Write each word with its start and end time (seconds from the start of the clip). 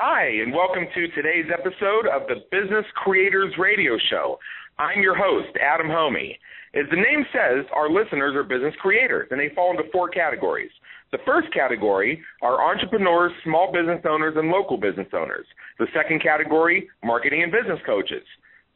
Hi, 0.00 0.26
and 0.26 0.54
welcome 0.54 0.86
to 0.94 1.08
today's 1.08 1.50
episode 1.52 2.06
of 2.06 2.28
the 2.28 2.46
Business 2.54 2.86
Creators 2.94 3.52
Radio 3.58 3.98
Show. 4.08 4.38
I'm 4.78 5.02
your 5.02 5.16
host, 5.16 5.50
Adam 5.60 5.88
Hommey. 5.88 6.38
As 6.72 6.86
the 6.90 7.02
name 7.02 7.26
says, 7.32 7.66
our 7.74 7.90
listeners 7.90 8.36
are 8.36 8.44
business 8.44 8.74
creators, 8.80 9.26
and 9.32 9.40
they 9.40 9.52
fall 9.56 9.72
into 9.72 9.90
four 9.90 10.08
categories. 10.08 10.70
The 11.10 11.18
first 11.26 11.52
category 11.52 12.22
are 12.42 12.62
entrepreneurs, 12.62 13.32
small 13.42 13.72
business 13.72 13.98
owners, 14.08 14.34
and 14.36 14.50
local 14.50 14.76
business 14.76 15.08
owners. 15.12 15.46
The 15.80 15.88
second 15.92 16.22
category, 16.22 16.88
marketing 17.02 17.42
and 17.42 17.50
business 17.50 17.80
coaches. 17.84 18.22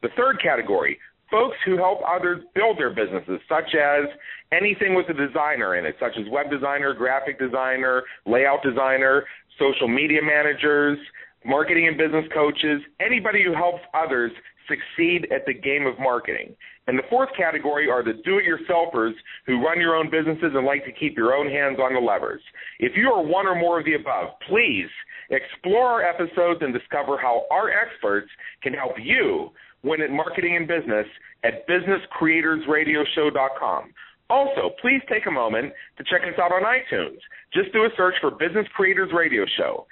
The 0.01 0.09
third 0.17 0.41
category, 0.43 0.99
folks 1.31 1.55
who 1.65 1.77
help 1.77 1.99
others 2.05 2.43
build 2.53 2.77
their 2.77 2.93
businesses, 2.93 3.39
such 3.49 3.73
as 3.73 4.05
anything 4.51 4.93
with 4.93 5.09
a 5.09 5.13
designer 5.13 5.77
in 5.77 5.85
it, 5.85 5.95
such 5.99 6.13
as 6.19 6.29
web 6.29 6.51
designer, 6.51 6.93
graphic 6.93 7.39
designer, 7.39 8.03
layout 8.25 8.61
designer, 8.61 9.23
social 9.59 9.87
media 9.87 10.21
managers, 10.21 10.97
marketing 11.45 11.87
and 11.87 11.97
business 11.97 12.25
coaches, 12.33 12.81
anybody 12.99 13.43
who 13.43 13.53
helps 13.53 13.81
others 13.93 14.31
succeed 14.67 15.27
at 15.33 15.45
the 15.45 15.53
game 15.53 15.85
of 15.85 15.97
marketing. 15.99 16.55
And 16.87 16.97
the 16.97 17.03
fourth 17.09 17.29
category 17.37 17.89
are 17.89 18.03
the 18.03 18.13
do 18.25 18.39
it 18.39 18.45
yourselfers 18.45 19.13
who 19.45 19.63
run 19.63 19.79
your 19.79 19.95
own 19.95 20.09
businesses 20.09 20.51
and 20.53 20.65
like 20.65 20.83
to 20.85 20.91
keep 20.91 21.15
your 21.15 21.33
own 21.33 21.49
hands 21.49 21.79
on 21.79 21.93
the 21.93 21.99
levers. 21.99 22.41
If 22.79 22.93
you 22.95 23.09
are 23.09 23.23
one 23.23 23.47
or 23.47 23.55
more 23.55 23.79
of 23.79 23.85
the 23.85 23.93
above, 23.93 24.29
please 24.49 24.89
explore 25.29 25.87
our 25.87 26.03
episodes 26.03 26.59
and 26.61 26.73
discover 26.73 27.17
how 27.17 27.45
our 27.51 27.69
experts 27.69 28.29
can 28.61 28.73
help 28.73 28.93
you 29.01 29.51
win 29.83 30.01
at 30.01 30.11
marketing 30.11 30.57
and 30.57 30.67
business 30.67 31.07
at 31.43 31.65
businesscreatorsradioshow.com. 31.67 33.93
Also, 34.33 34.73
please 34.81 34.99
take 35.07 35.27
a 35.27 35.31
moment 35.31 35.71
to 35.95 36.03
check 36.09 36.21
us 36.23 36.33
out 36.41 36.51
on 36.51 36.63
iTunes. 36.63 37.19
Just 37.53 37.71
do 37.71 37.85
a 37.85 37.89
search 37.95 38.15
for 38.19 38.31
Business 38.31 38.65
Creators 38.75 39.11
Radio 39.15 39.45
Show. 39.57 39.85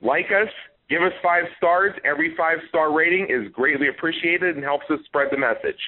Like 0.00 0.26
us, 0.26 0.46
give 0.88 1.02
us 1.02 1.10
five 1.20 1.42
stars. 1.56 1.92
Every 2.04 2.32
five 2.36 2.58
star 2.68 2.96
rating 2.96 3.26
is 3.28 3.50
greatly 3.52 3.88
appreciated 3.88 4.54
and 4.54 4.62
helps 4.62 4.84
us 4.88 5.00
spread 5.06 5.32
the 5.32 5.36
message. 5.36 5.80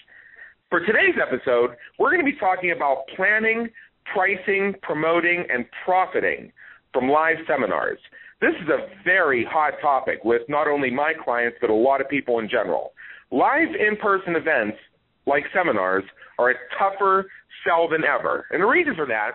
For 0.70 0.80
today's 0.80 1.14
episode, 1.22 1.76
we're 2.00 2.10
going 2.10 2.24
to 2.26 2.28
be 2.28 2.36
talking 2.36 2.72
about 2.72 3.04
planning, 3.14 3.68
pricing, 4.12 4.74
promoting, 4.82 5.44
and 5.48 5.64
profiting 5.84 6.50
from 6.92 7.08
live 7.08 7.36
seminars. 7.46 8.00
This 8.40 8.54
is 8.60 8.68
a 8.70 8.88
very 9.04 9.46
hot 9.48 9.74
topic 9.80 10.24
with 10.24 10.42
not 10.48 10.66
only 10.66 10.90
my 10.90 11.12
clients, 11.22 11.58
but 11.60 11.70
a 11.70 11.74
lot 11.74 12.00
of 12.00 12.08
people 12.08 12.40
in 12.40 12.48
general. 12.48 12.90
Live 13.30 13.68
in 13.78 13.96
person 14.02 14.34
events, 14.34 14.78
like 15.26 15.44
seminars, 15.54 16.02
are 16.40 16.50
a 16.50 16.54
tougher 16.78 17.26
sell 17.64 17.88
than 17.88 18.02
ever. 18.04 18.46
And 18.50 18.62
the 18.62 18.66
reason 18.66 18.94
for 18.94 19.06
that 19.06 19.32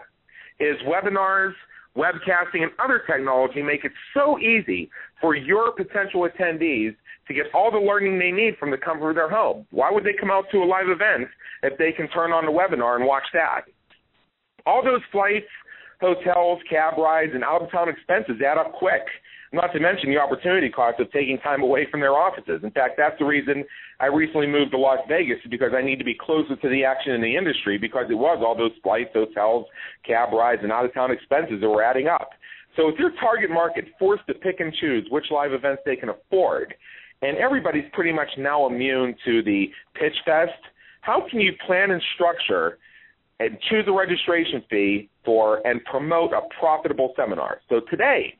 is 0.59 0.75
webinars, 0.87 1.53
webcasting, 1.95 2.63
and 2.63 2.71
other 2.83 3.03
technology 3.09 3.61
make 3.61 3.85
it 3.85 3.91
so 4.13 4.39
easy 4.39 4.89
for 5.21 5.35
your 5.35 5.71
potential 5.71 6.27
attendees 6.27 6.95
to 7.27 7.33
get 7.33 7.45
all 7.53 7.71
the 7.71 7.77
learning 7.77 8.19
they 8.19 8.31
need 8.31 8.55
from 8.59 8.71
the 8.71 8.77
comfort 8.77 9.11
of 9.11 9.15
their 9.15 9.29
home. 9.29 9.65
Why 9.71 9.91
would 9.91 10.03
they 10.03 10.13
come 10.19 10.31
out 10.31 10.45
to 10.51 10.57
a 10.57 10.65
live 10.65 10.89
event 10.89 11.29
if 11.63 11.77
they 11.77 11.91
can 11.91 12.07
turn 12.09 12.31
on 12.31 12.45
the 12.45 12.51
webinar 12.51 12.95
and 12.95 13.05
watch 13.05 13.25
that? 13.33 13.61
All 14.65 14.83
those 14.83 15.01
flights, 15.11 15.49
hotels, 16.01 16.59
cab 16.69 16.97
rides, 16.97 17.31
and 17.33 17.43
out 17.43 17.61
of 17.61 17.71
town 17.71 17.89
expenses 17.89 18.41
add 18.45 18.57
up 18.57 18.73
quick. 18.73 19.03
Not 19.55 19.71
to 19.71 19.79
mention 19.79 20.09
the 20.09 20.17
opportunity 20.17 20.69
cost 20.69 20.99
of 20.99 21.09
taking 21.13 21.37
time 21.37 21.63
away 21.63 21.87
from 21.89 22.01
their 22.01 22.11
offices. 22.11 22.59
In 22.61 22.71
fact, 22.71 22.95
that's 22.97 23.17
the 23.19 23.23
reason 23.23 23.63
I 24.01 24.07
recently 24.07 24.47
moved 24.47 24.71
to 24.71 24.77
Las 24.77 24.99
Vegas 25.07 25.37
because 25.49 25.71
I 25.73 25.81
need 25.81 25.97
to 25.97 26.03
be 26.03 26.13
closer 26.13 26.57
to 26.57 26.69
the 26.69 26.83
action 26.83 27.13
in 27.13 27.21
the 27.21 27.37
industry 27.37 27.77
because 27.77 28.07
it 28.09 28.15
was 28.15 28.43
all 28.45 28.57
those 28.57 28.73
flights, 28.83 29.11
hotels, 29.13 29.65
cab 30.05 30.33
rides, 30.33 30.59
and 30.63 30.73
out 30.73 30.83
of 30.83 30.93
town 30.93 31.09
expenses 31.09 31.61
that 31.61 31.69
were 31.69 31.81
adding 31.81 32.07
up. 32.07 32.31
So 32.75 32.89
if 32.89 32.99
your 32.99 33.11
target 33.21 33.49
market 33.49 33.85
forced 33.97 34.27
to 34.27 34.33
pick 34.33 34.59
and 34.59 34.73
choose 34.73 35.07
which 35.09 35.27
live 35.31 35.53
events 35.53 35.83
they 35.85 35.95
can 35.95 36.09
afford, 36.09 36.75
and 37.21 37.37
everybody's 37.37 37.89
pretty 37.93 38.11
much 38.11 38.27
now 38.37 38.67
immune 38.67 39.15
to 39.23 39.41
the 39.41 39.67
pitch 39.93 40.15
fest, 40.25 40.51
how 40.99 41.25
can 41.31 41.39
you 41.39 41.53
plan 41.65 41.91
and 41.91 42.01
structure 42.15 42.77
and 43.39 43.57
choose 43.69 43.85
a 43.87 43.93
registration 43.93 44.63
fee 44.69 45.09
for 45.23 45.65
and 45.65 45.81
promote 45.85 46.33
a 46.33 46.41
profitable 46.59 47.13
seminar? 47.15 47.61
So 47.69 47.79
today, 47.89 48.37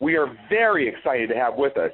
we 0.00 0.16
are 0.16 0.26
very 0.48 0.88
excited 0.88 1.28
to 1.28 1.34
have 1.34 1.54
with 1.56 1.76
us 1.76 1.90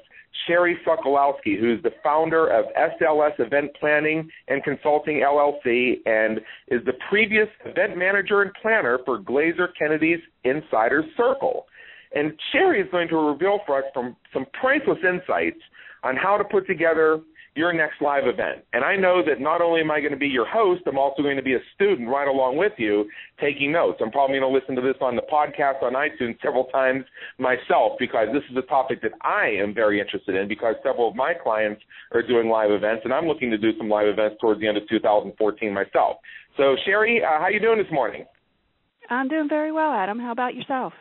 Sherry 0.47 0.77
Sokolowski, 0.87 1.59
who's 1.59 1.83
the 1.83 1.93
founder 2.03 2.49
of 2.49 2.67
SLS 2.77 3.39
Event 3.39 3.71
Planning 3.79 4.29
and 4.49 4.63
Consulting 4.65 5.23
LLC 5.25 6.01
and 6.07 6.39
is 6.69 6.85
the 6.85 6.93
previous 7.09 7.49
event 7.65 7.97
manager 7.97 8.43
and 8.43 8.51
planner 8.61 8.99
for 9.05 9.21
Glazer 9.21 9.69
Kennedy's 9.79 10.19
Insider 10.45 11.05
Circle. 11.17 11.67
And 12.15 12.33
Sherry 12.53 12.81
is 12.81 12.89
going 12.91 13.09
to 13.09 13.17
reveal 13.17 13.61
for 13.67 13.79
us 13.79 13.85
some, 13.95 14.17
some 14.33 14.47
priceless 14.61 14.99
insights 15.03 15.61
on 16.03 16.17
how 16.17 16.37
to 16.37 16.45
put 16.45 16.67
together 16.67 17.21
your 17.57 17.73
next 17.73 18.03
live 18.03 18.27
event. 18.27 18.65
And 18.73 18.85
I 18.85 18.97
know 18.97 19.23
that 19.25 19.41
not 19.41 19.61
only 19.61 19.81
am 19.81 19.91
I 19.91 20.01
going 20.01 20.13
to 20.13 20.19
be 20.19 20.27
your 20.27 20.47
host, 20.47 20.83
I'm 20.87 20.99
also 20.99 21.23
going 21.23 21.37
to 21.37 21.43
be 21.43 21.55
a 21.55 21.63
student 21.75 22.09
right 22.09 22.27
along 22.27 22.57
with 22.57 22.73
you 22.79 23.09
taking 23.41 23.71
notes. 23.71 24.01
I'm 24.03 24.11
probably 24.11 24.39
going 24.39 24.53
to 24.53 24.59
listen 24.59 24.75
to 24.75 24.83
this 24.83 25.01
on 25.01 25.15
the 25.15 25.23
podcast 25.23 25.83
on 25.83 25.93
iTunes 25.93 26.41
several 26.43 26.65
times 26.65 27.05
myself 27.39 27.93
because 27.99 28.29
this 28.33 28.43
is 28.51 28.57
a 28.57 28.67
topic 28.67 29.03
that 29.03 29.13
I 29.23 29.55
am 29.63 29.73
very 29.73 30.01
interested 30.01 30.35
in 30.35 30.49
because 30.49 30.75
several 30.83 31.09
of 31.09 31.15
my 31.15 31.33
clients 31.33 31.81
are 32.13 32.27
doing 32.27 32.49
live 32.49 32.73
events 32.73 33.03
and 33.05 33.13
I'm 33.13 33.27
looking 33.27 33.51
to 33.51 33.59
do 33.59 33.71
some 33.79 33.89
live 33.89 34.09
events 34.09 34.37
towards 34.41 34.61
the 34.61 34.67
end 34.67 34.77
of 34.77 34.89
2014 34.89 35.73
myself. 35.73 36.17
So 36.57 36.75
Sherry, 36.85 37.23
uh, 37.23 37.39
how 37.39 37.45
are 37.45 37.53
you 37.53 37.61
doing 37.61 37.79
this 37.79 37.93
morning? 37.93 38.25
I'm 39.11 39.29
doing 39.29 39.49
very 39.49 39.71
well, 39.71 39.93
Adam. 39.93 40.19
How 40.19 40.33
about 40.33 40.55
yourself? 40.55 40.93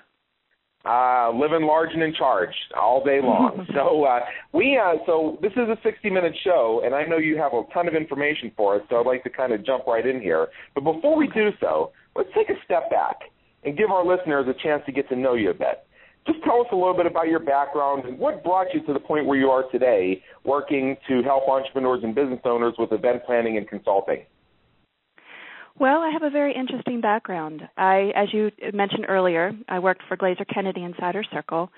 Uh, 0.85 1.31
living 1.31 1.65
large 1.65 1.89
and 1.93 2.03
in 2.03 2.13
charge 2.13 2.53
all 2.77 3.03
day 3.03 3.19
long. 3.21 3.65
so 3.73 4.03
uh, 4.03 4.19
we 4.53 4.77
uh, 4.77 4.95
so 5.05 5.37
this 5.41 5.53
is 5.53 5.69
a 5.69 5.77
60 5.83 6.09
minute 6.09 6.33
show, 6.43 6.81
and 6.85 6.93
I 6.93 7.03
know 7.03 7.17
you 7.17 7.37
have 7.37 7.53
a 7.53 7.63
ton 7.73 7.87
of 7.87 7.95
information 7.95 8.51
for 8.55 8.75
us. 8.75 8.81
So 8.89 8.97
I'd 8.97 9.05
like 9.05 9.23
to 9.23 9.29
kind 9.29 9.53
of 9.53 9.65
jump 9.65 9.87
right 9.87 10.05
in 10.05 10.21
here. 10.21 10.47
But 10.75 10.83
before 10.83 11.15
we 11.15 11.27
do 11.27 11.49
so, 11.59 11.91
let's 12.15 12.29
take 12.35 12.49
a 12.49 12.59
step 12.65 12.89
back 12.89 13.17
and 13.63 13.77
give 13.77 13.89
our 13.89 14.05
listeners 14.05 14.45
a 14.49 14.63
chance 14.63 14.83
to 14.85 14.91
get 14.91 15.07
to 15.09 15.15
know 15.15 15.35
you 15.35 15.51
a 15.51 15.53
bit. 15.53 15.85
Just 16.25 16.41
tell 16.43 16.61
us 16.61 16.67
a 16.71 16.75
little 16.75 16.95
bit 16.95 17.05
about 17.05 17.27
your 17.27 17.39
background 17.39 18.05
and 18.05 18.17
what 18.17 18.43
brought 18.43 18.67
you 18.73 18.81
to 18.85 18.93
the 18.93 18.99
point 18.99 19.25
where 19.25 19.37
you 19.37 19.49
are 19.49 19.69
today, 19.71 20.23
working 20.45 20.95
to 21.07 21.21
help 21.21 21.49
entrepreneurs 21.49 22.01
and 22.03 22.15
business 22.15 22.39
owners 22.45 22.73
with 22.77 22.93
event 22.93 23.23
planning 23.25 23.57
and 23.57 23.67
consulting. 23.67 24.23
Well, 25.79 25.99
I 26.01 26.11
have 26.11 26.23
a 26.23 26.29
very 26.29 26.53
interesting 26.55 27.01
background. 27.01 27.61
I, 27.77 28.11
as 28.15 28.29
you 28.31 28.51
mentioned 28.73 29.05
earlier, 29.07 29.53
I 29.67 29.79
worked 29.79 30.03
for 30.07 30.15
Glazer 30.15 30.45
Kennedy 30.53 30.83
Insider 30.83 31.23
Circle. 31.31 31.69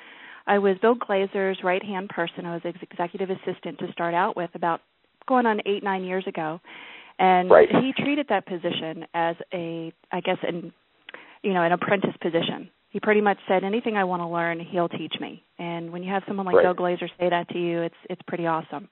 I 0.48 0.60
was 0.60 0.78
Bill 0.82 0.96
Glazer's 0.96 1.60
right 1.64 1.84
hand 1.84 2.10
person. 2.10 2.46
I 2.46 2.54
was 2.54 2.62
his 2.64 2.76
executive 2.82 3.30
assistant 3.30 3.80
to 3.80 3.92
start 3.94 4.14
out 4.14 4.36
with 4.36 4.50
about 4.54 4.82
going 5.28 5.46
on 5.46 5.62
eight, 5.66 5.84
nine 5.84 6.04
years 6.04 6.26
ago. 6.28 6.60
And 7.18 7.50
right. 7.50 7.70
he 7.70 7.94
treated 8.04 8.28
that 8.30 8.46
position 8.46 9.06
as 9.14 9.36
a 9.54 9.94
I 10.12 10.20
guess 10.20 10.38
an 10.44 10.74
you 11.42 11.54
know, 11.54 11.64
an 11.64 11.72
apprentice 11.72 12.16
position. 12.22 12.70
He 12.90 13.00
pretty 13.00 13.22
much 13.22 13.38
said 13.48 13.64
anything 13.64 13.98
I 13.98 14.04
want 14.04 14.22
to 14.22 14.28
learn, 14.28 14.60
he'll 14.60 14.90
teach 14.90 15.14
me. 15.20 15.44
And 15.60 15.92
when 15.92 16.02
you 16.02 16.12
have 16.12 16.24
someone 16.28 16.46
like 16.46 16.56
right. 16.56 16.64
Bill 16.64 16.74
Glazer 16.74 17.08
say 17.20 17.30
that 17.30 17.48
to 17.50 17.60
you, 17.60 17.82
it's 17.82 17.96
it's 18.10 18.22
pretty 18.28 18.48
awesome. 18.48 18.90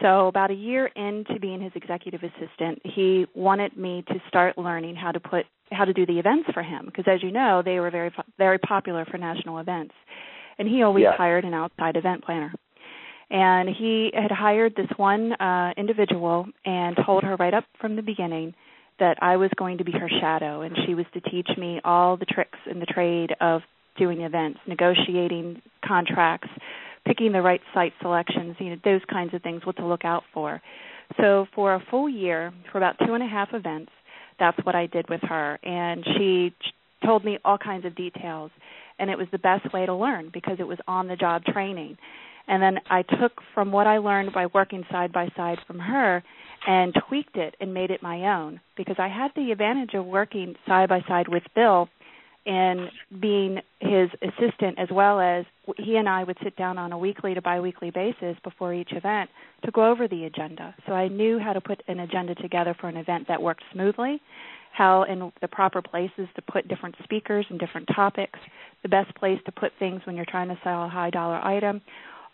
So 0.00 0.28
about 0.28 0.50
a 0.50 0.54
year 0.54 0.86
into 0.86 1.40
being 1.40 1.60
his 1.60 1.72
executive 1.74 2.20
assistant, 2.22 2.80
he 2.84 3.26
wanted 3.34 3.76
me 3.76 4.04
to 4.08 4.14
start 4.28 4.56
learning 4.56 4.96
how 4.96 5.12
to 5.12 5.20
put 5.20 5.44
how 5.70 5.84
to 5.84 5.92
do 5.92 6.06
the 6.06 6.18
events 6.18 6.48
for 6.54 6.62
him 6.62 6.86
because 6.86 7.04
as 7.06 7.22
you 7.22 7.30
know, 7.30 7.62
they 7.64 7.80
were 7.80 7.90
very 7.90 8.12
very 8.38 8.58
popular 8.58 9.04
for 9.04 9.18
national 9.18 9.58
events. 9.58 9.94
And 10.58 10.68
he 10.68 10.82
always 10.82 11.02
yeah. 11.02 11.16
hired 11.16 11.44
an 11.44 11.54
outside 11.54 11.96
event 11.96 12.24
planner. 12.24 12.52
And 13.30 13.68
he 13.68 14.10
had 14.14 14.30
hired 14.30 14.74
this 14.76 14.88
one 14.96 15.32
uh 15.32 15.72
individual 15.76 16.46
and 16.64 16.96
told 17.04 17.24
her 17.24 17.36
right 17.36 17.54
up 17.54 17.64
from 17.80 17.96
the 17.96 18.02
beginning 18.02 18.54
that 18.98 19.18
I 19.22 19.36
was 19.36 19.50
going 19.56 19.78
to 19.78 19.84
be 19.84 19.92
her 19.92 20.08
shadow 20.20 20.62
and 20.62 20.76
she 20.86 20.94
was 20.94 21.06
to 21.14 21.20
teach 21.20 21.48
me 21.56 21.80
all 21.84 22.16
the 22.16 22.24
tricks 22.24 22.58
in 22.70 22.80
the 22.80 22.86
trade 22.86 23.30
of 23.40 23.62
doing 23.96 24.22
events, 24.22 24.60
negotiating 24.66 25.60
contracts, 25.84 26.48
picking 27.08 27.32
the 27.32 27.40
right 27.40 27.60
site 27.72 27.94
selections, 28.02 28.54
you 28.58 28.70
know, 28.70 28.76
those 28.84 29.00
kinds 29.10 29.32
of 29.32 29.42
things, 29.42 29.64
what 29.64 29.76
to 29.76 29.86
look 29.86 30.04
out 30.04 30.22
for. 30.34 30.60
So 31.16 31.46
for 31.54 31.74
a 31.74 31.82
full 31.90 32.08
year, 32.08 32.52
for 32.70 32.76
about 32.76 32.96
two 33.06 33.14
and 33.14 33.22
a 33.22 33.26
half 33.26 33.48
events, 33.54 33.90
that's 34.38 34.58
what 34.64 34.74
I 34.74 34.86
did 34.86 35.08
with 35.08 35.22
her, 35.22 35.58
and 35.64 36.04
she 36.16 36.54
told 37.04 37.24
me 37.24 37.38
all 37.44 37.58
kinds 37.58 37.86
of 37.86 37.96
details, 37.96 38.50
and 38.98 39.08
it 39.08 39.16
was 39.16 39.26
the 39.32 39.38
best 39.38 39.72
way 39.72 39.86
to 39.86 39.94
learn 39.94 40.30
because 40.32 40.58
it 40.60 40.66
was 40.66 40.78
on 40.86 41.08
the 41.08 41.16
job 41.16 41.44
training. 41.44 41.96
And 42.46 42.62
then 42.62 42.78
I 42.90 43.02
took 43.02 43.32
from 43.54 43.72
what 43.72 43.86
I 43.86 43.98
learned 43.98 44.32
by 44.32 44.46
working 44.46 44.84
side 44.90 45.12
by 45.12 45.28
side 45.36 45.58
from 45.66 45.78
her 45.78 46.22
and 46.66 46.94
tweaked 47.08 47.36
it 47.36 47.54
and 47.60 47.74
made 47.74 47.90
it 47.90 48.02
my 48.02 48.36
own 48.36 48.60
because 48.76 48.96
I 48.98 49.08
had 49.08 49.30
the 49.36 49.52
advantage 49.52 49.94
of 49.94 50.06
working 50.06 50.54
side 50.66 50.88
by 50.88 51.02
side 51.06 51.28
with 51.28 51.42
Bill 51.54 51.88
and 52.48 52.90
being 53.20 53.58
his 53.80 54.08
assistant 54.22 54.78
as 54.78 54.88
well 54.90 55.20
as 55.20 55.44
he 55.76 55.96
and 55.96 56.08
I 56.08 56.24
would 56.24 56.38
sit 56.42 56.56
down 56.56 56.78
on 56.78 56.92
a 56.92 56.98
weekly 56.98 57.34
to 57.34 57.42
biweekly 57.42 57.90
basis 57.90 58.36
before 58.42 58.72
each 58.72 58.92
event 58.92 59.28
to 59.66 59.70
go 59.70 59.90
over 59.90 60.08
the 60.08 60.24
agenda. 60.24 60.74
So 60.86 60.94
I 60.94 61.08
knew 61.08 61.38
how 61.38 61.52
to 61.52 61.60
put 61.60 61.82
an 61.88 62.00
agenda 62.00 62.34
together 62.36 62.74
for 62.80 62.88
an 62.88 62.96
event 62.96 63.28
that 63.28 63.40
worked 63.40 63.62
smoothly, 63.72 64.22
how 64.72 65.02
in 65.02 65.30
the 65.42 65.48
proper 65.48 65.82
places 65.82 66.26
to 66.36 66.42
put 66.50 66.68
different 66.68 66.94
speakers 67.04 67.44
and 67.50 67.60
different 67.60 67.86
topics, 67.94 68.38
the 68.82 68.88
best 68.88 69.14
place 69.16 69.38
to 69.44 69.52
put 69.52 69.72
things 69.78 70.00
when 70.04 70.16
you're 70.16 70.24
trying 70.24 70.48
to 70.48 70.58
sell 70.64 70.84
a 70.84 70.88
high 70.88 71.10
dollar 71.10 71.44
item, 71.44 71.82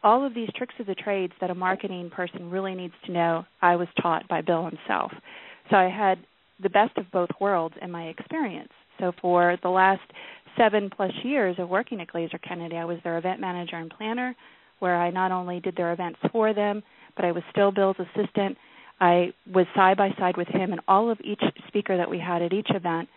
all 0.04 0.24
of 0.24 0.32
these 0.32 0.50
tricks 0.54 0.74
of 0.78 0.86
the 0.86 0.94
trades 0.94 1.32
that 1.40 1.50
a 1.50 1.54
marketing 1.54 2.08
person 2.10 2.50
really 2.50 2.74
needs 2.76 2.94
to 3.06 3.12
know, 3.12 3.44
I 3.62 3.74
was 3.74 3.88
taught 4.00 4.28
by 4.28 4.42
Bill 4.42 4.64
himself. 4.64 5.10
So 5.70 5.76
I 5.76 5.88
had 5.88 6.18
the 6.62 6.68
best 6.68 6.96
of 6.98 7.10
both 7.10 7.30
worlds 7.40 7.74
in 7.82 7.90
my 7.90 8.04
experience. 8.04 8.70
So 8.98 9.12
for 9.20 9.56
the 9.62 9.68
last 9.68 10.02
seven 10.56 10.90
plus 10.94 11.12
years 11.22 11.56
of 11.58 11.68
working 11.68 12.00
at 12.00 12.08
Glazer 12.08 12.40
Kennedy, 12.46 12.76
I 12.76 12.84
was 12.84 12.98
their 13.04 13.18
event 13.18 13.40
manager 13.40 13.76
and 13.76 13.90
planner, 13.90 14.34
where 14.78 14.96
I 14.96 15.10
not 15.10 15.32
only 15.32 15.60
did 15.60 15.76
their 15.76 15.92
events 15.92 16.18
for 16.32 16.52
them, 16.52 16.82
but 17.16 17.24
I 17.24 17.32
was 17.32 17.42
still 17.50 17.72
Bill's 17.72 17.96
assistant. 17.98 18.56
I 19.00 19.32
was 19.52 19.66
side 19.74 19.96
by 19.96 20.10
side 20.18 20.36
with 20.36 20.48
him 20.48 20.72
and 20.72 20.80
all 20.86 21.10
of 21.10 21.18
each 21.24 21.42
speaker 21.68 21.96
that 21.96 22.08
we 22.08 22.18
had 22.18 22.42
at 22.42 22.52
each 22.52 22.68
event, 22.70 23.08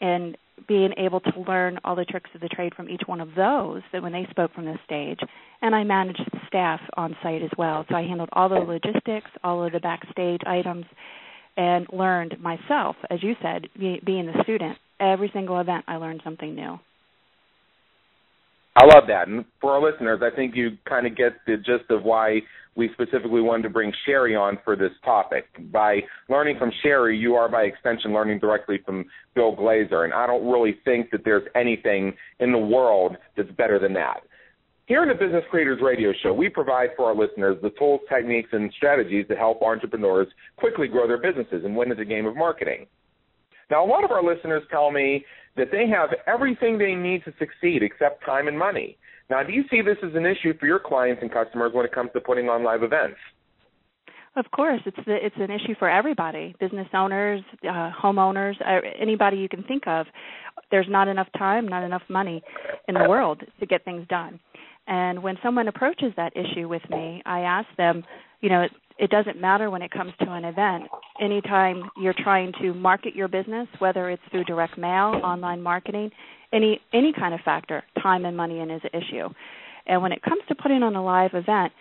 and 0.00 0.36
being 0.68 0.92
able 0.98 1.20
to 1.20 1.40
learn 1.46 1.78
all 1.84 1.94
the 1.94 2.04
tricks 2.04 2.30
of 2.34 2.40
the 2.40 2.48
trade 2.48 2.74
from 2.74 2.88
each 2.88 3.02
one 3.06 3.20
of 3.20 3.28
those 3.34 3.82
that 3.92 4.02
when 4.02 4.12
they 4.12 4.26
spoke 4.30 4.52
from 4.54 4.66
the 4.66 4.78
stage. 4.84 5.18
And 5.62 5.74
i 5.74 5.84
managed 5.84 6.22
the 6.32 6.38
staff 6.46 6.80
on 6.96 7.16
site 7.22 7.42
as 7.42 7.50
well. 7.56 7.86
So 7.88 7.94
i 7.94 8.02
handled 8.02 8.28
all 8.32 8.48
the 8.48 8.56
logistics 8.56 9.30
all 9.42 9.64
of 9.64 9.72
the 9.72 9.80
backstage 9.80 10.40
items 10.46 10.84
and 11.56 11.86
learned 11.92 12.40
myself 12.40 12.96
as 13.10 13.22
you 13.22 13.34
said 13.42 13.68
being 13.78 14.26
the 14.26 14.42
student 14.42 14.78
every 15.00 15.30
single 15.32 15.60
event 15.60 15.84
i 15.88 15.96
learned 15.96 16.20
something 16.22 16.54
new 16.54 16.78
i 18.76 18.84
love 18.84 19.04
that 19.08 19.28
and 19.28 19.44
for 19.60 19.72
our 19.72 19.90
listeners 19.90 20.20
i 20.22 20.34
think 20.34 20.54
you 20.54 20.70
kind 20.88 21.06
of 21.06 21.16
get 21.16 21.32
the 21.46 21.56
gist 21.56 21.90
of 21.90 22.02
why 22.02 22.40
we 22.76 22.88
specifically 22.94 23.40
wanted 23.40 23.64
to 23.64 23.70
bring 23.70 23.92
Sherry 24.06 24.36
on 24.36 24.58
for 24.64 24.76
this 24.76 24.92
topic. 25.04 25.44
By 25.72 26.00
learning 26.28 26.56
from 26.58 26.70
Sherry, 26.82 27.16
you 27.16 27.34
are 27.34 27.48
by 27.48 27.62
extension 27.62 28.12
learning 28.12 28.38
directly 28.38 28.78
from 28.84 29.04
Bill 29.34 29.54
Glazer, 29.56 30.04
and 30.04 30.12
I 30.12 30.26
don't 30.26 30.50
really 30.50 30.76
think 30.84 31.10
that 31.10 31.22
there's 31.24 31.46
anything 31.54 32.14
in 32.38 32.52
the 32.52 32.58
world 32.58 33.16
that's 33.36 33.50
better 33.52 33.78
than 33.78 33.92
that. 33.94 34.20
Here 34.86 35.02
in 35.02 35.08
the 35.08 35.14
Business 35.14 35.44
Creators 35.50 35.80
Radio 35.82 36.12
Show, 36.22 36.32
we 36.32 36.48
provide 36.48 36.90
for 36.96 37.06
our 37.06 37.14
listeners 37.14 37.56
the 37.62 37.70
tools, 37.70 38.00
techniques, 38.08 38.48
and 38.52 38.72
strategies 38.76 39.26
to 39.28 39.36
help 39.36 39.62
entrepreneurs 39.62 40.26
quickly 40.56 40.88
grow 40.88 41.06
their 41.06 41.20
businesses 41.20 41.64
and 41.64 41.76
win 41.76 41.92
at 41.92 41.96
the 41.96 42.04
game 42.04 42.26
of 42.26 42.36
marketing. 42.36 42.86
Now, 43.70 43.84
a 43.84 43.88
lot 43.88 44.04
of 44.04 44.10
our 44.10 44.22
listeners 44.22 44.62
tell 44.70 44.90
me 44.90 45.24
that 45.56 45.68
they 45.70 45.86
have 45.88 46.10
everything 46.26 46.78
they 46.78 46.94
need 46.94 47.24
to 47.24 47.32
succeed 47.38 47.82
except 47.82 48.24
time 48.24 48.48
and 48.48 48.58
money. 48.58 48.96
Now, 49.28 49.42
do 49.42 49.52
you 49.52 49.62
see 49.70 49.80
this 49.80 49.96
as 50.02 50.14
an 50.14 50.26
issue 50.26 50.58
for 50.58 50.66
your 50.66 50.80
clients 50.80 51.22
and 51.22 51.32
customers 51.32 51.72
when 51.72 51.84
it 51.84 51.92
comes 51.92 52.10
to 52.14 52.20
putting 52.20 52.48
on 52.48 52.64
live 52.64 52.82
events? 52.82 53.18
Of 54.36 54.50
course, 54.52 54.80
it's 54.86 54.96
the, 55.06 55.16
it's 55.24 55.36
an 55.38 55.50
issue 55.50 55.74
for 55.78 55.90
everybody: 55.90 56.54
business 56.60 56.86
owners, 56.94 57.42
uh, 57.64 57.90
homeowners, 58.00 58.54
uh, 58.60 58.80
anybody 59.00 59.38
you 59.38 59.48
can 59.48 59.64
think 59.64 59.86
of. 59.88 60.06
There's 60.70 60.86
not 60.88 61.08
enough 61.08 61.26
time, 61.36 61.66
not 61.66 61.82
enough 61.82 62.02
money 62.08 62.42
in 62.86 62.94
the 62.94 63.08
world 63.08 63.42
to 63.58 63.66
get 63.66 63.84
things 63.84 64.06
done. 64.08 64.38
And 64.86 65.22
when 65.22 65.36
someone 65.42 65.66
approaches 65.66 66.12
that 66.16 66.32
issue 66.36 66.68
with 66.68 66.82
me, 66.90 67.22
I 67.26 67.40
ask 67.40 67.66
them, 67.76 68.04
you 68.40 68.48
know, 68.48 68.62
it, 68.62 68.70
it 68.98 69.10
doesn't 69.10 69.40
matter 69.40 69.70
when 69.70 69.82
it 69.82 69.90
comes 69.90 70.12
to 70.20 70.30
an 70.30 70.44
event. 70.44 70.84
Anytime 71.20 71.90
you're 72.00 72.14
trying 72.22 72.52
to 72.60 72.74
market 72.74 73.14
your 73.14 73.28
business, 73.28 73.66
whether 73.78 74.10
it's 74.10 74.22
through 74.30 74.44
direct 74.44 74.76
mail, 74.76 75.20
online 75.24 75.62
marketing, 75.62 76.10
any 76.52 76.80
any 76.92 77.12
kind 77.12 77.32
of 77.32 77.40
factor, 77.40 77.82
time 78.02 78.24
and 78.24 78.36
money 78.36 78.60
in 78.60 78.70
is 78.70 78.82
an 78.84 79.00
issue. 79.00 79.28
And 79.86 80.02
when 80.02 80.12
it 80.12 80.22
comes 80.22 80.42
to 80.48 80.54
putting 80.54 80.82
on 80.82 80.94
a 80.96 81.02
live 81.02 81.30
event, 81.34 81.72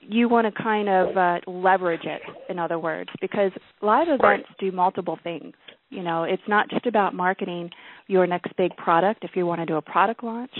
you 0.00 0.28
want 0.28 0.52
to 0.52 0.62
kind 0.62 0.88
of 0.88 1.16
uh, 1.16 1.38
leverage 1.50 2.04
it, 2.04 2.22
in 2.48 2.58
other 2.58 2.78
words, 2.78 3.10
because 3.20 3.50
live 3.82 4.08
events 4.08 4.22
right. 4.22 4.44
do 4.58 4.70
multiple 4.70 5.18
things. 5.22 5.54
You 5.90 6.02
know, 6.02 6.24
it's 6.24 6.42
not 6.48 6.68
just 6.68 6.86
about 6.86 7.14
marketing 7.14 7.70
your 8.06 8.26
next 8.26 8.56
big 8.56 8.76
product. 8.76 9.24
If 9.24 9.30
you 9.34 9.46
want 9.46 9.60
to 9.60 9.66
do 9.66 9.76
a 9.76 9.82
product 9.82 10.22
launch, 10.22 10.56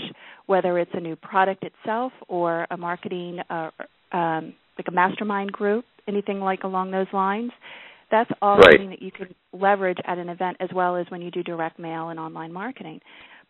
whether 0.47 0.79
it's 0.79 0.91
a 0.93 0.99
new 0.99 1.15
product 1.15 1.63
itself 1.63 2.11
or 2.27 2.65
a 2.71 2.77
marketing, 2.77 3.39
uh, 3.49 3.69
um, 4.11 4.53
like 4.77 4.87
a 4.87 4.91
mastermind 4.91 5.51
group, 5.51 5.85
anything 6.07 6.39
like 6.39 6.63
along 6.63 6.91
those 6.91 7.07
lines, 7.13 7.51
that's 8.09 8.29
all 8.41 8.57
right. 8.57 8.71
something 8.71 8.89
that 8.89 9.01
you 9.01 9.11
can 9.11 9.33
leverage 9.53 9.97
at 10.05 10.17
an 10.17 10.29
event 10.29 10.57
as 10.59 10.69
well 10.73 10.95
as 10.95 11.05
when 11.09 11.21
you 11.21 11.31
do 11.31 11.43
direct 11.43 11.77
mail 11.77 12.09
and 12.09 12.19
online 12.19 12.53
marketing. 12.53 13.01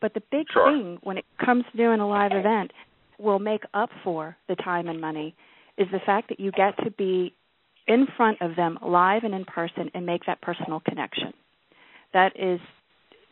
But 0.02 0.14
the 0.14 0.22
big 0.32 0.48
sure. 0.52 0.72
thing 0.72 0.98
when 1.04 1.18
it 1.18 1.26
comes 1.44 1.64
to 1.72 1.78
doing 1.78 2.00
a 2.00 2.08
live 2.08 2.32
event 2.34 2.72
will 3.20 3.40
make 3.40 3.64
up 3.74 3.90
for 4.04 4.36
the 4.48 4.56
time 4.56 4.88
and 4.88 5.02
money 5.02 5.36
is 5.78 5.88
the 5.92 6.00
fact 6.06 6.30
that 6.30 6.40
you 6.40 6.52
get 6.52 6.76
to 6.84 6.92
be 6.92 7.34
in 7.88 8.08
front 8.16 8.42
of 8.42 8.56
them 8.56 8.78
live 8.84 9.24
and 9.24 9.34
in 9.34 9.46
person 9.46 9.90
and 9.94 10.06
make 10.06 10.26
that 10.26 10.42
personal 10.42 10.82
connection. 10.82 11.34
That 12.14 12.34
is 12.38 12.60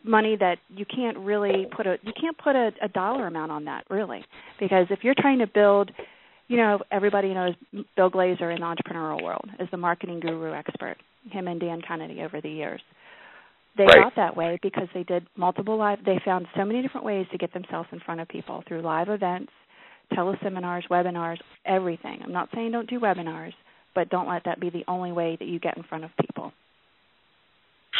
money 0.04 0.36
that 0.36 0.58
you 0.68 0.84
can't 0.84 1.18
really 1.18 1.66
put 1.76 1.86
a 1.86 1.98
you 2.02 2.12
can't 2.18 2.38
put 2.38 2.54
a, 2.54 2.70
a 2.80 2.88
dollar 2.88 3.26
amount 3.26 3.50
on 3.50 3.64
that 3.64 3.84
really 3.90 4.24
because 4.60 4.86
if 4.90 5.00
you're 5.02 5.16
trying 5.18 5.40
to 5.40 5.48
build 5.48 5.90
you 6.48 6.56
know 6.56 6.80
everybody 6.90 7.34
knows 7.34 7.54
Bill 7.96 8.10
Glazer 8.10 8.54
in 8.54 8.60
the 8.60 8.66
entrepreneurial 8.66 9.22
world 9.22 9.48
as 9.58 9.68
the 9.70 9.76
marketing 9.76 10.20
guru 10.20 10.52
expert 10.52 10.96
him 11.30 11.48
and 11.48 11.58
Dan 11.60 11.82
Kennedy 11.86 12.22
over 12.22 12.40
the 12.40 12.48
years. 12.48 12.80
They 13.76 13.84
right. 13.84 14.04
got 14.04 14.16
that 14.16 14.36
way 14.36 14.58
because 14.62 14.88
they 14.94 15.02
did 15.02 15.26
multiple 15.36 15.76
live 15.76 15.98
they 16.04 16.20
found 16.24 16.46
so 16.56 16.64
many 16.64 16.82
different 16.82 17.06
ways 17.06 17.26
to 17.32 17.38
get 17.38 17.52
themselves 17.52 17.88
in 17.92 18.00
front 18.00 18.20
of 18.20 18.28
people 18.28 18.62
through 18.66 18.82
live 18.82 19.08
events 19.08 19.52
teleseminars 20.12 20.88
webinars 20.88 21.38
everything. 21.64 22.20
I'm 22.22 22.32
not 22.32 22.48
saying 22.54 22.72
don't 22.72 22.88
do 22.88 23.00
webinars 23.00 23.52
but 23.94 24.08
don't 24.10 24.28
let 24.28 24.44
that 24.44 24.60
be 24.60 24.70
the 24.70 24.84
only 24.88 25.10
way 25.10 25.36
that 25.38 25.48
you 25.48 25.58
get 25.58 25.76
in 25.76 25.82
front 25.82 26.04
of 26.04 26.10
people. 26.20 26.52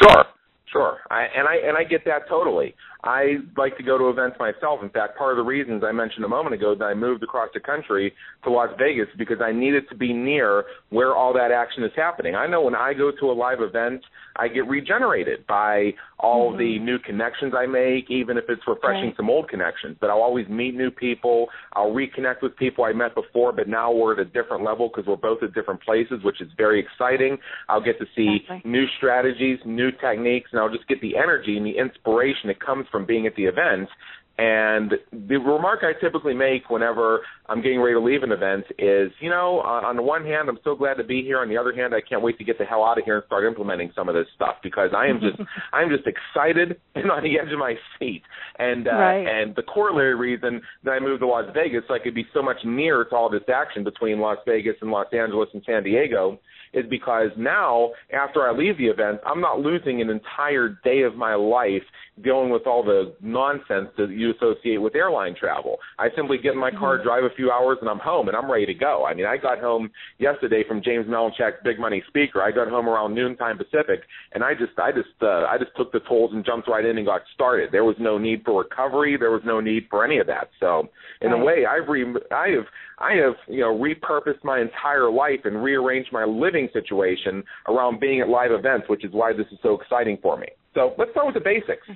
Sure 0.02 0.24
Sure, 0.72 0.98
I, 1.10 1.26
and 1.36 1.46
I 1.46 1.56
and 1.68 1.76
I 1.76 1.84
get 1.84 2.04
that 2.06 2.28
totally. 2.28 2.74
I 3.04 3.36
like 3.56 3.76
to 3.76 3.84
go 3.84 3.96
to 3.98 4.08
events 4.08 4.36
myself. 4.40 4.80
In 4.82 4.90
fact, 4.90 5.16
part 5.16 5.30
of 5.30 5.36
the 5.36 5.44
reasons 5.48 5.84
I 5.86 5.92
mentioned 5.92 6.24
a 6.24 6.28
moment 6.28 6.56
ago 6.56 6.74
that 6.74 6.84
I 6.84 6.92
moved 6.92 7.22
across 7.22 7.50
the 7.54 7.60
country 7.60 8.12
to 8.42 8.50
Las 8.50 8.70
Vegas 8.76 9.06
because 9.16 9.38
I 9.40 9.52
needed 9.52 9.88
to 9.90 9.94
be 9.94 10.12
near 10.12 10.64
where 10.90 11.14
all 11.14 11.32
that 11.34 11.52
action 11.52 11.84
is 11.84 11.92
happening. 11.94 12.34
I 12.34 12.48
know 12.48 12.62
when 12.62 12.74
I 12.74 12.94
go 12.94 13.12
to 13.12 13.30
a 13.30 13.32
live 13.32 13.60
event, 13.60 14.02
I 14.34 14.48
get 14.48 14.66
regenerated 14.66 15.46
by 15.46 15.92
all 16.18 16.50
mm-hmm. 16.50 16.58
the 16.58 16.78
new 16.78 16.98
connections 16.98 17.52
I 17.56 17.66
make, 17.66 18.10
even 18.10 18.36
if 18.36 18.44
it's 18.48 18.62
refreshing 18.66 19.08
right. 19.08 19.16
some 19.16 19.28
old 19.28 19.48
connections. 19.48 19.96
But 20.00 20.10
I'll 20.10 20.22
always 20.22 20.48
meet 20.48 20.74
new 20.74 20.90
people. 20.90 21.48
I'll 21.74 21.90
reconnect 21.90 22.42
with 22.42 22.56
people 22.56 22.84
I 22.84 22.92
met 22.92 23.14
before, 23.14 23.52
but 23.52 23.68
now 23.68 23.92
we're 23.92 24.14
at 24.14 24.18
a 24.18 24.24
different 24.24 24.64
level 24.64 24.88
because 24.88 25.06
we're 25.06 25.16
both 25.16 25.42
at 25.42 25.54
different 25.54 25.82
places, 25.82 26.20
which 26.24 26.40
is 26.40 26.48
very 26.56 26.80
exciting. 26.80 27.38
I'll 27.68 27.84
get 27.84 27.98
to 27.98 28.06
see 28.16 28.38
exactly. 28.42 28.70
new 28.70 28.86
strategies, 28.96 29.58
new 29.64 29.90
techniques, 29.92 30.50
and 30.52 30.60
I'll 30.60 30.72
just 30.72 30.88
get 30.88 31.00
the 31.00 31.16
energy 31.16 31.56
and 31.56 31.66
the 31.66 31.76
inspiration 31.76 32.48
that 32.48 32.60
comes 32.60 32.86
from 32.90 33.04
being 33.04 33.26
at 33.26 33.36
the 33.36 33.44
events. 33.44 33.90
And 34.38 34.92
the 35.12 35.36
remark 35.38 35.80
I 35.82 35.98
typically 35.98 36.34
make 36.34 36.68
whenever 36.68 37.20
I'm 37.46 37.62
getting 37.62 37.80
ready 37.80 37.94
to 37.94 38.00
leave 38.00 38.22
an 38.22 38.32
event 38.32 38.64
is, 38.78 39.10
you 39.20 39.30
know, 39.30 39.60
on 39.60 39.96
the 39.96 40.02
one 40.02 40.26
hand, 40.26 40.50
I'm 40.50 40.58
so 40.62 40.74
glad 40.74 40.94
to 40.94 41.04
be 41.04 41.22
here. 41.22 41.38
On 41.40 41.48
the 41.48 41.56
other 41.56 41.72
hand, 41.72 41.94
I 41.94 42.02
can't 42.06 42.20
wait 42.20 42.36
to 42.38 42.44
get 42.44 42.58
the 42.58 42.64
hell 42.64 42.84
out 42.84 42.98
of 42.98 43.04
here 43.04 43.16
and 43.16 43.24
start 43.24 43.44
implementing 43.44 43.92
some 43.94 44.10
of 44.10 44.14
this 44.14 44.26
stuff 44.34 44.56
because 44.62 44.90
I 44.94 45.06
am 45.06 45.20
just, 45.20 45.40
I'm 45.72 45.88
just 45.88 46.06
excited 46.06 46.78
and 46.94 47.10
on 47.10 47.22
the 47.22 47.38
edge 47.38 47.50
of 47.50 47.58
my 47.58 47.74
seat. 47.98 48.22
And 48.58 48.86
uh, 48.88 48.92
right. 48.92 49.26
and 49.26 49.56
the 49.56 49.62
corollary 49.62 50.14
reason 50.14 50.60
that 50.84 50.90
I 50.90 51.00
moved 51.00 51.20
to 51.20 51.26
Las 51.26 51.46
Vegas, 51.54 51.84
so 51.88 51.94
I 51.94 51.98
could 51.98 52.14
be 52.14 52.26
so 52.34 52.42
much 52.42 52.58
nearer 52.64 53.06
to 53.06 53.16
all 53.16 53.30
this 53.30 53.48
action 53.52 53.84
between 53.84 54.20
Las 54.20 54.38
Vegas 54.46 54.76
and 54.82 54.90
Los 54.90 55.06
Angeles 55.14 55.48
and 55.54 55.62
San 55.64 55.82
Diego, 55.82 56.38
is 56.74 56.84
because 56.90 57.30
now, 57.38 57.92
after 58.12 58.46
I 58.46 58.52
leave 58.52 58.76
the 58.76 58.86
event, 58.86 59.20
I'm 59.24 59.40
not 59.40 59.60
losing 59.60 60.02
an 60.02 60.10
entire 60.10 60.78
day 60.84 61.02
of 61.02 61.14
my 61.14 61.34
life 61.34 61.82
dealing 62.22 62.50
with 62.50 62.66
all 62.66 62.82
the 62.82 63.14
nonsense 63.20 63.88
that 63.98 64.10
you 64.10 64.32
associate 64.32 64.78
with 64.78 64.94
airline 64.94 65.34
travel. 65.38 65.76
I 65.98 66.08
simply 66.16 66.38
get 66.38 66.52
in 66.52 66.58
my 66.58 66.70
car, 66.70 66.96
mm-hmm. 66.96 67.06
drive 67.06 67.24
a 67.24 67.34
few 67.34 67.50
hours, 67.50 67.78
and 67.80 67.90
I'm 67.90 67.98
home, 67.98 68.28
and 68.28 68.36
I'm 68.36 68.50
ready 68.50 68.66
to 68.66 68.74
go. 68.74 69.04
I 69.04 69.14
mean, 69.14 69.26
I 69.26 69.36
got 69.36 69.58
home 69.58 69.90
yesterday 70.18 70.62
from 70.66 70.82
James 70.82 71.06
Malinchak's 71.06 71.62
Big 71.62 71.78
Money 71.78 72.02
Speaker. 72.08 72.42
I 72.42 72.50
got 72.50 72.68
home 72.68 72.88
around 72.88 73.14
noontime 73.14 73.58
Pacific, 73.58 74.00
and 74.32 74.42
I 74.42 74.54
just, 74.54 74.78
I 74.78 74.92
just, 74.92 75.08
uh, 75.20 75.44
I 75.44 75.56
just 75.58 75.76
took 75.76 75.92
the 75.92 76.00
tools 76.08 76.30
and 76.32 76.44
jumped 76.44 76.68
right 76.68 76.84
in 76.84 76.96
and 76.96 77.06
got 77.06 77.22
started. 77.34 77.70
There 77.70 77.84
was 77.84 77.96
no 77.98 78.16
need 78.18 78.42
for 78.44 78.62
recovery. 78.62 79.16
There 79.18 79.30
was 79.30 79.42
no 79.44 79.60
need 79.60 79.86
for 79.90 80.04
any 80.04 80.18
of 80.18 80.26
that. 80.28 80.48
So, 80.58 80.88
in 81.20 81.30
right. 81.30 81.40
a 81.40 81.44
way, 81.44 81.66
I've 81.66 81.88
re, 81.88 82.04
I 82.32 82.48
have, 82.48 82.64
I 82.98 83.12
have, 83.16 83.34
you 83.48 83.60
know, 83.60 83.78
repurposed 83.78 84.42
my 84.42 84.60
entire 84.60 85.10
life 85.10 85.40
and 85.44 85.62
rearranged 85.62 86.10
my 86.12 86.24
living 86.24 86.68
situation 86.72 87.44
around 87.68 88.00
being 88.00 88.20
at 88.20 88.28
live 88.28 88.52
events, 88.52 88.88
which 88.88 89.04
is 89.04 89.12
why 89.12 89.32
this 89.32 89.46
is 89.52 89.58
so 89.62 89.78
exciting 89.78 90.18
for 90.22 90.38
me. 90.38 90.46
So 90.76 90.94
let's 90.98 91.10
start 91.12 91.26
with 91.26 91.34
the 91.34 91.40
basics. 91.40 91.88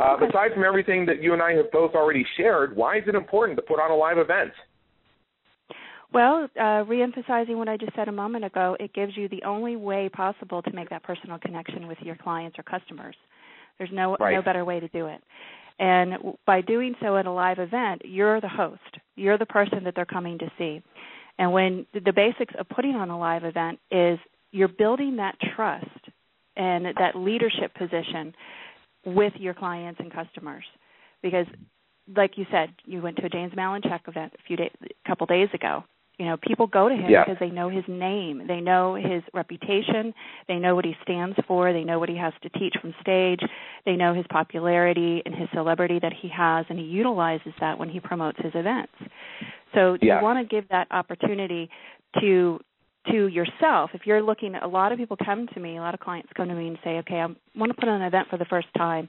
Uh, 0.00 0.16
aside 0.28 0.52
from 0.52 0.64
everything 0.64 1.06
that 1.06 1.22
you 1.22 1.32
and 1.34 1.42
I 1.42 1.52
have 1.52 1.70
both 1.70 1.94
already 1.94 2.26
shared, 2.36 2.74
why 2.74 2.96
is 2.96 3.04
it 3.06 3.14
important 3.14 3.56
to 3.58 3.62
put 3.62 3.78
on 3.78 3.90
a 3.90 3.94
live 3.94 4.18
event? 4.18 4.52
Well, 6.12 6.48
uh, 6.58 6.84
reemphasizing 6.84 7.56
what 7.56 7.68
I 7.68 7.76
just 7.76 7.94
said 7.94 8.08
a 8.08 8.12
moment 8.12 8.44
ago, 8.44 8.76
it 8.80 8.94
gives 8.94 9.16
you 9.16 9.28
the 9.28 9.42
only 9.44 9.76
way 9.76 10.08
possible 10.08 10.62
to 10.62 10.72
make 10.72 10.88
that 10.90 11.02
personal 11.02 11.38
connection 11.38 11.86
with 11.86 11.98
your 12.00 12.16
clients 12.16 12.58
or 12.58 12.62
customers. 12.62 13.14
There's 13.76 13.90
no 13.92 14.16
right. 14.18 14.34
no 14.34 14.42
better 14.42 14.64
way 14.64 14.80
to 14.80 14.88
do 14.88 15.06
it. 15.06 15.20
And 15.78 16.14
by 16.46 16.62
doing 16.62 16.94
so 17.02 17.18
at 17.18 17.26
a 17.26 17.30
live 17.30 17.58
event, 17.58 18.02
you're 18.04 18.40
the 18.40 18.48
host. 18.48 18.80
You're 19.14 19.36
the 19.36 19.46
person 19.46 19.84
that 19.84 19.94
they're 19.94 20.06
coming 20.06 20.38
to 20.38 20.50
see. 20.56 20.82
And 21.38 21.52
when 21.52 21.86
the 21.92 22.12
basics 22.14 22.54
of 22.58 22.66
putting 22.70 22.94
on 22.94 23.10
a 23.10 23.18
live 23.18 23.44
event 23.44 23.78
is 23.90 24.18
you're 24.52 24.68
building 24.68 25.16
that 25.16 25.36
trust 25.54 26.05
and 26.56 26.86
that 26.98 27.14
leadership 27.14 27.74
position 27.74 28.34
with 29.04 29.32
your 29.36 29.54
clients 29.54 30.00
and 30.00 30.12
customers 30.12 30.64
because 31.22 31.46
like 32.16 32.32
you 32.36 32.44
said 32.50 32.70
you 32.84 33.00
went 33.00 33.16
to 33.16 33.26
a 33.26 33.28
james 33.28 33.52
malinchak 33.54 34.00
event 34.08 34.32
a 34.34 34.42
few 34.46 34.56
days 34.56 34.70
a 34.82 35.08
couple 35.08 35.26
days 35.26 35.48
ago 35.54 35.84
You 36.18 36.26
know, 36.26 36.36
people 36.38 36.66
go 36.66 36.88
to 36.88 36.94
him 36.94 37.10
yeah. 37.10 37.24
because 37.24 37.38
they 37.38 37.50
know 37.50 37.68
his 37.68 37.84
name, 37.88 38.46
they 38.46 38.60
know 38.60 38.94
his 38.94 39.22
reputation, 39.34 40.14
they 40.48 40.56
know 40.56 40.74
what 40.74 40.86
he 40.86 40.94
stands 41.02 41.36
for, 41.46 41.74
they 41.74 41.84
know 41.84 41.98
what 41.98 42.08
he 42.08 42.16
has 42.16 42.32
to 42.42 42.48
teach 42.58 42.74
from 42.80 42.94
stage, 43.02 43.40
they 43.84 43.96
know 43.96 44.14
his 44.14 44.24
popularity 44.30 45.22
and 45.26 45.34
his 45.34 45.48
celebrity 45.52 45.98
that 46.00 46.14
he 46.18 46.28
has, 46.28 46.64
and 46.70 46.78
he 46.78 46.86
utilizes 46.86 47.52
that 47.60 47.78
when 47.78 47.90
he 47.90 48.00
promotes 48.00 48.38
his 48.42 48.52
events. 48.54 48.94
So 49.74 49.98
yeah. 50.00 50.18
you 50.18 50.24
want 50.24 50.38
to 50.40 50.54
give 50.54 50.66
that 50.70 50.86
opportunity 50.90 51.68
to 52.20 52.60
to 53.10 53.28
yourself. 53.28 53.90
If 53.94 54.02
you're 54.04 54.22
looking, 54.22 54.54
a 54.54 54.66
lot 54.66 54.92
of 54.92 54.98
people 54.98 55.16
come 55.24 55.46
to 55.54 55.60
me, 55.60 55.78
a 55.78 55.80
lot 55.80 55.94
of 55.94 56.00
clients 56.00 56.28
come 56.36 56.48
to 56.48 56.54
me 56.54 56.68
and 56.68 56.78
say, 56.84 56.98
"Okay, 56.98 57.20
I 57.20 57.26
want 57.54 57.70
to 57.70 57.74
put 57.74 57.88
on 57.88 58.00
an 58.00 58.06
event 58.06 58.28
for 58.28 58.36
the 58.36 58.44
first 58.46 58.68
time," 58.76 59.08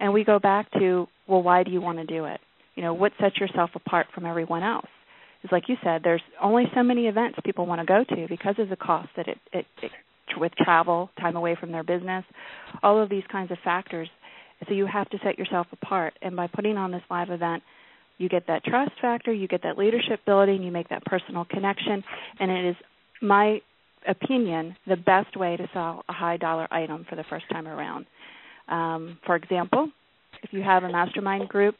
and 0.00 0.12
we 0.12 0.24
go 0.24 0.38
back 0.38 0.70
to, 0.72 1.08
"Well, 1.26 1.42
why 1.42 1.62
do 1.62 1.70
you 1.70 1.80
want 1.80 1.98
to 1.98 2.04
do 2.04 2.24
it? 2.24 2.40
You 2.74 2.82
know, 2.82 2.94
what 2.94 3.12
sets 3.20 3.38
yourself 3.38 3.70
apart 3.74 4.06
from 4.14 4.26
everyone 4.26 4.62
else?" 4.62 4.88
is 5.44 5.52
like 5.52 5.68
you 5.68 5.76
said, 5.84 6.02
there's 6.02 6.22
only 6.42 6.64
so 6.74 6.82
many 6.82 7.06
events 7.06 7.38
people 7.44 7.66
want 7.66 7.80
to 7.80 7.86
go 7.86 8.02
to 8.02 8.26
because 8.28 8.58
of 8.58 8.70
the 8.70 8.76
cost 8.76 9.08
that 9.16 9.28
it, 9.28 9.38
it, 9.52 9.66
it 9.82 9.90
with 10.38 10.52
travel, 10.56 11.10
time 11.20 11.36
away 11.36 11.54
from 11.54 11.70
their 11.70 11.84
business, 11.84 12.24
all 12.82 13.00
of 13.00 13.08
these 13.08 13.22
kinds 13.30 13.52
of 13.52 13.58
factors. 13.62 14.08
So 14.66 14.74
you 14.74 14.86
have 14.86 15.08
to 15.10 15.18
set 15.22 15.38
yourself 15.38 15.66
apart, 15.72 16.14
and 16.22 16.34
by 16.34 16.46
putting 16.46 16.76
on 16.76 16.90
this 16.90 17.02
live 17.10 17.30
event, 17.30 17.62
you 18.18 18.28
get 18.28 18.46
that 18.46 18.64
trust 18.64 18.92
factor, 19.00 19.32
you 19.32 19.46
get 19.46 19.62
that 19.64 19.76
leadership 19.76 20.20
building, 20.24 20.62
you 20.62 20.72
make 20.72 20.88
that 20.88 21.04
personal 21.04 21.44
connection, 21.44 22.02
and 22.40 22.50
it 22.50 22.64
is 22.70 22.76
my 23.24 23.60
opinion 24.06 24.76
the 24.86 24.96
best 24.96 25.36
way 25.36 25.56
to 25.56 25.68
sell 25.72 26.04
a 26.08 26.12
high 26.12 26.36
dollar 26.36 26.68
item 26.72 27.06
for 27.08 27.16
the 27.16 27.24
first 27.30 27.46
time 27.50 27.66
around. 27.66 28.06
Um, 28.68 29.18
for 29.24 29.36
example, 29.36 29.90
if 30.42 30.52
you 30.52 30.62
have 30.62 30.84
a 30.84 30.88
mastermind 30.88 31.48
group 31.48 31.76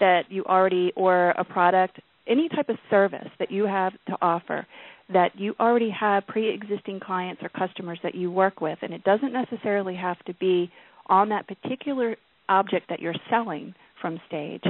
that 0.00 0.22
you 0.30 0.44
already 0.44 0.92
or 0.96 1.30
a 1.30 1.44
product 1.44 2.00
any 2.26 2.48
type 2.48 2.68
of 2.68 2.76
service 2.88 3.28
that 3.38 3.50
you 3.50 3.66
have 3.66 3.92
to 4.06 4.16
offer 4.22 4.66
that 5.12 5.38
you 5.38 5.54
already 5.60 5.90
have 5.90 6.26
pre-existing 6.26 6.98
clients 6.98 7.42
or 7.42 7.50
customers 7.50 7.98
that 8.02 8.14
you 8.14 8.30
work 8.30 8.60
with 8.60 8.78
and 8.82 8.92
it 8.92 9.04
doesn't 9.04 9.32
necessarily 9.32 9.94
have 9.94 10.18
to 10.24 10.32
be 10.34 10.70
on 11.08 11.28
that 11.28 11.46
particular 11.46 12.16
object 12.48 12.88
that 12.88 13.00
you're 13.00 13.14
selling 13.28 13.74
from 14.00 14.18
stage 14.26 14.62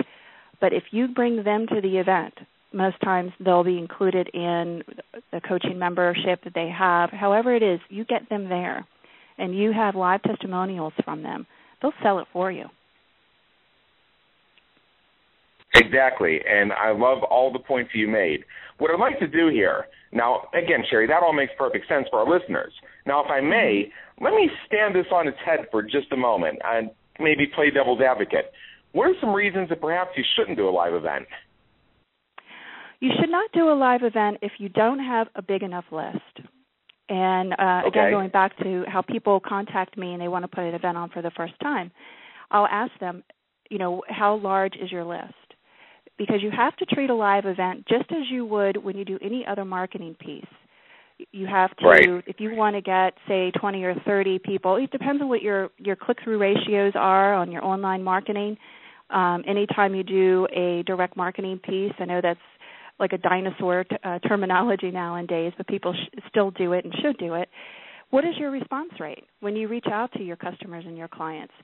but 0.60 0.72
if 0.72 0.82
you 0.90 1.08
bring 1.08 1.42
them 1.44 1.66
to 1.66 1.80
the 1.80 1.96
event 1.96 2.34
most 2.74 3.00
times 3.02 3.32
they'll 3.44 3.64
be 3.64 3.78
included 3.78 4.28
in 4.34 4.82
the 5.32 5.40
coaching 5.40 5.78
membership 5.78 6.42
that 6.44 6.54
they 6.54 6.68
have 6.68 7.10
however 7.10 7.54
it 7.54 7.62
is 7.62 7.80
you 7.88 8.04
get 8.04 8.28
them 8.28 8.48
there 8.48 8.86
and 9.38 9.56
you 9.56 9.72
have 9.72 9.94
live 9.94 10.22
testimonials 10.22 10.92
from 11.04 11.22
them 11.22 11.46
they'll 11.80 11.92
sell 12.02 12.18
it 12.18 12.26
for 12.32 12.50
you 12.50 12.66
Exactly, 15.74 16.38
and 16.48 16.72
I 16.72 16.92
love 16.92 17.24
all 17.24 17.52
the 17.52 17.58
points 17.58 17.90
you 17.94 18.06
made. 18.06 18.44
What 18.78 18.92
I'd 18.92 19.00
like 19.00 19.18
to 19.18 19.26
do 19.26 19.48
here, 19.48 19.86
now, 20.12 20.42
again, 20.54 20.84
Sherry, 20.88 21.08
that 21.08 21.22
all 21.22 21.32
makes 21.32 21.52
perfect 21.58 21.88
sense 21.88 22.06
for 22.10 22.20
our 22.20 22.30
listeners. 22.30 22.72
Now, 23.06 23.24
if 23.24 23.30
I 23.30 23.40
may, 23.40 23.90
let 24.20 24.34
me 24.34 24.48
stand 24.66 24.94
this 24.94 25.06
on 25.12 25.26
its 25.26 25.36
head 25.44 25.66
for 25.72 25.82
just 25.82 26.12
a 26.12 26.16
moment 26.16 26.60
and 26.64 26.90
maybe 27.18 27.46
play 27.52 27.70
devil's 27.70 28.00
advocate. 28.00 28.52
What 28.92 29.08
are 29.08 29.14
some 29.20 29.32
reasons 29.34 29.68
that 29.70 29.80
perhaps 29.80 30.10
you 30.16 30.22
shouldn't 30.36 30.56
do 30.56 30.68
a 30.68 30.70
live 30.70 30.94
event? 30.94 31.26
You 33.04 33.10
should 33.20 33.30
not 33.30 33.50
do 33.52 33.70
a 33.70 33.76
live 33.76 34.02
event 34.02 34.38
if 34.42 34.52
you 34.58 34.68
don't 34.68 34.98
have 34.98 35.28
a 35.34 35.42
big 35.42 35.62
enough 35.62 35.84
list. 35.92 36.48
And 37.08 37.52
uh, 37.52 37.82
okay. 37.86 37.88
again, 37.88 38.10
going 38.12 38.30
back 38.30 38.56
to 38.58 38.84
how 38.88 39.02
people 39.02 39.40
contact 39.40 39.98
me 39.98 40.12
and 40.14 40.22
they 40.22 40.28
want 40.28 40.44
to 40.44 40.48
put 40.48 40.64
an 40.64 40.74
event 40.74 40.96
on 40.96 41.10
for 41.10 41.20
the 41.20 41.30
first 41.36 41.52
time, 41.60 41.90
I'll 42.50 42.66
ask 42.66 42.92
them, 43.00 43.22
you 43.70 43.78
know, 43.78 44.02
how 44.08 44.36
large 44.36 44.74
is 44.76 44.90
your 44.90 45.04
list? 45.04 45.34
because 46.18 46.42
you 46.42 46.50
have 46.50 46.76
to 46.76 46.86
treat 46.86 47.10
a 47.10 47.14
live 47.14 47.44
event 47.46 47.86
just 47.88 48.10
as 48.10 48.30
you 48.30 48.44
would 48.46 48.76
when 48.82 48.96
you 48.96 49.04
do 49.04 49.18
any 49.22 49.44
other 49.46 49.64
marketing 49.64 50.16
piece. 50.20 50.44
You 51.32 51.46
have 51.46 51.74
to 51.76 51.86
right. 51.86 52.24
if 52.26 52.40
you 52.40 52.54
want 52.54 52.74
to 52.74 52.82
get 52.82 53.14
say 53.28 53.52
20 53.52 53.84
or 53.84 53.94
30 54.04 54.40
people, 54.40 54.76
it 54.76 54.90
depends 54.90 55.22
on 55.22 55.28
what 55.28 55.42
your 55.42 55.70
your 55.78 55.96
click-through 55.96 56.38
ratios 56.38 56.92
are 56.96 57.34
on 57.34 57.52
your 57.52 57.64
online 57.64 58.02
marketing. 58.02 58.56
Um, 59.10 59.44
anytime 59.46 59.94
you 59.94 60.02
do 60.02 60.48
a 60.52 60.82
direct 60.84 61.16
marketing 61.16 61.60
piece, 61.62 61.92
I 62.00 62.04
know 62.04 62.20
that's 62.20 62.40
like 62.98 63.12
a 63.12 63.18
dinosaur 63.18 63.84
t- 63.84 63.96
uh, 64.04 64.18
terminology 64.20 64.90
nowadays, 64.90 65.52
but 65.56 65.66
people 65.66 65.94
sh- 65.94 66.18
still 66.28 66.50
do 66.52 66.72
it 66.72 66.84
and 66.84 66.94
should 67.02 67.18
do 67.18 67.34
it. 67.34 67.48
What 68.10 68.24
is 68.24 68.34
your 68.38 68.50
response 68.50 68.92
rate 69.00 69.24
when 69.40 69.56
you 69.56 69.68
reach 69.68 69.86
out 69.90 70.12
to 70.12 70.22
your 70.22 70.36
customers 70.36 70.84
and 70.86 70.96
your 70.96 71.08
clients? 71.08 71.54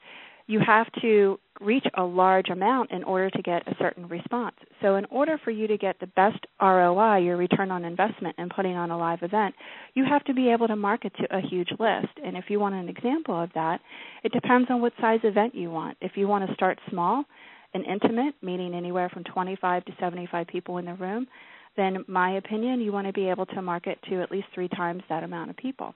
you 0.50 0.58
have 0.66 0.90
to 1.00 1.38
reach 1.60 1.84
a 1.96 2.02
large 2.02 2.48
amount 2.48 2.90
in 2.90 3.04
order 3.04 3.30
to 3.30 3.40
get 3.40 3.66
a 3.68 3.74
certain 3.78 4.08
response. 4.08 4.56
So, 4.82 4.96
in 4.96 5.04
order 5.04 5.38
for 5.44 5.52
you 5.52 5.68
to 5.68 5.78
get 5.78 6.00
the 6.00 6.08
best 6.08 6.44
ROI, 6.60 7.18
your 7.18 7.36
return 7.36 7.70
on 7.70 7.84
investment, 7.84 8.34
in 8.36 8.48
putting 8.48 8.74
on 8.74 8.90
a 8.90 8.98
live 8.98 9.20
event, 9.22 9.54
you 9.94 10.04
have 10.04 10.24
to 10.24 10.34
be 10.34 10.50
able 10.50 10.66
to 10.66 10.74
market 10.74 11.12
to 11.20 11.36
a 11.36 11.40
huge 11.40 11.70
list. 11.78 12.12
And 12.24 12.36
if 12.36 12.46
you 12.48 12.58
want 12.58 12.74
an 12.74 12.88
example 12.88 13.40
of 13.40 13.50
that, 13.54 13.80
it 14.24 14.32
depends 14.32 14.68
on 14.70 14.80
what 14.80 14.92
size 15.00 15.20
event 15.22 15.54
you 15.54 15.70
want. 15.70 15.96
If 16.00 16.12
you 16.16 16.26
want 16.26 16.48
to 16.48 16.54
start 16.54 16.80
small 16.90 17.24
and 17.74 17.84
intimate, 17.84 18.34
meaning 18.42 18.74
anywhere 18.74 19.08
from 19.08 19.24
25 19.24 19.84
to 19.84 19.92
75 20.00 20.46
people 20.46 20.78
in 20.78 20.86
the 20.86 20.94
room, 20.94 21.26
then, 21.76 22.04
my 22.08 22.36
opinion, 22.36 22.80
you 22.80 22.92
want 22.92 23.06
to 23.06 23.12
be 23.12 23.28
able 23.28 23.46
to 23.46 23.62
market 23.62 23.98
to 24.08 24.20
at 24.22 24.30
least 24.30 24.48
three 24.54 24.68
times 24.68 25.02
that 25.08 25.22
amount 25.22 25.50
of 25.50 25.56
people 25.56 25.94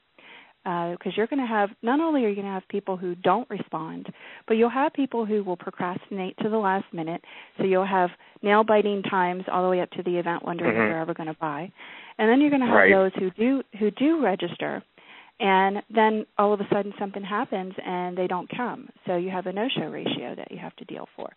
because 0.65 0.99
uh, 1.09 1.11
you're 1.15 1.27
going 1.27 1.41
to 1.41 1.47
have 1.47 1.69
not 1.83 2.01
only 2.01 2.25
are 2.25 2.29
you 2.29 2.35
going 2.35 2.47
to 2.47 2.53
have 2.53 2.67
people 2.69 2.97
who 2.97 3.15
don't 3.17 3.49
respond, 3.51 4.07
but 4.49 4.55
you'll 4.55 4.71
have 4.71 4.95
people 4.95 5.27
who 5.27 5.45
will 5.45 5.59
procrastinate 5.59 6.35
to 6.39 6.49
the 6.49 6.57
last 6.57 6.87
minute. 6.91 7.21
So 7.59 7.65
you'll 7.65 7.87
have 7.87 8.09
nail 8.43 8.65
biting 8.65 9.03
times 9.03 9.45
all 9.53 9.63
the 9.63 9.69
way 9.69 9.83
up 9.83 9.91
to 9.91 10.03
the 10.03 10.17
event, 10.17 10.43
wondering 10.43 10.73
mm-hmm. 10.73 10.83
if 10.83 10.91
they're 10.91 11.01
ever 11.01 11.13
going 11.13 11.27
to 11.27 11.37
buy, 11.39 11.71
and 12.17 12.31
then 12.31 12.41
you're 12.41 12.49
going 12.49 12.63
to 12.63 12.67
have 12.67 12.77
right. 12.77 12.93
those 12.93 13.13
who 13.19 13.31
do 13.33 13.63
who 13.79 13.91
do 13.91 14.23
register, 14.23 14.83
and 15.41 15.83
then 15.93 16.27
all 16.39 16.53
of 16.53 16.61
a 16.61 16.67
sudden 16.73 16.93
something 16.99 17.23
happens 17.23 17.75
and 17.85 18.17
they 18.17 18.27
don't 18.27 18.49
come. 18.57 18.89
So 19.07 19.17
you 19.17 19.31
have 19.31 19.47
a 19.47 19.53
no-show 19.53 19.87
ratio 19.87 20.35
that 20.37 20.51
you 20.51 20.59
have 20.59 20.77
to 20.77 20.85
deal 20.85 21.09
for. 21.17 21.29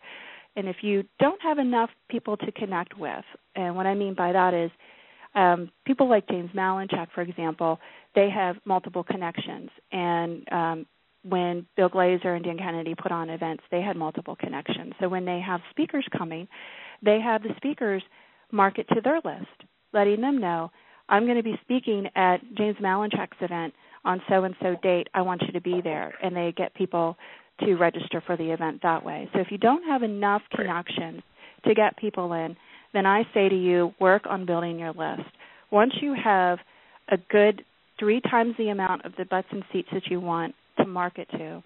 And 0.56 0.68
if 0.68 0.76
you 0.82 1.04
don't 1.18 1.40
have 1.42 1.58
enough 1.58 1.90
people 2.08 2.36
to 2.38 2.52
connect 2.52 2.98
with, 2.98 3.24
and 3.54 3.76
what 3.76 3.86
I 3.86 3.94
mean 3.94 4.14
by 4.14 4.32
that 4.32 4.54
is 4.54 4.70
um, 5.34 5.70
people 5.84 6.08
like 6.08 6.28
James 6.28 6.50
Malinchak, 6.54 7.08
for 7.14 7.22
example, 7.22 7.78
they 8.14 8.30
have 8.30 8.56
multiple 8.64 9.04
connections. 9.04 9.70
And 9.92 10.48
um, 10.50 10.86
when 11.22 11.66
Bill 11.76 11.90
Glazer 11.90 12.34
and 12.34 12.44
Dan 12.44 12.58
Kennedy 12.58 12.94
put 13.00 13.12
on 13.12 13.30
events, 13.30 13.62
they 13.70 13.82
had 13.82 13.96
multiple 13.96 14.36
connections. 14.36 14.94
So 15.00 15.08
when 15.08 15.24
they 15.24 15.40
have 15.40 15.60
speakers 15.70 16.06
coming, 16.16 16.48
they 17.02 17.20
have 17.20 17.42
the 17.42 17.54
speakers 17.56 18.02
market 18.50 18.86
to 18.94 19.00
their 19.00 19.20
list, 19.24 19.68
letting 19.92 20.20
them 20.20 20.38
know, 20.38 20.70
I'm 21.08 21.24
going 21.24 21.36
to 21.36 21.42
be 21.42 21.58
speaking 21.62 22.06
at 22.16 22.38
James 22.56 22.76
Malinchak's 22.82 23.36
event 23.40 23.74
on 24.04 24.22
so 24.28 24.44
and 24.44 24.54
so 24.60 24.76
date. 24.82 25.08
I 25.14 25.22
want 25.22 25.42
you 25.42 25.52
to 25.52 25.60
be 25.60 25.80
there. 25.82 26.14
And 26.22 26.34
they 26.34 26.52
get 26.56 26.74
people 26.74 27.16
to 27.60 27.74
register 27.74 28.22
for 28.24 28.36
the 28.36 28.50
event 28.50 28.80
that 28.82 29.04
way. 29.04 29.28
So 29.32 29.40
if 29.40 29.48
you 29.50 29.58
don't 29.58 29.82
have 29.84 30.02
enough 30.02 30.42
connections 30.54 31.22
to 31.64 31.74
get 31.74 31.96
people 31.96 32.32
in, 32.32 32.56
then 32.94 33.06
I 33.06 33.24
say 33.34 33.48
to 33.48 33.56
you, 33.56 33.92
work 34.00 34.22
on 34.28 34.46
building 34.46 34.78
your 34.78 34.92
list. 34.92 35.28
Once 35.70 35.92
you 36.00 36.14
have 36.22 36.58
a 37.10 37.16
good 37.30 37.64
three 37.98 38.20
times 38.20 38.54
the 38.58 38.68
amount 38.68 39.04
of 39.04 39.12
the 39.18 39.24
butts 39.24 39.48
and 39.50 39.64
seats 39.72 39.88
that 39.92 40.06
you 40.06 40.20
want 40.20 40.54
to 40.78 40.86
market 40.86 41.28
to, 41.32 41.62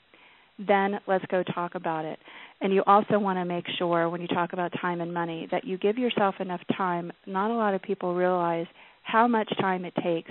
then 0.58 0.98
let's 1.06 1.24
go 1.26 1.42
talk 1.42 1.74
about 1.74 2.04
it. 2.04 2.18
And 2.60 2.72
you 2.72 2.82
also 2.86 3.18
want 3.18 3.38
to 3.38 3.44
make 3.44 3.64
sure 3.78 4.08
when 4.08 4.20
you 4.20 4.28
talk 4.28 4.52
about 4.52 4.72
time 4.80 5.00
and 5.00 5.12
money 5.12 5.48
that 5.50 5.64
you 5.64 5.78
give 5.78 5.98
yourself 5.98 6.36
enough 6.40 6.60
time. 6.76 7.12
Not 7.26 7.50
a 7.50 7.54
lot 7.54 7.74
of 7.74 7.82
people 7.82 8.14
realize 8.14 8.66
how 9.02 9.26
much 9.26 9.52
time 9.60 9.84
it 9.84 9.94
takes 10.02 10.30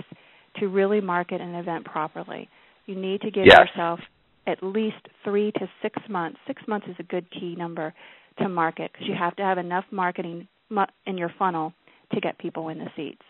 to 0.60 0.68
really 0.68 1.00
market 1.00 1.40
an 1.40 1.54
event 1.54 1.84
properly. 1.84 2.48
You 2.86 2.96
need 2.96 3.20
to 3.22 3.30
give 3.30 3.46
yes. 3.46 3.68
yourself 3.68 4.00
at 4.46 4.62
least 4.62 4.96
three 5.24 5.52
to 5.52 5.68
six 5.80 6.00
months. 6.08 6.38
Six 6.46 6.62
months 6.66 6.86
is 6.88 6.96
a 6.98 7.04
good 7.04 7.30
key 7.30 7.54
number 7.56 7.94
to 8.38 8.48
market 8.48 8.90
because 8.92 9.06
you 9.06 9.14
have 9.18 9.36
to 9.36 9.42
have 9.42 9.58
enough 9.58 9.84
marketing 9.90 10.48
in 11.06 11.18
your 11.18 11.32
funnel 11.38 11.72
to 12.12 12.20
get 12.20 12.38
people 12.38 12.68
in 12.68 12.78
the 12.78 12.86
seats. 12.96 13.22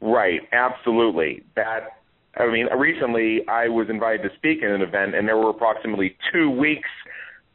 Right, 0.00 0.40
absolutely. 0.52 1.42
That 1.54 2.00
I 2.36 2.50
mean, 2.50 2.66
recently 2.76 3.40
I 3.48 3.68
was 3.68 3.88
invited 3.88 4.22
to 4.24 4.36
speak 4.36 4.62
at 4.62 4.70
an 4.70 4.82
event, 4.82 5.14
and 5.14 5.26
there 5.26 5.38
were 5.38 5.50
approximately 5.50 6.16
two 6.32 6.50
weeks 6.50 6.88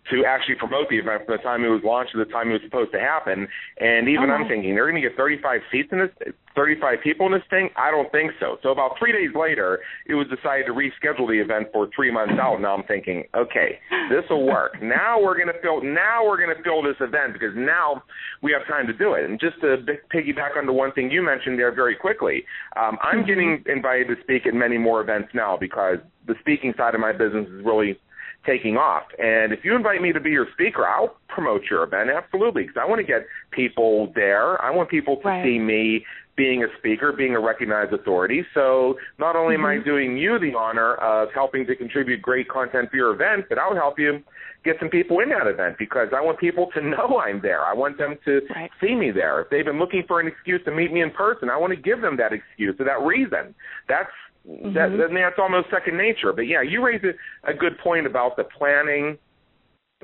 to 0.10 0.26
actually 0.26 0.56
promote 0.56 0.90
the 0.90 0.98
event 0.98 1.26
from 1.26 1.38
the 1.38 1.44
time 1.44 1.64
it 1.64 1.70
was 1.70 1.82
launched 1.84 2.14
to 2.14 2.18
the 2.18 2.30
time 2.32 2.50
it 2.50 2.54
was 2.54 2.66
supposed 2.66 2.92
to 2.92 3.00
happen. 3.00 3.48
And 3.80 4.10
even 4.10 4.30
oh, 4.30 4.34
I'm 4.34 4.48
thinking 4.48 4.74
they're 4.74 4.90
going 4.90 5.02
to 5.02 5.08
get 5.08 5.16
35 5.16 5.62
seats 5.72 5.90
in 5.92 6.00
this, 6.00 6.34
35 6.56 6.98
people 7.04 7.28
in 7.28 7.32
this 7.32 7.46
thing. 7.50 7.70
I 7.78 7.92
don't 7.92 8.12
think 8.12 8.32
so. 8.40 8.58
So 8.64 8.70
about 8.70 8.98
three 8.98 9.12
days 9.12 9.30
later, 9.38 9.80
it 10.08 10.16
was 10.16 10.26
decided 10.28 10.66
to 10.66 10.74
reschedule 10.74 11.30
the 11.30 11.38
event 11.38 11.68
for 11.72 11.88
three 11.96 12.12
months 12.12 12.34
out. 12.42 12.60
Now 12.60 12.76
I'm 12.76 12.84
thinking, 12.84 13.24
okay, 13.36 13.80
this 14.10 14.26
will 14.30 14.46
work. 14.46 14.74
now 14.82 15.22
we're 15.22 15.38
going 15.38 15.54
to 15.54 15.62
fill. 15.62 15.84
Now 15.84 16.26
we're 16.26 16.42
going 16.42 16.56
to 16.56 16.64
fill 16.64 16.82
this 16.82 16.98
event 17.00 17.34
because 17.34 17.54
now 17.56 18.02
we 18.42 18.52
have 18.52 18.66
time 18.68 18.88
to 18.88 18.94
do 18.94 19.14
it. 19.14 19.30
And 19.30 19.40
just 19.40 19.62
to 19.62 19.86
piggyback 20.10 20.58
onto 20.58 20.74
one 20.74 20.92
thing 20.94 21.12
you 21.12 21.22
mentioned 21.22 21.60
there 21.60 21.74
very 21.74 21.96
quickly, 21.96 22.44
um, 22.76 22.98
I'm 23.02 23.20
mm-hmm. 23.20 23.28
getting 23.28 23.64
invited 23.68 24.08
to 24.08 24.16
speak 24.24 24.48
at 24.48 24.54
many 24.54 24.78
more 24.78 25.02
events 25.02 25.30
now 25.34 25.58
because 25.60 25.98
the 26.28 26.36
speaking 26.40 26.74
side 26.76 26.96
of 26.96 27.02
my 27.02 27.12
business 27.12 27.48
is 27.48 27.64
really 27.64 28.00
taking 28.46 28.78
off. 28.78 29.04
And 29.20 29.54
if 29.54 29.60
you 29.64 29.76
invite 29.76 30.02
me 30.02 30.12
to 30.14 30.20
be 30.20 30.32
your 30.32 30.48
speaker, 30.54 30.88
I'll 30.88 31.16
promote 31.28 31.64
your 31.70 31.84
event 31.84 32.10
absolutely 32.10 32.64
because 32.64 32.78
I 32.82 32.88
want 32.88 33.00
to 33.00 33.08
get 33.08 33.28
people 33.52 34.12
there. 34.16 34.62
I 34.62 34.72
want 34.72 34.90
people 34.90 35.18
to 35.18 35.28
right. 35.28 35.44
see 35.44 35.60
me 35.60 36.06
being 36.36 36.64
a 36.64 36.68
speaker, 36.80 37.12
being 37.12 37.36
a 37.36 37.40
recognized 37.40 37.94
authority. 37.94 38.44
So 38.54 38.96
not 39.20 39.36
only 39.36 39.56
mm-hmm. 39.56 39.66
am 39.66 39.82
I 39.82 39.84
doing 39.84 40.18
you 40.18 40.40
the 40.40 40.58
honor 40.58 40.96
of 40.96 41.30
helping 41.34 41.68
to 41.68 41.76
contribute 41.76 42.22
great 42.22 42.50
content 42.50 42.90
for 42.90 42.98
your 42.98 43.14
event, 43.14 43.46
but 43.50 43.60
I'll 43.60 43.76
help 43.76 44.00
you 44.00 44.24
get 44.64 44.76
some 44.80 44.90
people 44.90 45.20
in 45.20 45.30
that 45.30 45.48
event 45.48 45.76
because 45.78 46.10
I 46.16 46.22
want 46.22 46.40
people 46.40 46.70
to 46.74 46.82
know 46.82 47.20
I'm 47.20 47.42
there. 47.42 47.66
I 47.66 47.74
want 47.74 47.98
them 47.98 48.16
to 48.26 48.42
right. 48.56 48.72
see 48.80 48.96
me 48.96 49.12
there. 49.12 49.42
If 49.42 49.50
they've 49.50 49.66
been 49.66 49.80
looking 49.80 50.04
for 50.08 50.20
an 50.20 50.28
excuse 50.28 50.62
to 50.66 50.72
meet 50.72 50.92
me 50.92 51.02
in 51.02 51.12
person, 51.12 51.50
I 51.50 51.58
want 51.58 51.72
to 51.72 51.80
give 51.80 52.02
them 52.02 52.18
that 52.18 52.32
excuse 52.34 52.76
or 52.80 52.86
that 52.86 53.02
reason. 53.02 53.54
That's 53.88 54.10
mm-hmm. 54.48 54.74
that, 54.74 55.10
that's 55.14 55.40
almost 55.40 55.70
second 55.70 55.98
nature. 55.98 56.34
But 56.34 56.44
yeah, 56.44 56.62
you 56.62 56.84
raise 56.84 57.02
a, 57.04 57.50
a 57.50 57.54
good 57.54 57.78
point 57.80 58.06
about 58.06 58.36
the 58.38 58.44
planning 58.44 59.18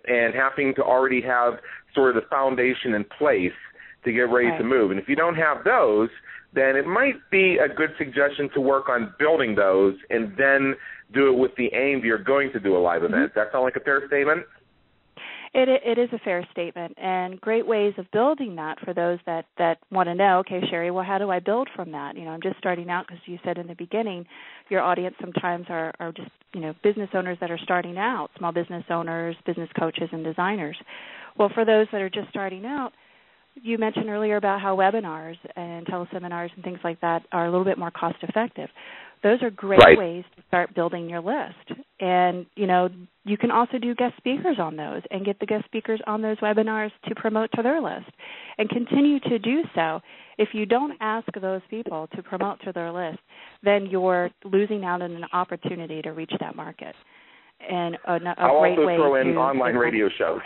and 0.05 0.33
having 0.33 0.75
to 0.75 0.83
already 0.83 1.21
have 1.21 1.55
sort 1.93 2.15
of 2.15 2.21
the 2.21 2.27
foundation 2.29 2.93
in 2.93 3.03
place 3.17 3.57
to 4.05 4.11
get 4.11 4.21
ready 4.21 4.47
right. 4.47 4.57
to 4.57 4.63
move. 4.63 4.91
And 4.91 4.99
if 4.99 5.07
you 5.09 5.15
don't 5.15 5.35
have 5.35 5.63
those, 5.63 6.09
then 6.53 6.75
it 6.75 6.85
might 6.85 7.15
be 7.29 7.57
a 7.57 7.67
good 7.67 7.89
suggestion 7.97 8.49
to 8.53 8.61
work 8.61 8.89
on 8.89 9.13
building 9.19 9.55
those 9.55 9.95
and 10.09 10.33
then 10.37 10.75
do 11.13 11.33
it 11.33 11.37
with 11.37 11.51
the 11.57 11.69
aim 11.73 11.99
that 12.01 12.07
you're 12.07 12.23
going 12.23 12.51
to 12.53 12.59
do 12.59 12.77
a 12.77 12.79
live 12.79 13.03
event. 13.03 13.31
Mm-hmm. 13.31 13.39
That 13.39 13.51
sound 13.51 13.63
like 13.63 13.75
a 13.75 13.81
fair 13.81 14.03
statement? 14.07 14.43
It 15.53 15.69
it 15.69 15.97
is 15.97 16.09
a 16.13 16.19
fair 16.19 16.45
statement, 16.51 16.93
and 16.97 17.39
great 17.39 17.65
ways 17.65 17.93
of 17.97 18.09
building 18.11 18.55
that 18.57 18.79
for 18.79 18.93
those 18.93 19.19
that 19.25 19.45
that 19.57 19.79
want 19.91 20.07
to 20.07 20.15
know. 20.15 20.39
Okay, 20.39 20.61
Sherry, 20.69 20.91
well, 20.91 21.03
how 21.03 21.17
do 21.17 21.29
I 21.31 21.39
build 21.39 21.69
from 21.75 21.91
that? 21.91 22.15
You 22.15 22.25
know, 22.25 22.31
I'm 22.31 22.41
just 22.41 22.57
starting 22.57 22.89
out 22.89 23.07
because 23.07 23.21
you 23.25 23.39
said 23.43 23.57
in 23.57 23.67
the 23.67 23.75
beginning, 23.75 24.25
your 24.69 24.81
audience 24.81 25.15
sometimes 25.21 25.65
are 25.69 25.93
are 25.99 26.11
just 26.11 26.29
you 26.53 26.61
know 26.61 26.73
business 26.83 27.09
owners 27.13 27.37
that 27.41 27.51
are 27.51 27.59
starting 27.63 27.97
out, 27.97 28.29
small 28.37 28.51
business 28.51 28.83
owners, 28.89 29.35
business 29.45 29.69
coaches, 29.79 30.09
and 30.11 30.23
designers. 30.23 30.77
Well, 31.37 31.49
for 31.53 31.65
those 31.65 31.87
that 31.91 32.01
are 32.01 32.09
just 32.09 32.29
starting 32.29 32.65
out, 32.65 32.91
you 33.55 33.77
mentioned 33.77 34.09
earlier 34.09 34.35
about 34.37 34.61
how 34.61 34.75
webinars 34.75 35.37
and 35.55 35.85
teleseminars 35.87 36.49
and 36.55 36.63
things 36.63 36.79
like 36.83 36.99
that 37.01 37.23
are 37.31 37.45
a 37.45 37.51
little 37.51 37.65
bit 37.65 37.77
more 37.77 37.91
cost 37.91 38.17
effective 38.21 38.69
those 39.23 39.41
are 39.41 39.49
great 39.49 39.79
right. 39.79 39.97
ways 39.97 40.23
to 40.35 40.43
start 40.47 40.73
building 40.75 41.09
your 41.09 41.21
list. 41.21 41.79
And 41.99 42.45
you 42.55 42.67
know 42.67 42.89
you 43.23 43.37
can 43.37 43.51
also 43.51 43.77
do 43.77 43.93
guest 43.95 44.15
speakers 44.17 44.57
on 44.59 44.75
those 44.75 45.01
and 45.11 45.25
get 45.25 45.39
the 45.39 45.45
guest 45.45 45.65
speakers 45.65 45.99
on 46.07 46.21
those 46.21 46.37
webinars 46.37 46.91
to 47.07 47.15
promote 47.15 47.49
to 47.55 47.61
their 47.61 47.81
list. 47.81 48.09
And 48.57 48.69
continue 48.69 49.19
to 49.21 49.39
do 49.39 49.63
so. 49.75 49.99
If 50.37 50.49
you 50.53 50.65
don't 50.65 50.95
ask 51.01 51.27
those 51.41 51.61
people 51.69 52.07
to 52.15 52.23
promote 52.23 52.61
to 52.61 52.71
their 52.71 52.91
list 52.91 53.19
then 53.63 53.87
you're 53.87 54.29
losing 54.43 54.85
out 54.85 55.01
on 55.01 55.11
an 55.11 55.25
opportunity 55.33 56.01
to 56.01 56.11
reach 56.11 56.31
that 56.39 56.55
market. 56.55 56.95
And 57.69 57.97
a, 58.05 58.13
a 58.13 58.35
I'll 58.37 58.59
great 58.59 58.71
also 58.71 58.85
way 58.85 58.95
throw 58.95 59.15
in 59.15 59.33
to 59.33 59.39
online 59.39 59.75
radio 59.75 60.09
shows 60.17 60.41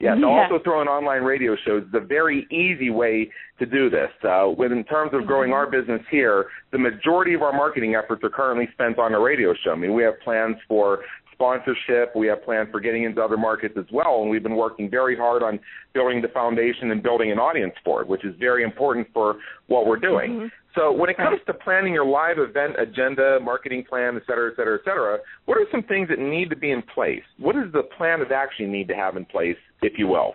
Yes, 0.00 0.16
yeah. 0.20 0.26
also 0.26 0.62
throw 0.62 0.80
an 0.80 0.86
online 0.86 1.22
radio 1.22 1.56
shows. 1.66 1.82
The 1.92 2.00
very 2.00 2.46
easy 2.52 2.90
way 2.90 3.30
to 3.58 3.66
do 3.66 3.90
this. 3.90 4.10
Uh, 4.22 4.50
with 4.56 4.70
in 4.70 4.84
terms 4.84 5.10
of 5.12 5.26
growing 5.26 5.52
our 5.52 5.68
business 5.68 6.02
here, 6.08 6.46
the 6.70 6.78
majority 6.78 7.34
of 7.34 7.42
our 7.42 7.52
marketing 7.52 7.96
efforts 7.96 8.22
are 8.22 8.30
currently 8.30 8.68
spent 8.72 8.98
on 8.98 9.12
a 9.12 9.20
radio 9.20 9.54
show. 9.64 9.72
I 9.72 9.76
mean, 9.76 9.94
we 9.94 10.04
have 10.04 10.14
plans 10.20 10.56
for 10.68 11.00
sponsorship. 11.32 12.14
We 12.14 12.26
have 12.28 12.44
plans 12.44 12.68
for 12.70 12.80
getting 12.80 13.04
into 13.04 13.22
other 13.22 13.36
markets 13.36 13.74
as 13.76 13.86
well, 13.92 14.22
and 14.22 14.30
we've 14.30 14.42
been 14.42 14.56
working 14.56 14.88
very 14.90 15.16
hard 15.16 15.42
on 15.42 15.58
building 15.94 16.22
the 16.22 16.28
foundation 16.28 16.90
and 16.90 17.02
building 17.02 17.32
an 17.32 17.38
audience 17.38 17.74
for 17.84 18.02
it, 18.02 18.08
which 18.08 18.24
is 18.24 18.34
very 18.38 18.62
important 18.64 19.08
for 19.12 19.36
what 19.66 19.86
we're 19.86 19.98
doing. 19.98 20.50
So 20.78 20.92
when 20.92 21.10
it 21.10 21.16
comes 21.16 21.40
to 21.46 21.54
planning 21.54 21.92
your 21.92 22.06
live 22.06 22.38
event 22.38 22.74
agenda, 22.78 23.40
marketing 23.42 23.84
plan, 23.88 24.16
et 24.16 24.22
cetera, 24.28 24.52
et 24.52 24.56
cetera, 24.56 24.78
et 24.78 24.84
cetera, 24.84 25.18
what 25.46 25.58
are 25.58 25.66
some 25.72 25.82
things 25.82 26.08
that 26.08 26.20
need 26.20 26.50
to 26.50 26.56
be 26.56 26.70
in 26.70 26.82
place? 26.94 27.22
What 27.38 27.56
does 27.56 27.72
the 27.72 27.82
plan 27.82 28.20
of 28.20 28.30
action 28.30 28.70
need 28.70 28.86
to 28.88 28.94
have 28.94 29.16
in 29.16 29.24
place, 29.24 29.56
if 29.82 29.94
you 29.98 30.06
will? 30.06 30.34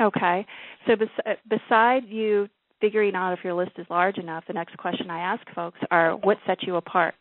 Okay. 0.00 0.46
So 0.86 0.94
bes- 0.94 1.08
uh, 1.26 1.32
beside 1.50 2.04
you 2.06 2.48
figuring 2.80 3.16
out 3.16 3.32
if 3.32 3.40
your 3.42 3.54
list 3.54 3.72
is 3.78 3.86
large 3.90 4.18
enough, 4.18 4.44
the 4.46 4.52
next 4.52 4.76
question 4.78 5.10
I 5.10 5.18
ask 5.18 5.42
folks 5.56 5.80
are 5.90 6.12
what 6.18 6.36
sets 6.46 6.62
you 6.64 6.76
apart 6.76 7.14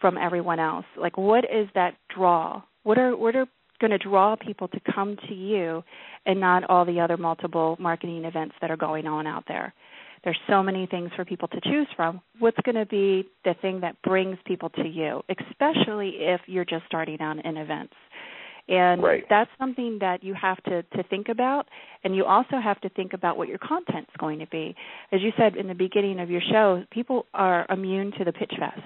from 0.00 0.18
everyone 0.18 0.58
else? 0.58 0.86
Like 0.96 1.16
what 1.16 1.44
is 1.44 1.68
that 1.76 1.94
draw? 2.12 2.60
What 2.82 2.98
are 2.98 3.16
what 3.16 3.36
are 3.36 3.46
going 3.80 3.92
to 3.92 3.98
draw 3.98 4.34
people 4.34 4.66
to 4.66 4.80
come 4.92 5.16
to 5.28 5.34
you 5.34 5.84
and 6.26 6.40
not 6.40 6.68
all 6.68 6.84
the 6.84 6.98
other 6.98 7.16
multiple 7.16 7.76
marketing 7.78 8.24
events 8.24 8.56
that 8.60 8.72
are 8.72 8.76
going 8.76 9.06
on 9.06 9.28
out 9.28 9.44
there? 9.46 9.72
There's 10.24 10.38
so 10.48 10.62
many 10.62 10.86
things 10.86 11.10
for 11.16 11.24
people 11.24 11.48
to 11.48 11.60
choose 11.62 11.88
from. 11.96 12.20
What's 12.38 12.58
going 12.64 12.76
to 12.76 12.86
be 12.86 13.28
the 13.44 13.54
thing 13.60 13.80
that 13.80 14.00
brings 14.02 14.38
people 14.46 14.70
to 14.70 14.86
you, 14.86 15.22
especially 15.28 16.16
if 16.20 16.40
you're 16.46 16.64
just 16.64 16.84
starting 16.86 17.20
out 17.20 17.44
in 17.44 17.56
events? 17.56 17.94
And 18.68 19.02
right. 19.02 19.24
that's 19.30 19.50
something 19.58 19.98
that 20.00 20.22
you 20.22 20.34
have 20.34 20.62
to, 20.64 20.82
to 20.82 21.02
think 21.04 21.28
about. 21.28 21.66
And 22.04 22.14
you 22.14 22.24
also 22.26 22.60
have 22.62 22.80
to 22.82 22.90
think 22.90 23.14
about 23.14 23.38
what 23.38 23.48
your 23.48 23.58
content's 23.58 24.10
going 24.18 24.40
to 24.40 24.46
be. 24.46 24.74
As 25.10 25.22
you 25.22 25.32
said 25.38 25.56
in 25.56 25.68
the 25.68 25.74
beginning 25.74 26.20
of 26.20 26.30
your 26.30 26.42
show, 26.50 26.84
people 26.90 27.26
are 27.32 27.66
immune 27.70 28.12
to 28.18 28.24
the 28.24 28.32
pitch 28.32 28.52
fest. 28.58 28.82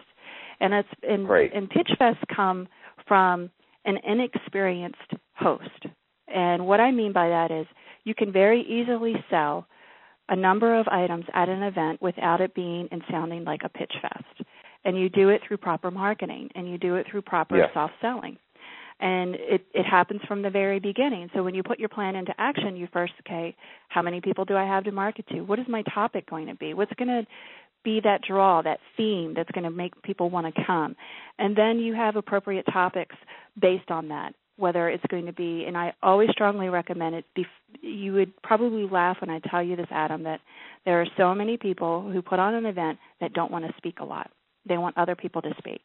And 0.60 0.72
it's 0.72 0.88
and, 1.02 1.28
right. 1.28 1.50
and 1.52 1.68
pitch 1.68 1.90
fests 2.00 2.22
come 2.34 2.68
from 3.08 3.50
an 3.84 3.98
inexperienced 4.06 4.98
host. 5.34 5.86
And 6.28 6.66
what 6.66 6.78
I 6.78 6.92
mean 6.92 7.12
by 7.12 7.28
that 7.28 7.50
is 7.50 7.66
you 8.04 8.14
can 8.14 8.32
very 8.32 8.62
easily 8.62 9.14
sell 9.28 9.66
a 10.28 10.36
number 10.36 10.78
of 10.78 10.86
items 10.88 11.24
at 11.34 11.48
an 11.48 11.62
event 11.62 12.00
without 12.00 12.40
it 12.40 12.54
being 12.54 12.88
and 12.90 13.02
sounding 13.10 13.44
like 13.44 13.62
a 13.64 13.68
pitch 13.68 13.92
fest. 14.00 14.48
And 14.84 14.98
you 14.98 15.08
do 15.08 15.28
it 15.28 15.40
through 15.46 15.58
proper 15.58 15.90
marketing 15.90 16.50
and 16.54 16.68
you 16.68 16.78
do 16.78 16.96
it 16.96 17.06
through 17.10 17.22
proper 17.22 17.56
yeah. 17.58 17.66
soft 17.74 17.94
selling. 18.00 18.38
And 19.00 19.34
it, 19.34 19.66
it 19.74 19.84
happens 19.84 20.20
from 20.28 20.42
the 20.42 20.50
very 20.50 20.78
beginning. 20.78 21.28
So 21.34 21.42
when 21.42 21.54
you 21.54 21.62
put 21.62 21.80
your 21.80 21.88
plan 21.88 22.14
into 22.14 22.32
action, 22.38 22.76
you 22.76 22.88
first, 22.92 23.12
okay, 23.26 23.56
how 23.88 24.00
many 24.00 24.20
people 24.20 24.44
do 24.44 24.56
I 24.56 24.64
have 24.64 24.84
to 24.84 24.92
market 24.92 25.26
to? 25.28 25.40
What 25.40 25.58
is 25.58 25.66
my 25.68 25.82
topic 25.94 26.28
going 26.30 26.46
to 26.46 26.54
be? 26.54 26.72
What's 26.72 26.92
going 26.94 27.08
to 27.08 27.26
be 27.84 28.00
that 28.04 28.20
draw, 28.26 28.62
that 28.62 28.78
theme 28.96 29.34
that's 29.34 29.50
going 29.50 29.64
to 29.64 29.70
make 29.70 30.00
people 30.02 30.30
want 30.30 30.54
to 30.54 30.64
come? 30.64 30.94
And 31.38 31.56
then 31.56 31.78
you 31.78 31.94
have 31.94 32.14
appropriate 32.14 32.66
topics 32.72 33.16
based 33.60 33.90
on 33.90 34.08
that 34.08 34.34
whether 34.62 34.88
it's 34.88 35.04
going 35.10 35.26
to 35.26 35.32
be 35.32 35.64
and 35.66 35.76
I 35.76 35.92
always 36.02 36.30
strongly 36.30 36.68
recommend 36.68 37.16
it 37.16 37.24
you 37.80 38.12
would 38.12 38.32
probably 38.42 38.88
laugh 38.88 39.16
when 39.20 39.28
I 39.28 39.40
tell 39.50 39.62
you 39.62 39.76
this 39.76 39.88
Adam 39.90 40.22
that 40.22 40.40
there 40.84 41.00
are 41.00 41.06
so 41.16 41.34
many 41.34 41.56
people 41.56 42.08
who 42.10 42.22
put 42.22 42.38
on 42.38 42.54
an 42.54 42.66
event 42.66 42.98
that 43.20 43.32
don't 43.32 43.50
want 43.50 43.66
to 43.66 43.72
speak 43.76 43.98
a 44.00 44.04
lot. 44.04 44.30
They 44.68 44.78
want 44.78 44.96
other 44.96 45.16
people 45.16 45.42
to 45.42 45.50
speak. 45.58 45.80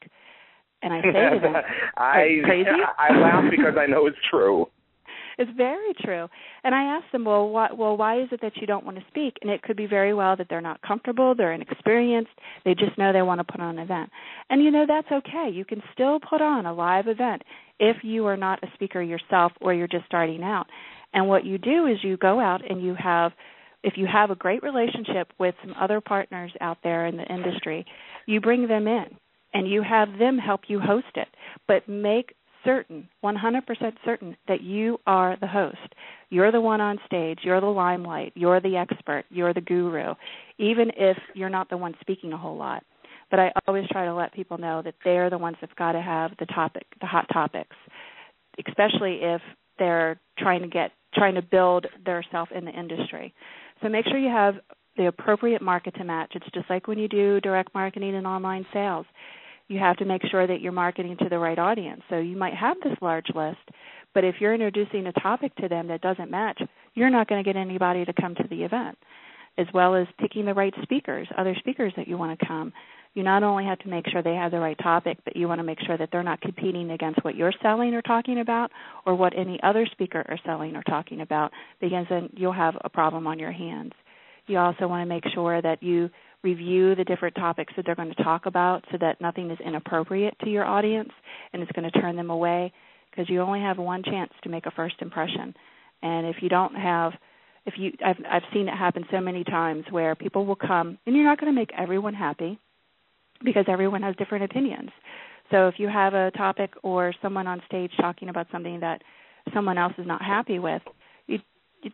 And 0.84 0.94
I 0.94 1.02
say 1.02 1.12
to 1.12 1.40
them, 1.42 1.56
I 1.98 2.40
crazy? 2.44 2.70
I 3.00 3.18
laugh 3.18 3.46
because 3.50 3.74
I 3.80 3.88
know 3.88 4.06
it's 4.06 4.18
true. 4.30 4.68
It's 5.40 5.52
very 5.56 5.94
true. 6.04 6.28
And 6.64 6.74
I 6.74 6.96
asked 6.96 7.12
them, 7.12 7.26
well, 7.26 7.50
why, 7.50 7.70
well, 7.72 7.96
why 7.96 8.22
is 8.22 8.28
it 8.32 8.42
that 8.42 8.58
you 8.58 8.66
don't 8.66 8.86
want 8.86 8.98
to 8.98 9.04
speak? 9.08 9.38
And 9.42 9.52
it 9.52 9.62
could 9.62 9.78
be 9.78 9.86
very 9.86 10.14
well 10.14 10.36
that 10.36 10.48
they're 10.50 10.62
not 10.62 10.82
comfortable, 10.82 11.36
they're 11.36 11.54
inexperienced, 11.54 12.32
they 12.66 12.74
just 12.74 12.98
know 12.98 13.14
they 13.14 13.22
want 13.22 13.40
to 13.40 13.44
put 13.44 13.62
on 13.62 13.78
an 13.78 13.84
event. 13.84 14.10
And 14.50 14.64
you 14.64 14.72
know 14.72 14.86
that's 14.88 15.12
okay. 15.12 15.50
You 15.54 15.64
can 15.64 15.84
still 15.94 16.20
put 16.20 16.42
on 16.42 16.66
a 16.66 16.74
live 16.74 17.08
event 17.08 17.44
if 17.80 17.98
you 18.04 18.26
are 18.26 18.38
not 18.38 18.64
a 18.64 18.68
speaker 18.74 19.02
yourself 19.02 19.52
or 19.62 19.74
you're 19.74 19.88
just 19.88 20.06
starting 20.06 20.44
out. 20.44 20.68
And 21.14 21.28
what 21.28 21.46
you 21.46 21.58
do 21.58 21.88
is 21.88 21.98
you 22.04 22.18
go 22.18 22.40
out 22.40 22.70
and 22.70 22.82
you 22.82 22.96
have 22.96 23.32
if 23.84 23.94
you 23.96 24.08
have 24.12 24.32
a 24.32 24.36
great 24.36 24.64
relationship 24.64 25.32
with 25.40 25.56
some 25.64 25.74
other 25.80 26.02
partners 26.02 26.52
out 26.62 26.80
there 26.84 27.06
in 27.06 27.16
the 27.16 27.24
industry, 27.24 27.86
you 28.26 28.42
bring 28.42 28.68
them 28.68 28.88
in 28.88 29.06
and 29.54 29.70
you 29.70 29.82
have 29.82 30.20
them 30.20 30.38
help 30.38 30.62
you 30.68 30.80
host 30.80 31.06
it. 31.16 31.28
But 31.68 31.88
make 31.88 32.34
certain, 32.66 33.08
100% 33.24 33.62
certain, 34.04 34.36
that 34.48 34.62
you 34.62 35.00
are 35.08 35.38
the 35.40 35.48
host. 35.48 35.78
You're 36.30 36.52
the 36.52 36.60
one 36.60 36.82
on 36.82 37.00
stage. 37.06 37.40
You're 37.44 37.62
the 37.62 37.68
limelight. 37.68 38.34
You're 38.36 38.60
the 38.60 38.76
expert. 38.76 39.24
You're 39.30 39.54
the 39.54 39.62
guru, 39.62 40.16
even 40.58 40.92
if 40.98 41.18
you're 41.34 41.50
not 41.50 41.70
the 41.70 41.78
one 41.78 41.94
speaking 42.02 42.34
a 42.34 42.38
whole 42.38 42.58
lot. 42.58 42.84
But 43.30 43.40
I 43.40 43.52
always 43.68 43.86
try 43.92 44.06
to 44.06 44.14
let 44.14 44.34
people 44.34 44.58
know 44.58 44.82
that 44.82 44.96
they're 45.04 45.30
the 45.30 45.38
ones 45.38 45.58
that've 45.60 45.76
got 45.76 45.94
to 45.94 46.02
have 46.02 46.32
the 46.40 46.46
topic, 46.46 46.86
the 47.02 47.08
hot 47.08 47.28
topics, 47.32 47.76
especially 48.68 49.20
if 49.22 49.42
they're 49.78 50.20
trying 50.38 50.62
to 50.62 50.68
get 50.68 50.92
trying 51.14 51.36
to 51.36 51.42
build 51.42 51.88
their 52.06 52.24
self 52.32 52.50
in 52.52 52.66
the 52.66 52.72
industry. 52.72 53.34
So 53.82 53.90
make 53.90 54.06
sure 54.06 54.18
you 54.18 54.30
have 54.30 54.56
the 54.98 55.08
appropriate 55.08 55.62
market 55.62 55.96
to 55.96 56.04
match. 56.04 56.34
It's 56.36 56.46
just 56.54 56.70
like 56.70 56.88
when 56.88 57.00
you 57.00 57.08
do 57.08 57.40
direct 57.42 57.74
marketing 57.74 58.16
and 58.16 58.28
online 58.28 58.66
sales 58.74 59.06
you 59.68 59.80
have 59.80 59.98
to 59.98 60.06
make 60.06 60.22
sure 60.30 60.48
that 60.48 60.62
you're 60.62 60.72
marketing 60.72 61.18
to 61.20 61.30
the 61.30 61.40
right 61.40 61.60
audience. 61.60 62.02
So 62.10 62.18
you 62.18 62.38
might 62.38 62.54
have 62.54 62.78
this 62.84 62.98
large 63.02 63.28
list, 63.36 63.58
but 64.14 64.24
if 64.24 64.36
you're 64.40 64.54
introducing 64.54 65.08
a 65.08 65.14
topic 65.14 65.54
to 65.58 65.68
them 65.68 65.88
that 65.90 66.02
doesn't 66.02 66.32
match, 66.32 66.62
you're 66.94 67.10
not 67.10 67.28
going 67.28 67.44
to 67.44 67.48
get 67.48 67.60
anybody 67.60 68.06
to 68.06 68.14
come 68.14 68.36
to 68.36 68.48
the 68.50 68.64
event. 68.64 68.98
As 69.58 69.68
well 69.74 69.96
as 69.96 70.08
picking 70.20 70.46
the 70.46 70.54
right 70.54 70.74
speakers, 70.84 71.28
other 71.38 71.56
speakers 71.60 71.92
that 71.98 72.08
you 72.08 72.18
want 72.18 72.40
to 72.40 72.46
come. 72.46 72.72
You 73.18 73.24
not 73.24 73.42
only 73.42 73.66
have 73.66 73.80
to 73.80 73.90
make 73.90 74.08
sure 74.08 74.22
they 74.22 74.36
have 74.36 74.52
the 74.52 74.60
right 74.60 74.78
topic, 74.78 75.18
but 75.26 75.36
you 75.36 75.48
want 75.48 75.58
to 75.58 75.64
make 75.64 75.80
sure 75.88 75.98
that 75.98 76.10
they're 76.12 76.22
not 76.22 76.40
competing 76.40 76.92
against 76.92 77.24
what 77.26 77.36
you're 77.36 77.52
selling 77.64 77.96
or 77.96 78.04
talking 78.04 78.42
about 78.42 78.70
or 79.08 79.16
what 79.16 79.36
any 79.36 79.60
other 79.64 79.88
speaker 79.92 80.24
are 80.30 80.38
selling 80.46 80.76
or 80.76 80.84
talking 80.84 81.22
about, 81.22 81.52
because 81.82 82.06
then 82.12 82.30
you'll 82.34 82.54
have 82.54 82.76
a 82.82 82.90
problem 82.90 83.26
on 83.26 83.40
your 83.40 83.52
hands. 83.52 83.94
You 84.46 84.60
also 84.60 84.88
want 84.88 85.02
to 85.02 85.12
make 85.12 85.24
sure 85.34 85.64
that 85.64 85.82
you 85.82 86.12
review 86.44 86.94
the 86.94 87.04
different 87.06 87.34
topics 87.34 87.74
that 87.76 87.88
they're 87.88 87.96
going 87.96 88.14
to 88.14 88.24
talk 88.24 88.46
about 88.46 88.86
so 88.92 89.00
that 89.02 89.20
nothing 89.20 89.50
is 89.50 89.58
inappropriate 89.66 90.38
to 90.44 90.52
your 90.52 90.66
audience 90.66 91.10
and 91.54 91.64
it's 91.64 91.72
going 91.72 91.90
to 91.92 92.00
turn 92.00 92.16
them 92.16 92.30
away 92.30 92.72
because 93.10 93.28
you 93.32 93.42
only 93.42 93.62
have 93.62 93.80
one 93.80 94.04
chance 94.04 94.32
to 94.44 94.50
make 94.50 94.68
a 94.68 94.72
first 94.76 94.98
impression. 95.02 95.56
And 96.04 96.28
if 96.28 96.36
you 96.42 96.50
don't 96.50 96.76
have 96.76 97.14
if 97.66 97.74
you 97.78 97.94
I've 98.06 98.18
I've 98.32 98.44
seen 98.54 98.68
it 98.68 98.76
happen 98.78 99.06
so 99.10 99.20
many 99.20 99.44
times 99.44 99.86
where 99.90 100.14
people 100.14 100.46
will 100.46 100.56
come 100.56 101.00
and 101.08 101.16
you're 101.16 101.26
not 101.26 101.42
going 101.42 101.52
to 101.52 101.60
make 101.60 101.72
everyone 101.76 102.14
happy 102.14 102.60
because 103.44 103.66
everyone 103.68 104.02
has 104.04 104.16
different 104.16 104.44
opinions. 104.46 104.90
So 105.52 105.68
if 105.68 105.76
you 105.78 105.88
have 105.88 106.14
a 106.14 106.32
topic 106.32 106.74
or 106.84 107.14
someone 107.22 107.48
on 107.48 107.62
stage 107.68 107.92
talking 108.00 108.30
about 108.30 108.48
something 108.52 108.80
that 108.82 109.02
someone 109.54 109.78
else 109.78 109.94
is 109.98 110.06
not 110.06 110.22
happy 110.22 110.60
with, 110.60 110.82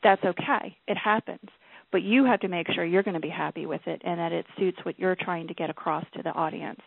that's 0.04 0.24
okay. 0.24 0.78
It 0.88 0.98
happens. 0.98 1.50
But 1.92 2.02
you 2.02 2.26
have 2.26 2.40
to 2.40 2.48
make 2.48 2.68
sure 2.74 2.84
you're 2.84 3.04
going 3.04 3.14
to 3.14 3.20
be 3.20 3.30
happy 3.30 3.66
with 3.68 3.82
it 3.86 4.02
and 4.04 4.20
that 4.20 4.32
it 4.32 4.46
suits 4.58 4.80
what 4.84 4.98
you're 4.98 5.16
trying 5.16 5.48
to 5.48 5.54
get 5.54 5.70
across 5.70 6.06
to 6.16 6.24
the 6.24 6.32
audience. 6.32 6.80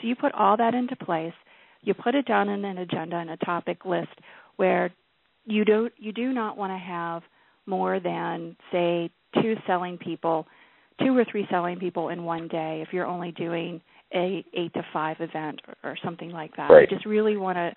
So 0.00 0.06
you 0.06 0.16
put 0.16 0.32
all 0.32 0.56
that 0.56 0.74
into 0.74 0.96
place. 0.96 1.34
You 1.82 1.92
put 1.92 2.14
it 2.14 2.26
down 2.26 2.48
in 2.48 2.64
an 2.64 2.78
agenda 2.78 3.16
and 3.16 3.30
a 3.30 3.36
topic 3.38 3.84
list 3.84 4.08
where 4.56 4.90
you 5.44 5.66
don't 5.66 5.92
you 5.98 6.12
do 6.12 6.32
not 6.32 6.56
want 6.56 6.72
to 6.72 6.78
have 6.78 7.22
more 7.66 8.00
than 8.00 8.56
say 8.72 9.10
two 9.42 9.54
selling 9.66 9.98
people, 9.98 10.46
two 11.02 11.16
or 11.16 11.26
three 11.30 11.46
selling 11.50 11.78
people 11.78 12.08
in 12.08 12.24
one 12.24 12.48
day 12.48 12.82
if 12.86 12.94
you're 12.94 13.06
only 13.06 13.32
doing 13.32 13.82
a 14.14 14.44
8 14.54 14.74
to 14.74 14.82
5 14.92 15.16
event 15.20 15.60
or, 15.82 15.96
something 16.04 16.30
like 16.30 16.56
that. 16.56 16.70
Right. 16.70 16.88
You 16.88 16.96
just 16.96 17.06
really 17.06 17.36
want 17.36 17.56
to 17.56 17.72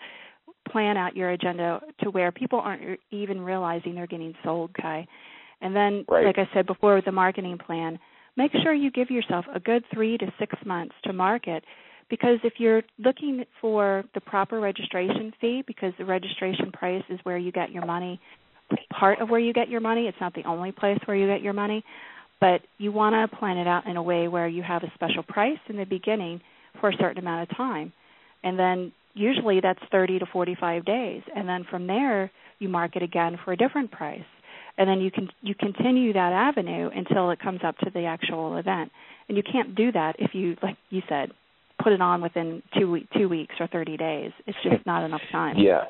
plan 0.71 0.97
out 0.97 1.15
your 1.15 1.31
agenda 1.31 1.81
to 2.01 2.09
where 2.09 2.31
people 2.31 2.59
aren't 2.59 2.99
even 3.11 3.41
realizing 3.41 3.95
they're 3.95 4.07
getting 4.07 4.33
sold, 4.43 4.71
Kai. 4.79 5.07
And 5.61 5.75
then, 5.75 6.05
right. 6.07 6.25
like 6.25 6.37
I 6.37 6.47
said 6.53 6.67
before, 6.67 6.95
with 6.95 7.05
the 7.05 7.11
marketing 7.11 7.57
plan, 7.57 7.97
make 8.35 8.51
sure 8.63 8.73
you 8.73 8.91
give 8.91 9.09
yourself 9.09 9.45
a 9.53 9.59
good 9.59 9.83
three 9.93 10.17
to 10.17 10.31
six 10.39 10.55
months 10.65 10.93
to 11.05 11.13
market. 11.13 11.63
Because 12.09 12.37
if 12.43 12.53
you're 12.57 12.83
looking 12.99 13.43
for 13.59 14.03
the 14.13 14.21
proper 14.21 14.59
registration 14.59 15.33
fee, 15.41 15.63
because 15.65 15.93
the 15.97 16.05
registration 16.05 16.71
price 16.71 17.03
is 17.09 17.19
where 17.23 17.37
you 17.37 17.51
get 17.51 17.71
your 17.71 17.85
money 17.85 18.19
part 18.97 19.19
of 19.19 19.29
where 19.29 19.39
you 19.39 19.53
get 19.53 19.69
your 19.69 19.81
money. 19.81 20.07
It's 20.07 20.17
not 20.19 20.33
the 20.33 20.43
only 20.45 20.71
place 20.71 20.99
where 21.05 21.15
you 21.15 21.27
get 21.27 21.41
your 21.41 21.53
money, 21.53 21.83
but 22.39 22.61
you 22.77 22.91
want 22.91 23.13
to 23.13 23.37
plan 23.37 23.57
it 23.57 23.67
out 23.67 23.87
in 23.87 23.97
a 23.97 24.03
way 24.03 24.27
where 24.27 24.47
you 24.47 24.63
have 24.63 24.83
a 24.83 24.91
special 24.93 25.23
price 25.23 25.59
in 25.69 25.77
the 25.77 25.85
beginning 25.85 26.41
for 26.79 26.89
a 26.89 26.97
certain 26.97 27.17
amount 27.17 27.49
of 27.49 27.57
time. 27.57 27.91
And 28.43 28.57
then 28.57 28.91
usually 29.13 29.59
that's 29.61 29.79
30 29.91 30.19
to 30.19 30.25
45 30.31 30.85
days. 30.85 31.23
And 31.35 31.47
then 31.47 31.65
from 31.69 31.87
there 31.87 32.31
you 32.59 32.69
market 32.69 33.01
again 33.03 33.37
for 33.43 33.51
a 33.51 33.57
different 33.57 33.91
price. 33.91 34.21
And 34.77 34.87
then 34.87 35.01
you 35.01 35.09
can 35.09 35.29
you 35.41 35.55
continue 35.55 36.13
that 36.13 36.33
avenue 36.33 36.89
until 36.93 37.31
it 37.31 37.39
comes 37.39 37.61
up 37.65 37.77
to 37.79 37.89
the 37.89 38.05
actual 38.05 38.57
event. 38.57 38.91
And 39.27 39.35
you 39.35 39.43
can't 39.43 39.75
do 39.75 39.91
that 39.91 40.17
if 40.19 40.35
you 40.35 40.55
like 40.61 40.77
you 40.89 41.01
said 41.09 41.31
put 41.81 41.93
it 41.93 42.01
on 42.01 42.21
within 42.21 42.61
2 42.77 42.99
2 43.15 43.29
weeks 43.29 43.55
or 43.59 43.67
30 43.67 43.97
days. 43.97 44.31
It's 44.45 44.57
just 44.63 44.85
not 44.85 45.03
enough 45.03 45.21
time. 45.31 45.57
Yeah. 45.57 45.85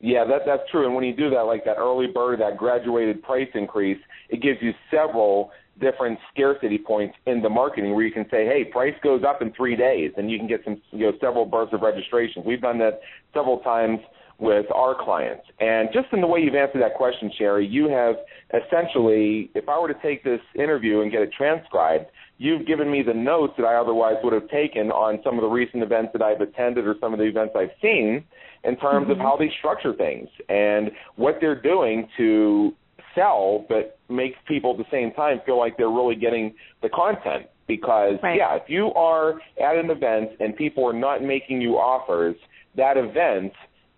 Yeah, 0.00 0.24
that 0.26 0.40
that's 0.44 0.62
true. 0.70 0.84
And 0.84 0.94
when 0.94 1.04
you 1.04 1.16
do 1.16 1.30
that, 1.30 1.42
like 1.42 1.64
that 1.64 1.76
early 1.78 2.08
bird, 2.08 2.40
that 2.40 2.58
graduated 2.58 3.22
price 3.22 3.48
increase, 3.54 3.98
it 4.28 4.42
gives 4.42 4.58
you 4.60 4.72
several 4.90 5.50
different 5.80 6.18
scarcity 6.32 6.78
points 6.78 7.14
in 7.26 7.42
the 7.42 7.48
marketing 7.48 7.94
where 7.94 8.04
you 8.04 8.12
can 8.12 8.24
say, 8.30 8.46
hey, 8.46 8.64
price 8.64 8.94
goes 9.02 9.22
up 9.26 9.42
in 9.42 9.52
three 9.52 9.76
days, 9.76 10.12
and 10.16 10.30
you 10.30 10.38
can 10.38 10.46
get 10.46 10.60
some, 10.64 10.80
you 10.92 11.06
know, 11.06 11.12
several 11.20 11.44
bursts 11.44 11.74
of 11.74 11.80
registrations. 11.80 12.44
We've 12.46 12.60
done 12.60 12.78
that 12.78 13.00
several 13.32 13.58
times 13.58 13.98
with 14.38 14.66
our 14.74 14.94
clients. 14.94 15.44
And 15.60 15.88
just 15.92 16.08
in 16.12 16.20
the 16.20 16.26
way 16.26 16.40
you've 16.40 16.54
answered 16.54 16.82
that 16.82 16.94
question, 16.94 17.30
Sherry, 17.38 17.66
you 17.66 17.88
have 17.88 18.16
essentially, 18.50 19.50
if 19.54 19.68
I 19.68 19.78
were 19.78 19.88
to 19.88 20.00
take 20.02 20.24
this 20.24 20.40
interview 20.54 21.00
and 21.02 21.12
get 21.12 21.22
it 21.22 21.30
transcribed, 21.36 22.06
you've 22.38 22.66
given 22.66 22.90
me 22.90 23.02
the 23.02 23.14
notes 23.14 23.52
that 23.56 23.64
I 23.64 23.76
otherwise 23.76 24.16
would 24.24 24.32
have 24.32 24.48
taken 24.48 24.90
on 24.90 25.20
some 25.22 25.36
of 25.36 25.42
the 25.42 25.48
recent 25.48 25.82
events 25.82 26.10
that 26.14 26.22
I've 26.22 26.40
attended 26.40 26.86
or 26.86 26.96
some 27.00 27.12
of 27.12 27.20
the 27.20 27.26
events 27.26 27.54
I've 27.56 27.70
seen 27.80 28.24
in 28.64 28.76
terms 28.76 29.04
mm-hmm. 29.04 29.12
of 29.12 29.18
how 29.18 29.36
they 29.38 29.50
structure 29.58 29.92
things 29.94 30.28
and 30.48 30.90
what 31.16 31.36
they're 31.40 31.60
doing 31.60 32.08
to 32.16 32.74
sell 33.14 33.64
but 33.68 33.98
make 34.08 34.32
people 34.46 34.72
at 34.72 34.78
the 34.78 34.90
same 34.90 35.12
time 35.12 35.40
feel 35.46 35.58
like 35.58 35.76
they're 35.76 35.88
really 35.88 36.16
getting 36.16 36.54
the 36.82 36.88
content. 36.88 37.46
Because 37.66 38.16
right. 38.22 38.36
yeah 38.36 38.56
if 38.56 38.64
you 38.68 38.92
are 38.94 39.40
at 39.62 39.76
an 39.76 39.90
event 39.90 40.30
and 40.40 40.54
people 40.54 40.86
are 40.86 40.92
not 40.92 41.22
making 41.22 41.60
you 41.60 41.76
offers 41.76 42.36
that 42.76 42.96
event 42.96 43.52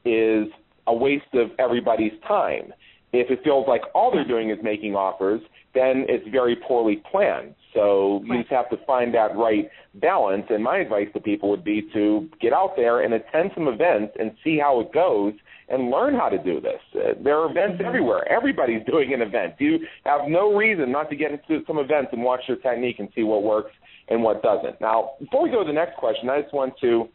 is 0.05 0.47
a 0.87 0.95
waste 0.95 1.25
of 1.35 1.51
everybody's 1.59 2.13
time. 2.29 2.73
If 3.13 3.31
it 3.31 3.41
feels 3.43 3.67
like 3.67 3.83
all 3.95 4.13
they're 4.13 4.27
doing 4.27 4.51
is 4.51 4.59
making 4.63 4.95
offers 4.95 5.41
then 5.77 6.07
it's 6.09 6.27
very 6.29 6.57
poorly 6.67 7.03
planned. 7.11 7.55
So 7.75 8.23
you 8.25 8.39
just 8.39 8.51
have 8.51 8.71
to 8.71 8.79
find 8.87 9.13
that 9.15 9.37
right 9.37 9.69
balance. 9.97 10.47
And 10.49 10.65
my 10.65 10.79
advice 10.79 11.09
to 11.13 11.21
people 11.21 11.51
would 11.51 11.63
be 11.63 11.83
to 11.93 12.29
get 12.41 12.55
out 12.55 12.73
there 12.75 13.01
and 13.03 13.13
attend 13.13 13.51
some 13.55 13.69
events 13.69 14.15
and 14.19 14.33
see 14.43 14.59
how 14.59 14.81
it 14.81 14.93
goes 14.93 15.35
and 15.69 15.91
learn 15.91 16.15
how 16.15 16.29
to 16.29 16.39
do 16.39 16.61
this. 16.61 16.81
Uh, 16.95 17.15
there 17.23 17.39
are 17.39 17.51
events 17.51 17.79
mm-hmm. 17.79 17.87
everywhere. 17.87 18.31
Everybody's 18.31 18.85
doing 18.91 19.13
an 19.13 19.23
event. 19.23 19.55
You 19.59 19.81
have 20.05 20.23
no 20.29 20.55
reason 20.55 20.93
not 20.93 21.11
to 21.11 21.17
get 21.17 21.33
into 21.33 21.65
some 21.67 21.79
events 21.79 22.11
and 22.13 22.23
watch 22.23 22.41
their 22.47 22.57
technique 22.57 22.97
and 22.99 23.09
see 23.15 23.23
what 23.23 23.43
works 23.43 23.73
and 24.09 24.23
what 24.23 24.43
doesn't. 24.43 24.81
Now, 24.81 25.13
before 25.21 25.43
we 25.43 25.51
go 25.51 25.63
to 25.63 25.67
the 25.67 25.73
next 25.73 25.97
question, 25.97 26.29
I 26.31 26.43
just 26.43 26.55
want 26.55 26.75
to 26.81 27.09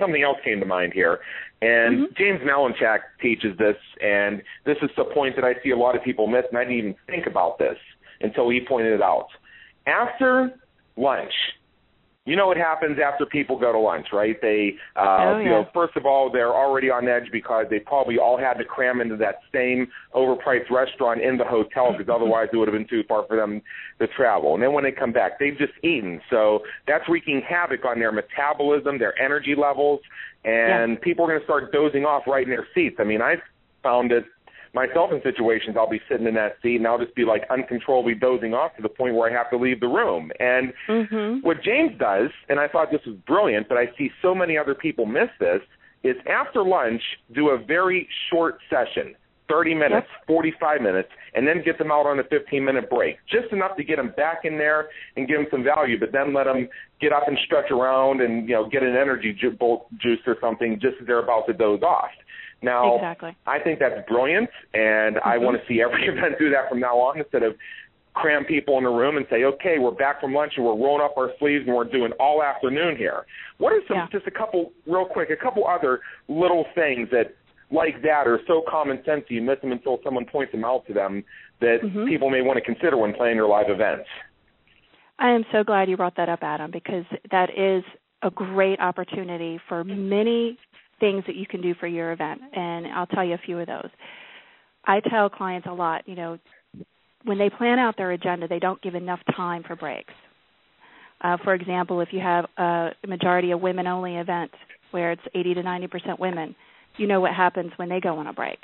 something 0.00 0.22
else 0.22 0.36
came 0.44 0.60
to 0.60 0.66
mind 0.66 0.92
here. 0.92 1.18
And 1.60 2.06
mm-hmm. 2.06 2.14
James 2.16 2.40
Malinchak 2.42 2.98
teaches 3.20 3.58
this, 3.58 3.74
and 4.00 4.42
this 4.64 4.76
is 4.80 4.90
the 4.96 5.04
point 5.04 5.34
that 5.34 5.44
I 5.44 5.54
see 5.64 5.70
a 5.70 5.76
lot 5.76 5.96
of 5.96 6.04
people 6.04 6.28
miss, 6.28 6.44
and 6.50 6.58
I 6.58 6.62
didn't 6.62 6.78
even 6.78 6.94
think 7.08 7.26
about 7.26 7.58
this 7.58 7.76
until 8.20 8.48
he 8.48 8.60
pointed 8.66 8.92
it 8.92 9.02
out 9.02 9.26
after 9.88 10.50
lunch, 10.96 11.32
you 12.28 12.36
know 12.36 12.46
what 12.46 12.58
happens 12.58 12.98
after 13.02 13.24
people 13.24 13.58
go 13.58 13.72
to 13.72 13.78
lunch, 13.78 14.08
right? 14.12 14.36
They, 14.42 14.74
uh, 14.94 15.00
oh, 15.00 15.38
yeah. 15.38 15.44
you 15.44 15.48
know, 15.48 15.66
first 15.72 15.96
of 15.96 16.04
all, 16.04 16.30
they're 16.30 16.54
already 16.54 16.90
on 16.90 17.08
edge 17.08 17.32
because 17.32 17.64
they 17.70 17.78
probably 17.78 18.18
all 18.18 18.38
had 18.38 18.54
to 18.54 18.64
cram 18.64 19.00
into 19.00 19.16
that 19.16 19.36
same 19.50 19.88
overpriced 20.14 20.70
restaurant 20.70 21.22
in 21.22 21.38
the 21.38 21.44
hotel 21.44 21.94
because 21.96 22.12
otherwise 22.14 22.48
it 22.52 22.56
would 22.58 22.68
have 22.68 22.76
been 22.76 22.86
too 22.86 23.02
far 23.08 23.24
for 23.26 23.34
them 23.34 23.62
to 23.98 24.06
travel. 24.08 24.52
And 24.52 24.62
then 24.62 24.74
when 24.74 24.84
they 24.84 24.92
come 24.92 25.10
back, 25.10 25.38
they've 25.38 25.56
just 25.56 25.72
eaten, 25.82 26.20
so 26.28 26.60
that's 26.86 27.08
wreaking 27.08 27.40
havoc 27.48 27.86
on 27.86 27.98
their 27.98 28.12
metabolism, 28.12 28.98
their 28.98 29.18
energy 29.18 29.54
levels, 29.56 30.00
and 30.44 30.92
yeah. 30.92 30.98
people 31.00 31.24
are 31.24 31.28
going 31.28 31.40
to 31.40 31.46
start 31.46 31.72
dozing 31.72 32.04
off 32.04 32.24
right 32.26 32.44
in 32.44 32.50
their 32.50 32.68
seats. 32.74 32.96
I 32.98 33.04
mean, 33.04 33.22
I've 33.22 33.40
found 33.82 34.12
it 34.12 34.24
myself 34.74 35.10
in 35.12 35.20
situations 35.22 35.76
I'll 35.78 35.88
be 35.88 36.00
sitting 36.08 36.26
in 36.26 36.34
that 36.34 36.56
seat 36.62 36.76
and 36.76 36.86
I'll 36.86 36.98
just 36.98 37.14
be 37.14 37.24
like 37.24 37.42
uncontrollably 37.50 38.14
dozing 38.14 38.54
off 38.54 38.76
to 38.76 38.82
the 38.82 38.88
point 38.88 39.14
where 39.14 39.30
I 39.30 39.36
have 39.36 39.50
to 39.50 39.56
leave 39.56 39.80
the 39.80 39.88
room. 39.88 40.30
And 40.38 40.72
mm-hmm. 40.88 41.46
what 41.46 41.62
James 41.62 41.92
does, 41.98 42.30
and 42.48 42.58
I 42.60 42.68
thought 42.68 42.90
this 42.90 43.00
was 43.06 43.16
brilliant, 43.26 43.68
but 43.68 43.78
I 43.78 43.86
see 43.96 44.10
so 44.22 44.34
many 44.34 44.56
other 44.56 44.74
people 44.74 45.06
miss 45.06 45.28
this, 45.40 45.60
is 46.04 46.16
after 46.28 46.62
lunch 46.62 47.02
do 47.34 47.50
a 47.50 47.58
very 47.58 48.08
short 48.30 48.58
session. 48.70 49.14
30 49.48 49.74
minutes, 49.74 50.06
yep. 50.10 50.26
45 50.26 50.82
minutes, 50.82 51.08
and 51.34 51.46
then 51.46 51.62
get 51.64 51.78
them 51.78 51.90
out 51.90 52.06
on 52.06 52.18
a 52.18 52.24
15 52.24 52.64
minute 52.64 52.90
break. 52.90 53.16
Just 53.30 53.52
enough 53.52 53.76
to 53.76 53.84
get 53.84 53.96
them 53.96 54.12
back 54.16 54.40
in 54.44 54.58
there 54.58 54.88
and 55.16 55.26
give 55.26 55.38
them 55.38 55.46
some 55.50 55.64
value, 55.64 55.98
but 55.98 56.12
then 56.12 56.34
let 56.34 56.44
them 56.44 56.68
get 57.00 57.12
up 57.12 57.26
and 57.26 57.38
stretch 57.46 57.70
around 57.70 58.20
and, 58.20 58.48
you 58.48 58.54
know, 58.54 58.68
get 58.68 58.82
an 58.82 58.94
energy 58.94 59.32
ju- 59.32 59.56
juice 60.00 60.20
or 60.26 60.36
something 60.40 60.78
just 60.80 60.96
as 61.00 61.06
they're 61.06 61.22
about 61.22 61.46
to 61.46 61.54
doze 61.54 61.82
off. 61.82 62.10
Now, 62.60 62.96
exactly. 62.96 63.36
I 63.46 63.60
think 63.60 63.78
that's 63.78 64.06
brilliant, 64.08 64.50
and 64.74 65.16
mm-hmm. 65.16 65.28
I 65.28 65.38
want 65.38 65.60
to 65.60 65.62
see 65.68 65.80
every 65.80 66.06
event 66.08 66.34
do 66.38 66.50
that 66.50 66.68
from 66.68 66.80
now 66.80 66.98
on 66.98 67.18
instead 67.18 67.42
of 67.42 67.54
cram 68.14 68.44
people 68.44 68.78
in 68.78 68.84
a 68.84 68.90
room 68.90 69.16
and 69.16 69.26
say, 69.30 69.44
okay, 69.44 69.76
we're 69.78 69.92
back 69.92 70.20
from 70.20 70.34
lunch 70.34 70.54
and 70.56 70.64
we're 70.64 70.76
rolling 70.76 71.04
up 71.04 71.16
our 71.16 71.30
sleeves 71.38 71.64
and 71.66 71.74
we're 71.74 71.84
doing 71.84 72.10
all 72.18 72.42
afternoon 72.42 72.96
here. 72.96 73.24
What 73.58 73.72
are 73.72 73.80
some, 73.86 73.96
yeah. 73.96 74.06
just 74.10 74.26
a 74.26 74.30
couple, 74.30 74.72
real 74.86 75.06
quick, 75.06 75.30
a 75.30 75.36
couple 75.36 75.66
other 75.66 76.00
little 76.26 76.64
things 76.74 77.08
that, 77.12 77.36
like 77.70 78.02
that, 78.02 78.26
are 78.26 78.40
so 78.46 78.64
common 78.68 79.00
sense 79.04 79.24
you 79.28 79.42
miss 79.42 79.60
them 79.60 79.72
until 79.72 80.00
someone 80.02 80.24
points 80.24 80.52
them 80.52 80.64
out 80.64 80.86
to 80.86 80.94
them 80.94 81.22
that 81.60 81.78
mm-hmm. 81.84 82.06
people 82.06 82.30
may 82.30 82.40
want 82.40 82.56
to 82.56 82.64
consider 82.64 82.96
when 82.96 83.14
planning 83.14 83.36
their 83.36 83.46
live 83.46 83.68
events? 83.68 84.08
I 85.18 85.30
am 85.30 85.44
so 85.52 85.62
glad 85.64 85.88
you 85.88 85.96
brought 85.96 86.16
that 86.16 86.28
up, 86.28 86.40
Adam, 86.42 86.70
because 86.70 87.04
that 87.30 87.50
is 87.50 87.84
a 88.22 88.30
great 88.30 88.80
opportunity 88.80 89.60
for 89.68 89.84
many 89.84 90.58
things 91.00 91.24
that 91.26 91.36
you 91.36 91.46
can 91.46 91.60
do 91.60 91.74
for 91.74 91.86
your 91.86 92.12
event, 92.12 92.40
and 92.54 92.86
I'll 92.88 93.06
tell 93.06 93.24
you 93.24 93.34
a 93.34 93.38
few 93.38 93.58
of 93.58 93.66
those. 93.66 93.90
I 94.84 95.00
tell 95.00 95.28
clients 95.28 95.66
a 95.68 95.72
lot, 95.72 96.08
you 96.08 96.14
know, 96.14 96.38
when 97.24 97.38
they 97.38 97.50
plan 97.50 97.78
out 97.78 97.96
their 97.96 98.12
agenda, 98.12 98.48
they 98.48 98.58
don't 98.58 98.80
give 98.80 98.94
enough 98.94 99.20
time 99.36 99.62
for 99.62 99.76
breaks. 99.76 100.14
Uh, 101.20 101.36
for 101.42 101.54
example, 101.54 102.00
if 102.00 102.08
you 102.12 102.20
have 102.20 102.46
a 102.56 102.90
majority 103.06 103.50
of 103.50 103.60
women-only 103.60 104.16
event 104.16 104.50
where 104.92 105.12
it's 105.12 105.22
80 105.34 105.54
to 105.54 105.62
90 105.62 105.86
percent 105.88 106.20
women, 106.20 106.54
you 106.96 107.06
know 107.06 107.20
what 107.20 107.34
happens 107.34 107.72
when 107.76 107.88
they 107.88 108.00
go 108.00 108.18
on 108.18 108.26
a 108.28 108.32
break. 108.32 108.58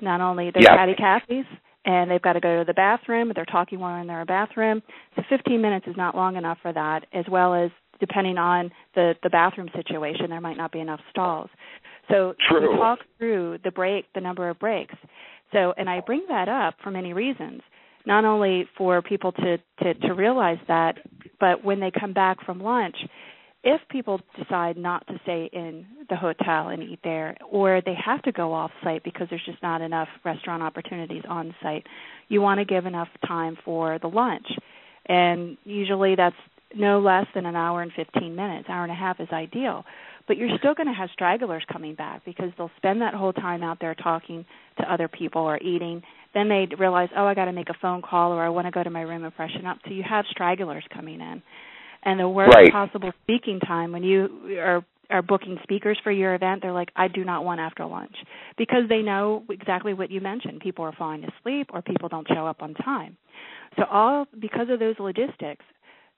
Not 0.00 0.20
only 0.20 0.50
they're 0.52 0.62
yeah. 0.62 0.76
catty 0.76 0.94
Cathy's 0.94 1.46
and 1.84 2.10
they've 2.10 2.22
got 2.22 2.34
to 2.34 2.40
go 2.40 2.58
to 2.58 2.64
the 2.64 2.74
bathroom, 2.74 3.32
they're 3.34 3.44
talking 3.44 3.78
while 3.78 4.00
in 4.00 4.06
their 4.06 4.24
bathroom. 4.24 4.82
So 5.14 5.22
15 5.28 5.60
minutes 5.60 5.86
is 5.86 5.96
not 5.96 6.14
long 6.14 6.36
enough 6.36 6.58
for 6.60 6.72
that, 6.72 7.06
as 7.12 7.24
well 7.30 7.54
as 7.54 7.70
depending 8.00 8.38
on 8.38 8.70
the 8.94 9.14
the 9.22 9.30
bathroom 9.30 9.68
situation, 9.74 10.30
there 10.30 10.40
might 10.40 10.56
not 10.56 10.72
be 10.72 10.80
enough 10.80 11.00
stalls. 11.10 11.50
So 12.08 12.34
True. 12.48 12.72
we 12.72 12.78
talk 12.78 13.00
through 13.18 13.58
the 13.64 13.70
break, 13.70 14.06
the 14.14 14.20
number 14.20 14.48
of 14.48 14.58
breaks. 14.58 14.94
So, 15.52 15.74
and 15.76 15.88
I 15.88 16.00
bring 16.00 16.24
that 16.28 16.48
up 16.48 16.74
for 16.82 16.90
many 16.90 17.12
reasons. 17.12 17.62
Not 18.04 18.24
only 18.24 18.68
for 18.76 19.02
people 19.02 19.32
to 19.32 19.58
to, 19.82 19.94
to 19.94 20.14
realize 20.14 20.58
that, 20.68 20.98
but 21.40 21.64
when 21.64 21.80
they 21.80 21.90
come 21.90 22.12
back 22.12 22.44
from 22.44 22.62
lunch, 22.62 22.96
if 23.64 23.80
people 23.90 24.20
decide 24.38 24.76
not 24.76 25.04
to 25.08 25.14
stay 25.24 25.50
in 25.52 25.84
the 26.08 26.14
hotel 26.14 26.68
and 26.68 26.84
eat 26.84 27.00
there, 27.02 27.36
or 27.50 27.82
they 27.84 27.94
have 27.94 28.22
to 28.22 28.30
go 28.30 28.52
off 28.52 28.70
site 28.84 29.02
because 29.02 29.26
there's 29.28 29.44
just 29.44 29.60
not 29.60 29.80
enough 29.80 30.06
restaurant 30.24 30.62
opportunities 30.62 31.24
on 31.28 31.52
site, 31.60 31.84
you 32.28 32.40
want 32.40 32.58
to 32.58 32.64
give 32.64 32.86
enough 32.86 33.08
time 33.26 33.58
for 33.64 33.98
the 33.98 34.06
lunch. 34.06 34.46
And 35.06 35.56
usually 35.64 36.14
that's 36.14 36.36
no 36.74 37.00
less 37.00 37.26
than 37.34 37.46
an 37.46 37.56
hour 37.56 37.82
and 37.82 37.92
15 37.94 38.34
minutes. 38.34 38.68
Hour 38.68 38.82
and 38.82 38.92
a 38.92 38.96
half 38.96 39.20
is 39.20 39.28
ideal. 39.32 39.84
But 40.26 40.36
you're 40.36 40.56
still 40.58 40.74
going 40.74 40.88
to 40.88 40.92
have 40.92 41.08
stragglers 41.12 41.64
coming 41.72 41.94
back 41.94 42.24
because 42.24 42.50
they'll 42.58 42.70
spend 42.76 43.00
that 43.00 43.14
whole 43.14 43.32
time 43.32 43.62
out 43.62 43.78
there 43.80 43.94
talking 43.94 44.44
to 44.78 44.92
other 44.92 45.08
people 45.08 45.42
or 45.42 45.58
eating. 45.58 46.02
Then 46.34 46.48
they 46.48 46.66
realize, 46.78 47.08
oh, 47.16 47.26
I 47.26 47.34
got 47.34 47.44
to 47.44 47.52
make 47.52 47.68
a 47.68 47.76
phone 47.80 48.02
call 48.02 48.32
or 48.32 48.44
I 48.44 48.48
want 48.48 48.66
to 48.66 48.72
go 48.72 48.82
to 48.82 48.90
my 48.90 49.02
room 49.02 49.24
and 49.24 49.32
freshen 49.34 49.66
up. 49.66 49.78
So 49.84 49.92
you 49.92 50.02
have 50.08 50.24
stragglers 50.30 50.84
coming 50.92 51.20
in. 51.20 51.42
And 52.02 52.20
the 52.20 52.28
worst 52.28 52.54
right. 52.54 52.70
possible 52.72 53.12
speaking 53.22 53.60
time 53.60 53.92
when 53.92 54.02
you 54.02 54.58
are 54.60 54.84
are 55.10 55.22
booking 55.22 55.56
speakers 55.62 55.98
for 56.02 56.10
your 56.10 56.34
event, 56.34 56.62
they're 56.62 56.72
like, 56.72 56.90
I 56.96 57.08
do 57.08 57.24
not 57.24 57.44
want 57.44 57.60
after 57.60 57.84
lunch 57.84 58.14
because 58.58 58.88
they 58.88 59.02
know 59.02 59.44
exactly 59.50 59.94
what 59.94 60.10
you 60.10 60.20
mentioned. 60.20 60.60
People 60.60 60.84
are 60.84 60.92
falling 60.92 61.24
asleep 61.24 61.68
or 61.72 61.82
people 61.82 62.08
don't 62.08 62.26
show 62.28 62.46
up 62.46 62.62
on 62.62 62.74
time. 62.74 63.16
So 63.76 63.84
all 63.90 64.26
because 64.40 64.68
of 64.70 64.78
those 64.78 64.96
logistics, 64.98 65.64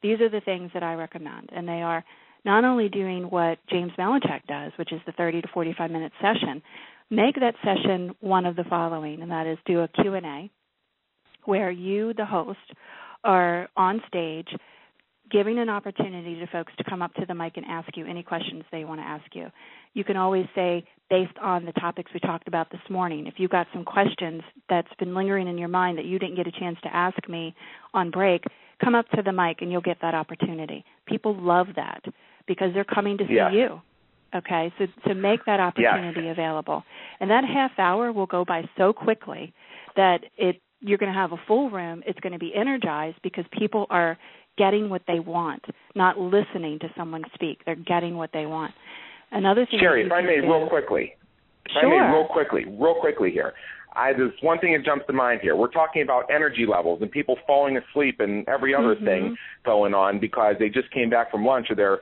these 0.03 0.21
are 0.21 0.29
the 0.29 0.41
things 0.41 0.71
that 0.75 0.83
I 0.83 0.95
recommend, 0.95 1.51
and 1.53 1.67
they 1.67 1.83
are 1.83 2.05
not 2.45 2.65
only 2.65 2.89
doing 2.89 3.25
what 3.25 3.59
James 3.69 3.93
Malinchak 3.99 4.47
does, 4.47 4.73
which 4.77 4.93
is 4.93 5.01
the 5.07 5.13
30 5.13 5.43
to 5.43 5.49
45 5.49 5.91
minute 5.91 6.13
session, 6.21 6.63
make 7.11 7.35
that 7.37 7.55
session 7.65 8.15
one 8.21 8.47
of 8.47 8.57
the 8.57 8.65
following, 8.65 9.23
and 9.23 9.31
that 9.31 9.47
is 9.47 9.59
do 9.67 9.81
a 9.81 9.89
Q&A 9.89 10.51
where 11.45 11.71
you, 11.71 12.13
the 12.15 12.27
host, 12.27 12.59
are 13.25 13.69
on 13.77 14.01
stage 14.07 14.49
giving 15.31 15.59
an 15.59 15.69
opportunity 15.69 16.39
to 16.39 16.47
folks 16.47 16.73
to 16.79 16.85
come 16.85 17.03
up 17.03 17.13
to 17.15 17.27
the 17.27 17.35
mic 17.35 17.57
and 17.57 17.67
ask 17.67 17.89
you 17.97 18.07
any 18.07 18.23
questions 18.23 18.65
they 18.71 18.85
want 18.85 19.01
to 19.01 19.05
ask 19.05 19.25
you. 19.35 19.49
You 19.95 20.05
can 20.05 20.17
always 20.17 20.47
say, 20.55 20.85
based 21.11 21.37
on 21.43 21.65
the 21.65 21.73
topics 21.73 22.11
we 22.15 22.21
talked 22.21 22.49
about 22.49 22.71
this 22.71 22.81
morning, 22.89 23.27
if 23.27 23.35
you've 23.37 23.51
got 23.51 23.67
some 23.73 23.85
questions 23.85 24.43
that's 24.69 24.89
been 24.99 25.15
lingering 25.15 25.49
in 25.49 25.59
your 25.59 25.69
mind 25.69 25.99
that 25.99 26.05
you 26.05 26.19
didn't 26.19 26.37
get 26.37 26.47
a 26.47 26.53
chance 26.53 26.79
to 26.83 26.95
ask 26.95 27.17
me 27.29 27.55
on 27.93 28.11
break, 28.11 28.45
come 28.83 28.95
up 28.95 29.09
to 29.11 29.23
the 29.23 29.33
mic 29.33 29.59
and 29.61 29.71
you'll 29.71 29.81
get 29.81 29.99
that 30.03 30.15
opportunity. 30.15 30.85
People 31.07 31.37
love 31.39 31.69
that 31.77 32.03
because 32.47 32.73
they're 32.75 32.85
coming 32.85 33.19
to 33.19 33.27
see 33.27 33.35
yes. 33.35 33.53
you. 33.53 33.81
Okay, 34.35 34.71
so 34.79 34.87
to 35.09 35.15
make 35.15 35.45
that 35.47 35.59
opportunity 35.59 36.25
yes. 36.25 36.33
available, 36.33 36.85
and 37.19 37.31
that 37.31 37.45
half 37.45 37.71
hour 37.79 38.13
will 38.13 38.27
go 38.27 38.45
by 38.45 38.63
so 38.77 38.93
quickly 38.93 39.55
that 39.97 40.19
it 40.37 40.61
you're 40.81 40.99
going 40.99 41.13
to 41.13 41.19
have 41.19 41.33
a 41.33 41.41
full 41.47 41.71
room. 41.71 42.03
It's 42.07 42.21
going 42.21 42.35
to 42.35 42.39
be 42.39 42.53
energized 42.55 43.17
because 43.23 43.45
people 43.59 43.87
are 43.91 44.19
getting 44.57 44.91
what 44.91 45.03
they 45.07 45.19
want, 45.19 45.65
not 45.95 46.19
listening 46.19 46.79
to 46.81 46.89
someone 46.97 47.23
speak. 47.35 47.61
They're 47.65 47.75
getting 47.75 48.17
what 48.17 48.31
they 48.33 48.47
want. 48.47 48.75
Another 49.33 49.67
thing. 49.67 49.81
Sherry, 49.81 50.05
if 50.05 50.13
I 50.13 50.21
may, 50.21 50.41
real 50.41 50.69
quickly. 50.69 51.15
If 51.67 51.73
sure. 51.81 51.95
I 51.95 52.11
may, 52.11 52.17
real 52.17 52.27
quickly, 52.27 52.65
real 52.67 52.97
quickly 53.01 53.31
here. 53.31 53.55
I, 53.99 54.13
there's 54.13 54.33
one 54.43 54.59
thing 54.61 54.73
that 54.75 54.85
jumps 54.85 55.07
to 55.09 55.13
mind 55.13 55.41
here. 55.43 55.57
We're 55.57 55.69
talking 55.73 56.03
about 56.03 56.31
energy 56.31 56.67
levels 56.71 57.03
and 57.03 57.11
people 57.11 57.37
falling 57.47 57.77
asleep 57.77 58.21
and 58.21 58.49
every 58.49 58.75
other 58.75 58.95
mm-hmm. 58.95 59.05
thing 59.05 59.37
going 59.65 59.93
on 59.93 60.21
because 60.21 60.55
they 60.59 60.69
just 60.69 60.91
came 60.93 61.11
back 61.11 61.31
from 61.31 61.45
lunch 61.45 61.67
or 61.71 61.75
they're 61.75 61.99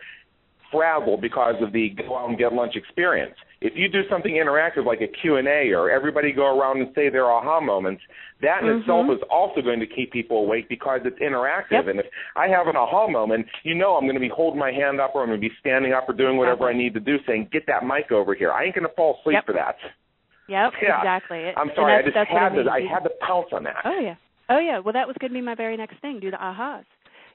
frazzled 0.71 1.21
because 1.21 1.55
of 1.63 1.73
the 1.73 1.91
go 1.91 2.19
out 2.19 2.29
and 2.29 2.39
get 2.39 2.53
lunch 2.53 2.77
experience. 2.77 3.35
If 3.63 3.73
you 3.75 3.89
do 3.89 4.03
something 4.11 4.33
interactive 4.33 4.85
like 4.85 5.01
a 5.01 5.09
Q&A 5.09 5.73
or 5.73 5.91
everybody 5.91 6.33
go 6.33 6.59
around 6.59 6.81
and 6.81 6.91
say 6.95 7.09
their 7.09 7.31
aha 7.31 7.61
moments, 7.61 8.03
that 8.43 8.61
in 8.61 8.69
mm-hmm. 8.69 8.81
itself 8.81 9.07
is 9.11 9.23
also 9.31 9.63
going 9.63 9.81
to 9.81 9.87
keep 9.87 10.13
people 10.13 10.39
awake 10.39 10.69
because 10.69 11.01
it's 11.05 11.19
interactive. 11.19 11.87
Yep. 11.87 11.89
And 11.89 12.01
if 12.01 12.07
I 12.37 12.49
have 12.49 12.67
an 12.67 12.77
aha 12.77 13.09
moment, 13.09 13.47
you 13.63 13.75
know 13.75 13.97
I'm 13.97 14.05
going 14.05 14.15
to 14.15 14.21
be 14.21 14.29
holding 14.29 14.61
my 14.61 14.73
hand 14.73 15.01
up 15.01 15.13
or 15.15 15.23
I'm 15.23 15.29
going 15.29 15.41
to 15.41 15.49
be 15.49 15.55
standing 15.61 15.95
up 15.95 16.09
or 16.09 16.13
doing 16.13 16.37
whatever 16.37 16.69
I 16.69 16.77
need 16.77 16.93
to 16.95 17.01
do 17.01 17.17
saying, 17.27 17.49
get 17.51 17.67
that 17.69 17.87
mic 17.87 18.13
over 18.13 18.35
here. 18.35 18.53
I 18.53 18.65
ain't 18.65 18.75
going 18.75 18.87
to 18.87 18.95
fall 18.95 19.19
asleep 19.21 19.37
yep. 19.37 19.47
for 19.47 19.55
that. 19.55 19.77
Yep, 20.49 20.73
yeah. 20.83 20.99
exactly. 20.99 21.51
I'm 21.57 21.71
sorry, 21.75 21.99
I 21.99 22.03
just 22.03 22.17
had 22.17 22.51
to, 22.51 22.71
I 22.71 22.81
had 22.83 23.01
to 23.01 23.11
pounce 23.21 23.49
on 23.53 23.65
that. 23.65 23.77
Oh 23.85 23.99
yeah. 23.99 24.15
Oh 24.49 24.59
yeah. 24.59 24.79
Well, 24.79 24.93
that 24.93 25.07
was 25.07 25.17
going 25.21 25.33
to 25.33 25.35
be 25.35 25.41
my 25.41 25.55
very 25.55 25.77
next 25.77 26.01
thing. 26.01 26.21
Do 26.21 26.31
the 26.31 26.37
ahas 26.37 26.85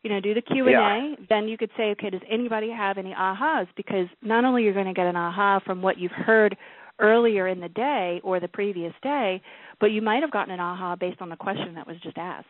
you 0.04 0.10
know 0.10 0.20
do 0.20 0.34
the 0.34 0.42
q 0.42 0.68
and 0.68 0.72
yeah. 0.72 1.14
a 1.14 1.28
then 1.30 1.48
you 1.48 1.58
could 1.58 1.70
say 1.78 1.92
okay 1.92 2.10
does 2.10 2.22
anybody 2.30 2.70
have 2.70 2.98
any 2.98 3.14
ahas 3.14 3.68
because 3.76 4.08
not 4.22 4.46
only 4.46 4.64
are 4.64 4.66
you're 4.66 4.74
going 4.74 4.86
to 4.86 4.94
get 4.94 5.08
an 5.08 5.16
aha 5.16 5.60
from 5.66 5.82
what 5.82 5.98
you've 5.98 6.12
heard 6.12 6.58
earlier 7.00 7.48
in 7.48 7.60
the 7.60 7.70
day 7.70 8.22
or 8.24 8.40
the 8.40 8.48
previous 8.48 8.94
day 9.02 9.42
but 9.80 9.88
you 9.88 10.02
might 10.02 10.22
have 10.22 10.32
gotten 10.32 10.54
an 10.54 10.60
aha 10.60 10.96
based 10.96 11.22
on 11.22 11.30
the 11.30 11.36
question 11.36 11.76
that 11.76 11.88
was 11.88 11.98
just 12.04 12.18
asked 12.18 12.48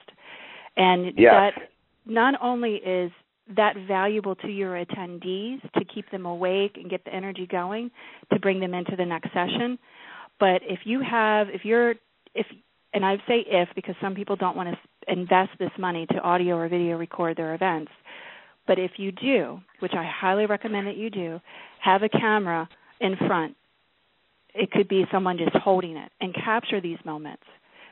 and 0.77 1.13
yes. 1.17 1.31
that 1.31 1.51
not 2.05 2.35
only 2.41 2.75
is 2.75 3.11
that 3.55 3.75
valuable 3.87 4.35
to 4.35 4.47
your 4.47 4.83
attendees 4.83 5.61
to 5.73 5.83
keep 5.93 6.09
them 6.11 6.25
awake 6.25 6.73
and 6.75 6.89
get 6.89 7.03
the 7.03 7.13
energy 7.13 7.45
going 7.49 7.91
to 8.31 8.39
bring 8.39 8.59
them 8.59 8.73
into 8.73 8.95
the 8.95 9.05
next 9.05 9.27
session 9.33 9.77
but 10.41 10.61
if 10.63 10.79
you 10.85 11.01
have 11.01 11.47
if 11.49 11.63
you're 11.63 11.93
if 12.35 12.47
and 12.93 13.05
I 13.05 13.15
say 13.27 13.45
if 13.47 13.69
because 13.75 13.95
some 14.01 14.15
people 14.15 14.35
don't 14.35 14.57
want 14.57 14.69
to 14.69 15.11
invest 15.13 15.51
this 15.59 15.71
money 15.79 16.05
to 16.07 16.19
audio 16.19 16.57
or 16.57 16.67
video 16.67 16.97
record 16.97 17.37
their 17.37 17.53
events. 17.55 17.91
But 18.67 18.79
if 18.79 18.91
you 18.97 19.11
do, 19.11 19.59
which 19.79 19.93
I 19.93 20.03
highly 20.03 20.45
recommend 20.45 20.87
that 20.87 20.97
you 20.97 21.09
do, 21.09 21.39
have 21.79 22.03
a 22.03 22.09
camera 22.09 22.67
in 22.99 23.15
front. 23.15 23.55
It 24.53 24.71
could 24.71 24.87
be 24.87 25.05
someone 25.11 25.37
just 25.37 25.55
holding 25.55 25.95
it 25.95 26.11
and 26.19 26.35
capture 26.35 26.81
these 26.81 26.99
moments 27.05 27.43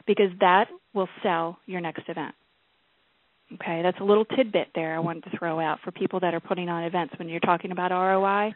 because 0.06 0.32
that 0.40 0.68
will 0.94 1.08
sell 1.24 1.58
your 1.66 1.82
next 1.82 2.04
event. 2.10 2.36
Okay, 3.54 3.82
that's 3.82 4.00
a 4.00 4.04
little 4.04 4.26
tidbit 4.26 4.70
there 4.76 4.96
I 4.96 5.00
wanted 5.00 5.24
to 5.26 5.38
throw 5.38 5.60
out 5.60 5.80
for 5.84 5.92
people 5.92 6.20
that 6.20 6.34
are 6.34 6.40
putting 6.40 6.70
on 6.70 6.84
events. 6.84 7.14
When 7.18 7.30
you're 7.30 7.40
talking 7.40 7.72
about 7.72 7.92
ROI, 7.92 8.54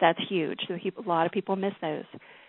that's 0.00 0.18
huge. 0.28 0.60
So 0.68 0.74
A 0.74 1.08
lot 1.08 1.26
of 1.26 1.32
people 1.32 1.56
miss 1.56 1.74
those. 1.80 2.04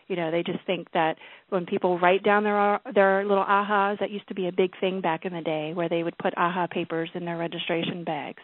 You 0.07 0.15
know, 0.15 0.31
they 0.31 0.43
just 0.43 0.63
think 0.65 0.87
that 0.93 1.17
when 1.49 1.65
people 1.65 1.99
write 1.99 2.23
down 2.23 2.43
their 2.43 2.79
their 2.93 3.25
little 3.25 3.43
ahas, 3.43 3.99
that 3.99 4.11
used 4.11 4.27
to 4.29 4.35
be 4.35 4.47
a 4.47 4.51
big 4.51 4.71
thing 4.79 5.01
back 5.01 5.25
in 5.25 5.33
the 5.33 5.41
day, 5.41 5.71
where 5.73 5.89
they 5.89 6.03
would 6.03 6.17
put 6.17 6.37
aha 6.37 6.67
papers 6.67 7.09
in 7.13 7.25
their 7.25 7.37
registration 7.37 8.03
bags. 8.03 8.41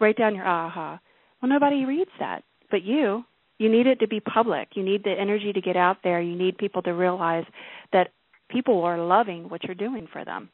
Write 0.00 0.16
down 0.16 0.34
your 0.34 0.46
aha. 0.46 1.00
Well, 1.40 1.48
nobody 1.50 1.84
reads 1.84 2.10
that, 2.18 2.42
but 2.70 2.82
you. 2.82 3.24
You 3.58 3.70
need 3.70 3.86
it 3.86 4.00
to 4.00 4.08
be 4.08 4.20
public. 4.20 4.68
You 4.74 4.82
need 4.82 5.02
the 5.02 5.12
energy 5.18 5.52
to 5.52 5.60
get 5.60 5.76
out 5.76 5.98
there. 6.04 6.20
You 6.20 6.36
need 6.36 6.58
people 6.58 6.82
to 6.82 6.90
realize 6.90 7.44
that 7.92 8.10
people 8.50 8.82
are 8.82 8.98
loving 8.98 9.48
what 9.48 9.64
you're 9.64 9.74
doing 9.74 10.06
for 10.12 10.24
them. 10.24 10.50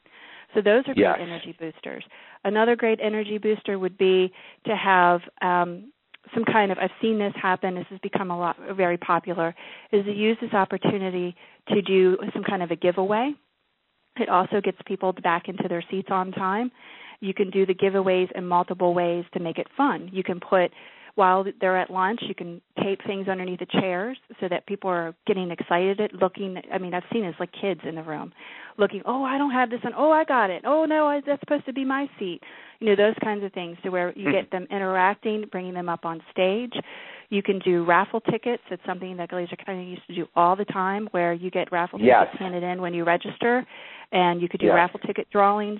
So 0.53 0.61
those 0.61 0.83
are 0.87 0.93
yes. 0.95 1.15
great 1.15 1.27
energy 1.27 1.55
boosters. 1.59 2.03
Another 2.43 2.75
great 2.75 2.99
energy 3.01 3.37
booster 3.37 3.79
would 3.79 3.97
be 3.97 4.31
to 4.65 4.75
have 4.75 5.21
um, 5.41 5.91
some 6.33 6.45
kind 6.45 6.71
of 6.71 6.77
I've 6.77 6.91
seen 7.01 7.19
this 7.19 7.33
happen. 7.41 7.75
This 7.75 7.85
has 7.89 7.99
become 7.99 8.31
a 8.31 8.37
lot 8.37 8.55
very 8.75 8.97
popular. 8.97 9.53
Is 9.91 10.05
to 10.05 10.11
use 10.11 10.37
this 10.41 10.53
opportunity 10.53 11.35
to 11.69 11.81
do 11.81 12.17
some 12.33 12.43
kind 12.43 12.63
of 12.63 12.71
a 12.71 12.75
giveaway. 12.75 13.33
It 14.17 14.29
also 14.29 14.61
gets 14.61 14.77
people 14.85 15.11
back 15.11 15.49
into 15.49 15.67
their 15.67 15.83
seats 15.89 16.09
on 16.11 16.31
time. 16.31 16.71
You 17.19 17.33
can 17.33 17.49
do 17.49 17.65
the 17.65 17.73
giveaways 17.73 18.31
in 18.35 18.45
multiple 18.45 18.93
ways 18.93 19.25
to 19.33 19.39
make 19.39 19.57
it 19.57 19.67
fun. 19.75 20.09
You 20.11 20.23
can 20.23 20.39
put 20.39 20.71
while 21.15 21.45
they're 21.61 21.77
at 21.77 21.91
lunch, 21.91 22.19
you 22.27 22.33
can 22.33 22.59
tape 22.83 22.99
things 23.05 23.27
underneath 23.27 23.59
the 23.59 23.67
chairs 23.67 24.17
so 24.39 24.47
that 24.49 24.65
people 24.65 24.89
are 24.89 25.13
getting 25.27 25.51
excited 25.51 25.99
at 26.01 26.13
looking. 26.13 26.57
I 26.73 26.79
mean, 26.79 26.93
I've 26.93 27.03
seen 27.11 27.23
this 27.23 27.35
like 27.39 27.51
kids 27.59 27.81
in 27.87 27.95
the 27.95 28.01
room, 28.01 28.33
looking. 28.77 29.03
Oh, 29.05 29.23
I 29.23 29.37
don't 29.37 29.51
have 29.51 29.69
this 29.69 29.79
on. 29.85 29.93
Oh, 29.95 30.11
I 30.11 30.23
got 30.23 30.49
it. 30.49 30.63
Oh 30.65 30.85
no, 30.85 31.05
I, 31.05 31.21
that's 31.25 31.39
supposed 31.41 31.65
to 31.65 31.73
be 31.73 31.85
my 31.85 32.09
seat. 32.17 32.41
You 32.79 32.87
know, 32.87 32.95
those 32.95 33.15
kinds 33.23 33.43
of 33.43 33.53
things 33.53 33.77
to 33.83 33.89
where 33.89 34.11
you 34.17 34.25
hmm. 34.25 34.31
get 34.31 34.51
them 34.51 34.67
interacting, 34.71 35.45
bringing 35.51 35.75
them 35.75 35.87
up 35.87 36.03
on 36.03 36.21
stage. 36.31 36.73
You 37.29 37.41
can 37.41 37.59
do 37.59 37.85
raffle 37.85 38.19
tickets. 38.19 38.63
It's 38.69 38.83
something 38.85 39.17
that 39.17 39.29
kind 39.29 39.81
of 39.81 39.87
used 39.87 40.05
to 40.07 40.15
do 40.15 40.27
all 40.35 40.55
the 40.55 40.65
time, 40.65 41.07
where 41.11 41.33
you 41.33 41.51
get 41.51 41.71
raffle 41.71 41.99
yes. 41.99 42.25
tickets 42.25 42.39
handed 42.39 42.63
in 42.63 42.81
when 42.81 42.93
you 42.93 43.03
register, 43.03 43.65
and 44.11 44.41
you 44.41 44.49
could 44.49 44.59
do 44.59 44.67
yes. 44.67 44.75
raffle 44.75 44.99
ticket 44.99 45.29
drawings 45.31 45.79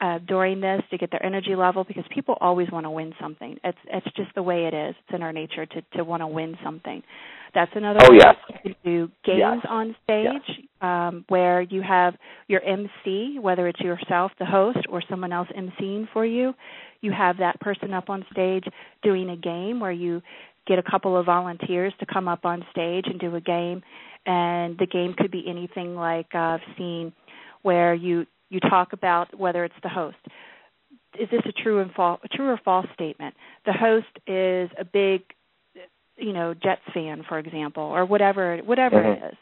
uh, 0.00 0.18
during 0.26 0.60
this 0.60 0.80
to 0.90 0.98
get 0.98 1.10
their 1.10 1.24
energy 1.24 1.54
level 1.54 1.84
because 1.84 2.04
people 2.14 2.36
always 2.40 2.70
want 2.70 2.84
to 2.84 2.90
win 2.90 3.12
something. 3.20 3.58
It's 3.62 3.78
it's 3.86 4.06
just 4.16 4.34
the 4.34 4.42
way 4.42 4.66
it 4.66 4.74
is. 4.74 4.94
It's 4.98 5.14
in 5.14 5.22
our 5.22 5.32
nature 5.32 5.66
to 5.66 5.82
to 5.96 6.04
want 6.04 6.22
to 6.22 6.26
win 6.26 6.56
something. 6.64 7.02
That's 7.54 7.70
another 7.74 7.98
oh, 8.02 8.12
way 8.12 8.18
yes. 8.18 8.36
you 8.48 8.54
can 8.62 8.74
do 8.84 9.06
games 9.24 9.60
yes. 9.62 9.66
on 9.68 9.96
stage 10.04 10.42
yes. 10.46 10.66
um, 10.80 11.24
where 11.28 11.62
you 11.62 11.82
have 11.82 12.14
your 12.46 12.62
MC, 12.62 13.38
whether 13.40 13.66
it's 13.66 13.80
yourself, 13.80 14.30
the 14.38 14.46
host, 14.46 14.78
or 14.88 15.02
someone 15.10 15.32
else 15.32 15.48
emceeing 15.56 16.06
for 16.12 16.24
you. 16.24 16.54
You 17.00 17.12
have 17.12 17.38
that 17.38 17.60
person 17.60 17.92
up 17.92 18.08
on 18.08 18.24
stage 18.30 18.64
doing 19.02 19.30
a 19.30 19.36
game 19.36 19.80
where 19.80 19.92
you 19.92 20.22
get 20.66 20.78
a 20.78 20.82
couple 20.88 21.16
of 21.16 21.26
volunteers 21.26 21.92
to 21.98 22.06
come 22.06 22.28
up 22.28 22.44
on 22.44 22.64
stage 22.70 23.04
and 23.06 23.18
do 23.18 23.34
a 23.34 23.40
game, 23.40 23.82
and 24.26 24.78
the 24.78 24.86
game 24.86 25.14
could 25.18 25.30
be 25.30 25.44
anything 25.48 25.94
like 25.96 26.28
uh, 26.34 26.38
I've 26.38 26.60
seen 26.78 27.12
where 27.62 27.94
you 27.94 28.26
you 28.50 28.60
talk 28.60 28.92
about 28.92 29.38
whether 29.38 29.64
it's 29.64 29.74
the 29.82 29.88
host. 29.88 30.18
Is 31.18 31.28
this 31.30 31.40
a 31.46 31.52
true 31.52 31.80
and 31.80 31.90
false, 31.92 32.20
a 32.24 32.28
true 32.28 32.48
or 32.48 32.60
false 32.64 32.86
statement? 32.94 33.34
The 33.64 33.72
host 33.72 34.06
is 34.26 34.70
a 34.78 34.84
big, 34.84 35.22
you 36.16 36.32
know, 36.32 36.54
Jets 36.54 36.82
fan, 36.92 37.24
for 37.28 37.38
example, 37.38 37.82
or 37.82 38.04
whatever 38.04 38.58
whatever 38.58 38.96
mm-hmm. 38.96 39.24
it 39.24 39.28
is, 39.32 39.38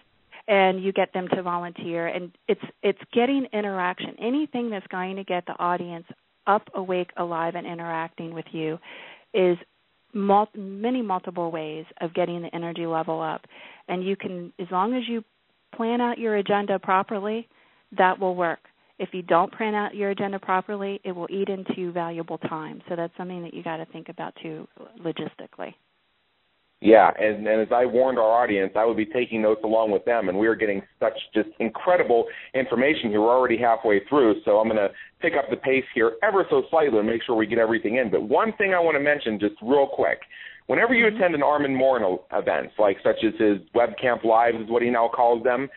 and 0.47 0.83
you 0.83 0.93
get 0.93 1.13
them 1.13 1.29
to 1.35 1.43
volunteer, 1.43 2.07
and 2.07 2.33
it's 2.47 2.61
it's 2.83 3.01
getting 3.13 3.47
interaction. 3.53 4.15
Anything 4.21 4.71
that's 4.71 4.87
going 4.87 5.17
to 5.17 5.25
get 5.25 5.45
the 5.47 5.59
audience 5.59 6.07
up, 6.47 6.63
awake, 6.75 7.11
alive, 7.17 7.55
and 7.55 7.67
interacting 7.67 8.33
with 8.33 8.47
you 8.53 8.79
is 9.35 9.59
mul- 10.15 10.49
many 10.57 11.03
multiple 11.03 11.51
ways 11.51 11.85
of 12.01 12.15
getting 12.15 12.41
the 12.43 12.55
energy 12.55 12.87
level 12.87 13.21
up, 13.21 13.43
and 13.89 14.03
you 14.03 14.17
can, 14.17 14.53
as 14.59 14.67
long 14.71 14.95
as 14.95 15.03
you 15.07 15.23
plan 15.75 16.01
out 16.01 16.19
your 16.19 16.37
agenda 16.37 16.79
properly, 16.79 17.47
that 17.97 18.19
will 18.19 18.35
work. 18.35 18.61
If 18.99 19.11
you 19.13 19.23
don't 19.23 19.53
print 19.53 19.77
out 19.77 19.95
your 19.95 20.11
agenda 20.11 20.39
properly, 20.39 21.01
it 21.05 21.13
will 21.13 21.29
eat 21.31 21.49
into 21.49 21.93
valuable 21.93 22.39
time. 22.39 22.83
So 22.89 22.97
that's 22.97 23.17
something 23.17 23.43
that 23.43 23.55
you 23.55 23.63
got 23.63 23.77
to 23.77 23.87
think 23.87 24.09
about 24.09 24.35
too, 24.43 24.67
logistically. 25.01 25.75
Yeah, 26.81 27.11
and, 27.19 27.45
and 27.47 27.61
as 27.61 27.69
I 27.75 27.87
warned 27.87 28.19
our 28.19 28.31
audience, 28.31 28.73
I 28.77 28.85
would 28.85 28.97
be 28.97 29.07
taking 29.07 29.43
notes 29.43 29.63
along 29.65 29.91
with 29.91 30.05
them, 30.05 30.29
and 30.29 30.39
we 30.39 30.47
are 30.47 30.55
getting 30.55 30.81
such 31.01 31.15
just 31.35 31.49
incredible 31.59 32.25
information 32.55 33.11
here. 33.11 33.21
We're 33.21 33.37
already 33.37 33.59
halfway 33.59 34.05
through, 34.09 34.37
so 34.45 34.59
I'm 34.59 34.69
going 34.69 34.77
to 34.77 34.91
pick 35.21 35.33
up 35.37 35.51
the 35.51 35.57
pace 35.57 35.85
here 35.93 36.13
ever 36.23 36.47
so 36.49 36.63
slightly 36.71 36.97
and 36.99 37.07
make 37.07 37.23
sure 37.25 37.35
we 37.35 37.47
get 37.47 37.59
everything 37.59 37.97
in. 37.97 38.13
But 38.13 38.23
one 38.23 38.53
thing 38.59 38.75
I 38.75 38.79
want 38.81 38.95
to 38.97 39.01
mention 39.01 39.41
just 39.41 39.55
real 39.61 39.89
quick. 39.89 40.21
Whenever 40.69 40.95
you 40.95 41.07
mm-hmm. 41.07 41.17
attend 41.17 41.35
an 41.35 41.43
Armand 41.43 41.75
Morin 41.75 42.19
event, 42.33 42.71
like 42.79 42.99
such 43.03 43.25
as 43.27 43.33
his 43.41 43.59
webcamp 43.75 44.23
lives 44.23 44.59
is 44.59 44.71
what 44.71 44.83
he 44.83 44.91
now 44.91 45.09
calls 45.09 45.43
them, 45.43 45.69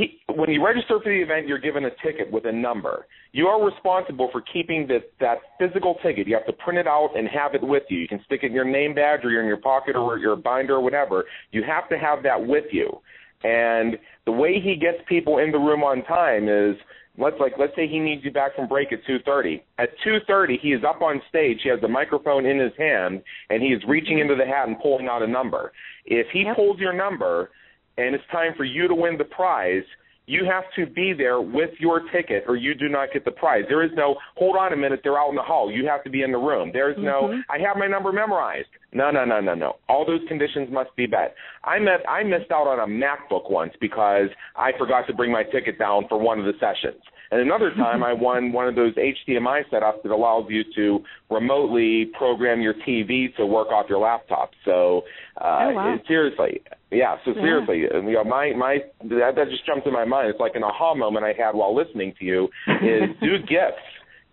he, 0.00 0.32
when 0.34 0.50
you 0.50 0.64
register 0.64 0.98
for 1.02 1.10
the 1.10 1.22
event, 1.22 1.46
you're 1.46 1.58
given 1.58 1.84
a 1.84 1.90
ticket 2.02 2.30
with 2.32 2.46
a 2.46 2.52
number. 2.52 3.06
You 3.32 3.46
are 3.48 3.62
responsible 3.62 4.30
for 4.32 4.40
keeping 4.40 4.86
this, 4.86 5.02
that 5.20 5.38
physical 5.58 5.96
ticket. 6.02 6.26
You 6.26 6.34
have 6.34 6.46
to 6.46 6.52
print 6.52 6.78
it 6.78 6.86
out 6.86 7.10
and 7.14 7.28
have 7.28 7.54
it 7.54 7.62
with 7.62 7.82
you. 7.90 7.98
You 7.98 8.08
can 8.08 8.20
stick 8.24 8.40
it 8.42 8.46
in 8.46 8.52
your 8.52 8.64
name 8.64 8.94
badge 8.94 9.20
or 9.24 9.40
in 9.40 9.46
your 9.46 9.58
pocket 9.58 9.96
or 9.96 10.18
your 10.18 10.36
binder 10.36 10.76
or 10.76 10.80
whatever. 10.80 11.24
You 11.52 11.62
have 11.64 11.88
to 11.90 11.98
have 11.98 12.22
that 12.22 12.44
with 12.44 12.64
you. 12.72 13.00
And 13.44 13.98
the 14.24 14.32
way 14.32 14.60
he 14.62 14.76
gets 14.76 14.98
people 15.08 15.38
in 15.38 15.52
the 15.52 15.58
room 15.58 15.82
on 15.82 16.02
time 16.04 16.48
is 16.48 16.76
let's 17.18 17.36
like 17.40 17.54
let's 17.58 17.74
say 17.74 17.86
he 17.86 17.98
needs 17.98 18.24
you 18.24 18.30
back 18.30 18.54
from 18.54 18.68
break 18.68 18.92
at 18.92 19.00
2:30. 19.04 19.62
At 19.78 19.90
2:30, 20.06 20.58
he 20.60 20.72
is 20.72 20.82
up 20.84 21.02
on 21.02 21.22
stage. 21.28 21.60
He 21.62 21.68
has 21.68 21.80
the 21.80 21.88
microphone 21.88 22.46
in 22.46 22.58
his 22.58 22.72
hand 22.76 23.22
and 23.48 23.62
he 23.62 23.68
is 23.68 23.82
reaching 23.88 24.18
into 24.18 24.34
the 24.34 24.46
hat 24.46 24.68
and 24.68 24.78
pulling 24.80 25.08
out 25.08 25.22
a 25.22 25.26
number. 25.26 25.72
If 26.04 26.26
he 26.32 26.42
yep. 26.44 26.56
pulls 26.56 26.78
your 26.78 26.92
number, 26.92 27.50
and 28.06 28.14
it's 28.14 28.24
time 28.32 28.52
for 28.56 28.64
you 28.64 28.88
to 28.88 28.94
win 28.94 29.18
the 29.18 29.24
prize, 29.24 29.84
you 30.30 30.44
have 30.44 30.62
to 30.76 30.90
be 30.92 31.12
there 31.12 31.40
with 31.40 31.70
your 31.80 32.02
ticket 32.12 32.44
or 32.46 32.54
you 32.54 32.72
do 32.72 32.88
not 32.88 33.08
get 33.12 33.24
the 33.24 33.32
prize. 33.32 33.64
There 33.68 33.82
is 33.82 33.90
no, 33.96 34.14
hold 34.36 34.56
on 34.56 34.72
a 34.72 34.76
minute, 34.76 35.00
they're 35.02 35.18
out 35.18 35.30
in 35.30 35.34
the 35.34 35.42
hall. 35.42 35.72
You 35.72 35.86
have 35.88 36.04
to 36.04 36.10
be 36.10 36.22
in 36.22 36.30
the 36.30 36.38
room. 36.38 36.70
There's 36.72 36.96
mm-hmm. 36.96 37.04
no, 37.04 37.42
I 37.50 37.58
have 37.66 37.76
my 37.76 37.88
number 37.88 38.12
memorized. 38.12 38.68
No, 38.92 39.10
no, 39.10 39.24
no, 39.24 39.40
no, 39.40 39.54
no. 39.54 39.76
All 39.88 40.06
those 40.06 40.20
conditions 40.28 40.68
must 40.70 40.94
be 40.94 41.08
met. 41.08 41.34
I 41.64 41.80
met, 41.80 42.08
I 42.08 42.22
missed 42.22 42.52
out 42.52 42.68
on 42.68 42.78
a 42.78 42.86
MacBook 42.86 43.50
once 43.50 43.72
because 43.80 44.28
I 44.54 44.70
forgot 44.78 45.08
to 45.08 45.14
bring 45.14 45.32
my 45.32 45.42
ticket 45.42 45.80
down 45.80 46.06
for 46.08 46.16
one 46.16 46.38
of 46.38 46.44
the 46.44 46.52
sessions. 46.60 47.02
And 47.32 47.40
another 47.40 47.72
time, 47.76 48.04
I 48.04 48.12
won 48.12 48.52
one 48.52 48.68
of 48.68 48.76
those 48.76 48.94
HDMI 48.94 49.62
setups 49.72 50.02
that 50.04 50.12
allows 50.12 50.46
you 50.48 50.62
to 50.76 51.00
remotely 51.28 52.10
program 52.16 52.60
your 52.60 52.74
TV 52.86 53.34
to 53.36 53.46
work 53.46 53.68
off 53.68 53.86
your 53.88 53.98
laptop. 53.98 54.50
So, 54.64 55.02
uh, 55.40 55.70
oh, 55.70 55.72
wow. 55.74 55.96
seriously, 56.06 56.62
yeah. 56.90 57.16
So 57.24 57.32
yeah. 57.34 57.42
seriously, 57.42 57.78
you 57.78 58.12
know, 58.12 58.24
my 58.24 58.52
my 58.56 58.78
that, 59.02 59.32
that 59.36 59.48
just 59.48 59.66
jumped 59.66 59.86
in 59.86 59.92
my 59.92 60.04
mind. 60.04 60.30
It's 60.30 60.40
like 60.40 60.54
an 60.54 60.64
aha 60.64 60.94
moment 60.94 61.24
I 61.24 61.32
had 61.36 61.54
while 61.54 61.74
listening 61.74 62.14
to 62.18 62.24
you. 62.24 62.48
Is 62.66 63.10
do 63.20 63.38
gifts 63.38 63.82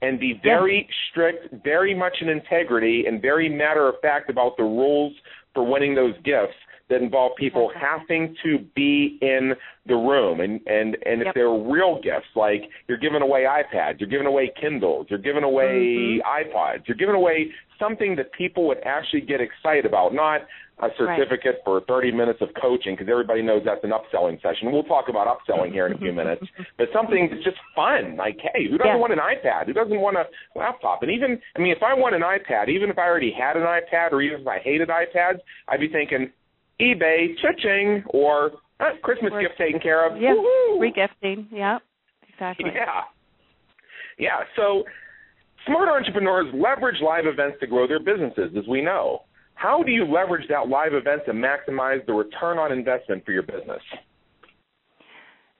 and 0.02 0.20
be 0.20 0.40
very 0.44 0.88
strict, 1.10 1.64
very 1.64 1.96
much 1.96 2.18
in 2.22 2.30
integrity, 2.30 3.06
and 3.08 3.22
very 3.22 3.50
matter 3.50 3.88
of 3.88 3.96
fact 4.02 4.30
about 4.30 4.58
the 4.58 4.64
rules 4.64 5.14
for 5.54 5.66
winning 5.66 5.96
those 5.96 6.14
gifts 6.24 6.54
that 6.90 7.02
involve 7.02 7.34
people 7.38 7.72
having 7.76 8.36
to 8.44 8.60
be 8.76 9.18
in 9.22 9.54
the 9.88 9.96
room 9.96 10.40
and 10.40 10.62
and 10.68 10.98
and 11.06 11.22
if 11.22 11.34
they're 11.34 11.50
real 11.50 12.00
gifts 12.02 12.28
like 12.36 12.64
you're 12.88 12.98
giving 12.98 13.22
away 13.22 13.44
iPads, 13.44 14.00
you're 14.00 14.10
giving 14.10 14.28
away 14.28 14.52
Kindles, 14.60 15.08
you're 15.10 15.20
giving 15.20 15.44
away 15.44 16.20
mm-hmm. 16.22 16.56
iPods, 16.56 16.88
you're 16.88 16.98
giving 16.98 17.16
away 17.16 17.48
something 17.80 18.16
that 18.16 18.32
people 18.34 18.68
would 18.68 18.80
actually 18.86 19.22
get 19.22 19.40
excited 19.42 19.86
about, 19.86 20.14
not 20.14 20.42
a 20.80 20.90
certificate 20.98 21.66
right. 21.66 21.66
for 21.66 21.82
30 21.88 22.12
minutes 22.12 22.40
of 22.42 22.50
coaching 22.62 22.94
because 22.94 23.10
everybody 23.10 23.42
knows 23.42 23.64
that's 23.66 23.84
an 23.84 23.90
upselling 23.90 24.40
session. 24.42 24.72
We'll 24.72 24.84
talk 24.84 25.10
about 25.10 25.26
upselling 25.26 25.72
here 25.72 25.88
in 25.88 25.94
a 25.94 25.98
few 25.98 26.14
minutes, 26.22 26.46
but 26.78 26.88
something 26.94 27.30
that's 27.32 27.44
just 27.44 27.58
fun. 27.76 28.16
Like, 28.16 28.38
hey, 28.38 28.70
who 28.70 28.78
doesn't 28.78 28.94
yeah. 28.94 28.98
want 28.98 29.14
an 29.14 29.20
iPad? 29.20 29.66
Who 29.66 29.74
doesn't 29.74 30.00
want 30.00 30.18
a 30.18 30.26
laptop? 30.58 31.02
And 31.02 31.12
even, 31.12 31.40
I 31.56 31.60
mean, 31.60 31.72
if 31.72 31.82
I 31.82 31.96
want 31.96 32.14
an 32.14 32.22
iPad, 32.22 32.70
even 32.70 32.92
if 32.92 32.98
I 32.98 33.08
already 33.08 33.34
had 33.34 33.58
an 33.58 33.64
iPad 33.64 34.12
or 34.12 34.22
even 34.22 34.42
if 34.42 34.48
I 34.48 34.60
hated 34.60 34.90
iPads, 34.90 35.40
I'd 35.68 35.80
be 35.80 35.90
thinking, 35.90 36.32
eBay, 36.80 37.34
cha-ching, 37.42 38.04
or 38.10 38.52
uh, 38.80 38.94
Christmas 39.02 39.32
or, 39.34 39.42
gift 39.42 39.58
taken 39.58 39.80
care 39.80 40.06
of. 40.06 40.22
Yeah, 40.22 40.34
Woo-hoo! 40.34 40.80
regifting. 40.80 41.48
Yeah, 41.52 41.80
exactly. 42.30 42.70
Yeah, 42.74 43.02
yeah. 44.20 44.46
So 44.56 44.84
smart 45.66 45.90
entrepreneurs 45.90 46.54
leverage 46.54 47.02
live 47.02 47.26
events 47.26 47.58
to 47.62 47.68
grow 47.68 47.88
their 47.88 48.00
businesses, 48.00 48.52
as 48.56 48.68
we 48.68 48.82
know. 48.82 49.24
How 49.58 49.82
do 49.82 49.92
you 49.92 50.06
leverage 50.06 50.48
that 50.50 50.70
live 50.70 50.94
event 50.94 51.24
to 51.26 51.34
maximize 51.34 52.06
the 52.06 52.14
return 52.14 52.60
on 52.60 52.72
investment 52.72 53.26
for 53.26 53.32
your 53.32 53.42
business? 53.42 53.82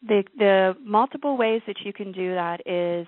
The, 0.08 0.24
the 0.38 0.76
multiple 0.84 1.36
ways 1.36 1.62
that 1.66 1.78
you 1.84 1.92
can 1.92 2.12
do 2.12 2.36
that 2.36 2.62
is 2.68 3.08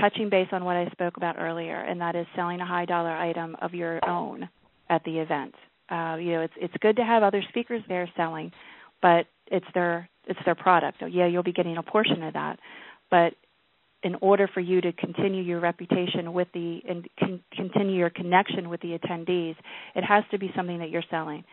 touching 0.00 0.30
base 0.30 0.48
on 0.50 0.64
what 0.64 0.76
I 0.76 0.88
spoke 0.90 1.18
about 1.18 1.36
earlier, 1.38 1.76
and 1.76 2.00
that 2.00 2.16
is 2.16 2.26
selling 2.34 2.60
a 2.60 2.66
high 2.66 2.86
dollar 2.86 3.10
item 3.10 3.54
of 3.60 3.74
your 3.74 4.00
own 4.08 4.48
at 4.88 5.04
the 5.04 5.18
event. 5.18 5.54
Uh, 5.90 6.16
you 6.18 6.32
know, 6.32 6.40
it's 6.40 6.54
it's 6.56 6.74
good 6.80 6.96
to 6.96 7.04
have 7.04 7.22
other 7.22 7.42
speakers 7.50 7.82
there 7.88 8.08
selling, 8.16 8.50
but 9.02 9.26
it's 9.48 9.66
their 9.74 10.08
it's 10.26 10.40
their 10.46 10.54
product. 10.54 10.98
So 11.00 11.06
yeah, 11.06 11.26
you'll 11.26 11.42
be 11.42 11.52
getting 11.52 11.76
a 11.76 11.82
portion 11.82 12.22
of 12.22 12.32
that, 12.32 12.58
but 13.10 13.34
in 14.02 14.14
order 14.20 14.48
for 14.52 14.60
you 14.60 14.80
to 14.80 14.92
continue 14.92 15.42
your 15.42 15.60
reputation 15.60 16.32
with 16.32 16.48
the 16.54 16.80
and 16.88 17.08
con- 17.18 17.42
continue 17.54 17.96
your 17.96 18.10
connection 18.10 18.68
with 18.68 18.80
the 18.80 18.98
attendees, 18.98 19.56
it 19.94 20.04
has 20.04 20.24
to 20.30 20.38
be 20.38 20.50
something 20.54 20.78
that 20.78 20.90
you're 20.90 21.02
selling. 21.10 21.44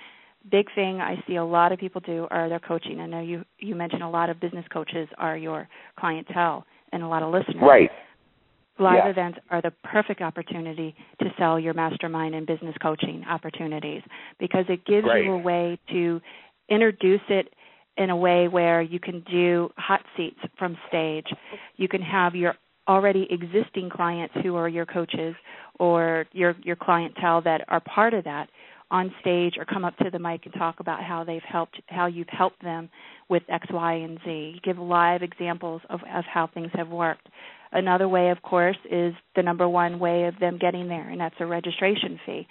Big 0.52 0.68
thing 0.76 1.02
I 1.02 1.16
see 1.28 1.38
a 1.38 1.44
lot 1.44 1.72
of 1.72 1.80
people 1.80 2.02
do 2.02 2.28
are 2.30 2.48
their 2.48 2.60
coaching. 2.60 3.00
I 3.00 3.08
know 3.08 3.22
you 3.22 3.44
you 3.60 3.76
mentioned 3.76 4.04
a 4.04 4.10
lot 4.10 4.30
of 4.30 4.40
business 4.40 4.66
coaches 4.72 5.08
are 5.18 5.36
your 5.38 5.68
clientele 6.00 6.66
and 6.92 7.02
a 7.02 7.08
lot 7.08 7.24
of 7.24 7.34
listeners. 7.34 7.64
Right. 7.64 7.90
Live 8.78 9.06
yeah. 9.06 9.10
events 9.10 9.40
are 9.50 9.62
the 9.62 9.72
perfect 9.84 10.22
opportunity 10.22 10.94
to 11.20 11.30
sell 11.40 11.58
your 11.58 11.74
mastermind 11.74 12.36
and 12.36 12.46
business 12.46 12.76
coaching 12.82 13.24
opportunities 13.28 14.02
because 14.38 14.66
it 14.68 14.86
gives 14.86 15.06
Great. 15.06 15.26
you 15.26 15.32
a 15.32 15.38
way 15.38 15.80
to 15.92 16.20
introduce 16.70 17.22
it 17.30 17.54
in 17.98 18.10
a 18.10 18.16
way 18.16 18.48
where 18.48 18.82
you 18.82 19.00
can 19.00 19.24
do 19.32 19.70
hot 19.78 20.02
seats 20.18 20.40
from 20.58 20.78
stage. 20.88 21.28
You 21.78 21.88
can 21.88 22.02
have 22.02 22.36
your 22.36 22.56
already 22.88 23.28
existing 23.32 23.90
clients 23.90 24.36
who 24.44 24.56
are 24.56 24.70
your 24.70 24.86
coaches 24.86 25.36
or 25.80 26.26
your 26.34 26.56
your 26.64 26.76
clientele 26.76 27.42
that 27.42 27.62
are 27.68 27.80
part 27.80 28.14
of 28.14 28.24
that 28.26 28.50
on 28.92 29.12
stage 29.20 29.56
or 29.58 29.66
come 29.66 29.84
up 29.84 29.98
to 29.98 30.12
the 30.12 30.20
mic 30.20 30.46
and 30.46 30.54
talk 30.54 30.80
about 30.80 31.04
how 31.04 31.24
they've 31.24 31.42
helped 31.48 31.82
how 31.88 32.06
you've 32.06 32.30
helped 32.30 32.62
them 32.62 32.90
with 33.30 33.42
X, 33.50 33.68
Y, 33.72 33.94
and 33.94 34.20
Z. 34.24 34.62
Give 34.64 34.78
live 34.78 35.24
examples 35.24 35.82
of, 35.90 36.02
of 36.14 36.24
how 36.32 36.48
things 36.54 36.70
have 36.74 36.90
worked. 36.90 37.28
Another 37.72 38.08
way, 38.08 38.30
of 38.30 38.42
course, 38.42 38.78
is 38.90 39.14
the 39.36 39.42
number 39.42 39.68
one 39.68 40.00
way 40.00 40.26
of 40.26 40.40
them 40.40 40.58
getting 40.60 40.88
there, 40.88 41.10
and 41.10 41.20
that's 41.20 41.36
a 41.40 41.46
registration 41.46 42.20
fee. 42.26 42.48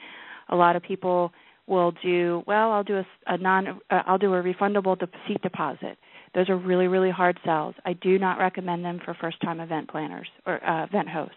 A 0.48 0.57
lot 0.57 0.76
of 0.76 0.83
people 0.83 1.33
will 1.66 1.92
do 2.03 2.42
well. 2.46 2.72
I'll 2.72 2.85
do 2.85 2.96
a, 2.98 3.07
a 3.27 3.38
non. 3.38 3.81
Uh, 3.90 4.03
I'll 4.07 4.18
do 4.18 4.35
a 4.35 4.42
refundable 4.42 4.98
de- 4.98 5.09
seat 5.27 5.42
deposit. 5.42 5.98
Those 6.35 6.48
are 6.48 6.57
really 6.57 6.88
really 6.88 7.11
hard 7.11 7.38
sells. 7.44 7.74
I 7.85 7.92
do 7.94 8.18
not 8.18 8.38
recommend 8.38 8.85
them 8.85 9.00
for 9.05 9.14
first 9.14 9.40
time 9.40 9.61
event 9.61 9.88
planners 9.88 10.29
or 10.46 10.64
uh, 10.64 10.85
event 10.85 11.09
hosts. 11.09 11.37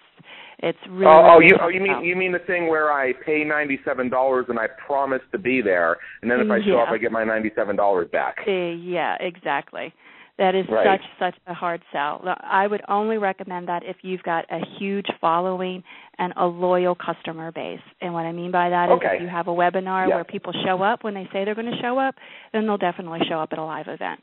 It's 0.60 0.78
really. 0.90 1.06
Oh, 1.06 1.36
oh 1.36 1.40
you 1.40 1.56
oh, 1.62 1.68
you 1.68 1.80
mean 1.80 2.04
you 2.04 2.16
mean 2.16 2.32
the 2.32 2.40
thing 2.40 2.68
where 2.68 2.92
I 2.92 3.14
pay 3.26 3.44
ninety 3.44 3.80
seven 3.86 4.10
dollars 4.10 4.48
and 4.50 4.58
I 4.58 4.68
promise 4.86 5.22
to 5.32 5.38
be 5.38 5.62
there, 5.62 5.98
and 6.22 6.32
then 6.32 6.40
if 6.40 6.50
I 6.50 6.60
show 6.60 6.78
yeah. 6.78 6.84
up, 6.84 6.90
I 6.90 6.98
get 6.98 7.12
my 7.12 7.24
ninety 7.24 7.52
seven 7.56 7.76
dollars 7.76 8.10
back. 8.12 8.38
Uh, 8.48 8.52
yeah, 8.52 9.16
exactly. 9.20 9.94
That 10.38 10.54
is 10.54 10.66
right. 10.70 11.00
such 11.00 11.34
such 11.34 11.42
a 11.48 11.54
hard 11.54 11.82
sell. 11.92 12.24
I 12.42 12.68
would 12.68 12.82
only 12.88 13.18
recommend 13.18 13.68
that 13.70 13.84
if 13.84 13.98
you've 14.04 14.22
got 14.22 14.46
a 14.52 14.60
huge 14.78 15.08
following 15.20 15.84
and 16.20 16.32
a 16.38 16.46
loyal 16.46 16.96
customer 16.96 17.52
base. 17.52 17.80
And 18.02 18.14
what 18.14 18.26
I 18.26 18.32
mean 18.32 18.52
by 18.52 18.70
that 18.70 18.90
okay. 18.90 19.06
is 19.06 19.12
if 19.16 19.22
you 19.24 19.28
have 19.30 19.48
a 19.48 19.52
webinar 19.52 20.08
yeah. 20.08 20.16
where 20.16 20.24
people 20.24 20.54
show 20.64 20.84
up 20.84 21.04
when 21.04 21.16
they 21.16 21.28
say 21.34 21.44
they're 21.44 21.56
going 21.56 21.72
to 21.72 21.82
show 21.82 21.98
up, 21.98 22.16
then 22.54 22.68
they'll 22.68 22.78
definitely 22.78 23.22
show 23.28 23.40
up 23.40 23.50
at 23.52 23.58
a 23.58 23.64
live 23.64 23.88
event. 23.88 24.20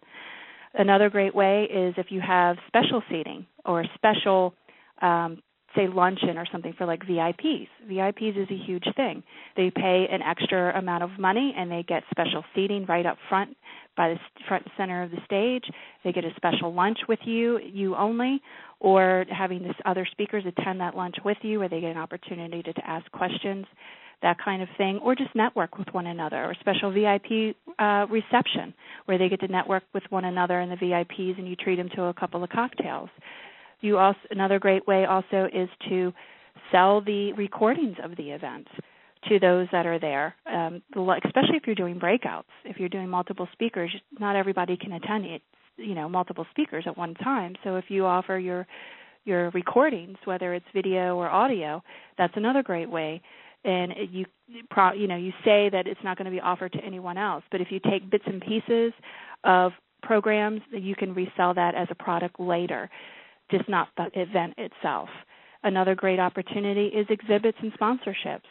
Another 0.75 1.11
great 1.11 1.35
way 1.35 1.65
is 1.65 1.95
if 1.97 2.07
you 2.11 2.21
have 2.21 2.57
special 2.69 3.03
seating 3.11 3.47
or 3.65 3.85
special 3.95 4.55
um, 5.03 5.43
say 5.75 5.89
luncheon 5.89 6.39
or 6.39 6.47
something 6.51 6.73
for 6.77 6.87
like 6.87 7.05
VIPs. 7.05 7.69
VIPs 7.91 8.43
is 8.43 8.49
a 8.51 8.65
huge 8.65 8.85
thing. 8.97 9.23
They 9.57 9.71
pay 9.71 10.07
an 10.11 10.23
extra 10.23 10.77
amount 10.79 11.03
of 11.03 11.11
money 11.19 11.55
and 11.57 11.71
they 11.71 11.85
get 11.87 12.03
special 12.11 12.45
seating 12.55 12.87
right 12.87 13.07
up 13.07 13.17
front 13.29 13.57
by 13.97 14.11
the 14.11 14.17
front 14.49 14.67
center 14.77 15.03
of 15.03 15.11
the 15.11 15.19
stage. 15.25 15.65
They 16.03 16.13
get 16.13 16.25
a 16.25 16.35
special 16.37 16.73
lunch 16.73 16.99
with 17.09 17.21
you, 17.25 17.59
you 17.59 17.95
only, 17.97 18.41
or 18.81 19.25
having 19.31 19.63
this 19.63 19.77
other 19.85 20.07
speakers 20.11 20.45
attend 20.47 20.81
that 20.81 20.97
lunch 20.97 21.17
with 21.25 21.39
you 21.43 21.59
where 21.59 21.69
they 21.69 21.81
get 21.81 21.91
an 21.91 21.99
opportunity 21.99 22.63
to, 22.63 22.73
to 22.73 22.87
ask 22.89 23.11
questions, 23.13 23.67
that 24.23 24.37
kind 24.43 24.63
of 24.63 24.69
thing, 24.79 24.99
or 25.03 25.15
just 25.15 25.35
network 25.35 25.77
with 25.77 25.89
one 25.93 26.07
another, 26.07 26.45
or 26.45 26.55
special 26.61 26.91
VIP 26.91 27.57
uh, 27.79 28.07
reception 28.11 28.73
where 29.05 29.19
they 29.19 29.29
get 29.29 29.41
to 29.41 29.49
network 29.49 29.83
with 29.93 30.03
one 30.11 30.25
another 30.25 30.61
and 30.61 30.73
the 30.73 30.77
VIPs 30.77 31.39
and 31.39 31.47
you 31.47 31.57
treat 31.57 31.77
them 31.77 31.91
to 31.95 32.05
a 32.05 32.15
couple 32.15 32.43
of 32.43 32.51
cocktails 32.51 33.11
you 33.85 33.99
also 33.99 34.19
another 34.31 34.59
great 34.59 34.87
way 34.87 35.05
also 35.05 35.49
is 35.53 35.69
to 35.89 36.13
sell 36.73 37.01
the 37.01 37.33
recordings 37.35 37.97
of 38.03 38.17
the 38.17 38.31
events 38.31 38.71
to 39.29 39.39
those 39.39 39.67
that 39.73 39.87
are 39.87 39.99
there, 39.99 40.35
um, 40.53 40.83
especially 41.25 41.57
if 41.57 41.63
you're 41.67 41.75
doing 41.75 41.99
breakouts. 41.99 42.45
If 42.65 42.79
you're 42.79 42.89
doing 42.89 43.09
multiple 43.09 43.49
speakers, 43.53 43.95
not 44.19 44.37
everybody 44.37 44.77
can 44.77 44.93
attend 44.93 45.25
it. 45.25 45.43
You 45.77 45.95
know, 45.95 46.09
multiple 46.09 46.47
speakers 46.51 46.85
at 46.87 46.97
one 46.97 47.15
time. 47.15 47.55
So 47.65 47.77
if 47.77 47.87
you 47.89 48.05
offer 48.07 48.39
your 48.39 48.67
your 49.25 49.51
recordings, 49.51 50.19
whether 50.25 50.55
it's 50.55 50.67
video 50.75 51.17
or 51.17 51.29
audio, 51.29 51.83
that's 52.19 52.35
another 52.37 52.63
great 52.63 52.91
way. 52.91 53.23
And 53.65 53.95
you, 54.11 54.27
you 54.47 55.07
know, 55.09 55.17
you 55.17 55.33
say 55.43 55.71
that 55.71 55.87
it's 55.87 56.01
not 56.05 56.19
going 56.19 56.27
to 56.27 56.31
be 56.31 56.41
offered 56.41 56.73
to 56.73 56.85
anyone 56.85 57.17
else, 57.17 57.43
but 57.51 57.63
if 57.63 57.69
you 57.71 57.81
take 57.81 58.11
bits 58.11 58.25
and 58.27 58.43
pieces 58.43 58.93
of 59.45 59.73
programs, 60.03 60.61
you 60.71 60.95
can 60.95 61.15
resell 61.15 61.55
that 61.55 61.75
as 61.75 61.89
a 61.91 61.95
product 61.95 62.39
later, 62.39 62.91
just 63.57 63.69
not 63.69 63.89
the 63.97 64.09
event 64.15 64.55
itself. 64.59 65.09
Another 65.63 65.95
great 65.95 66.19
opportunity 66.19 66.87
is 66.87 67.07
exhibits 67.09 67.59
and 67.63 67.73
sponsorships. 67.73 68.49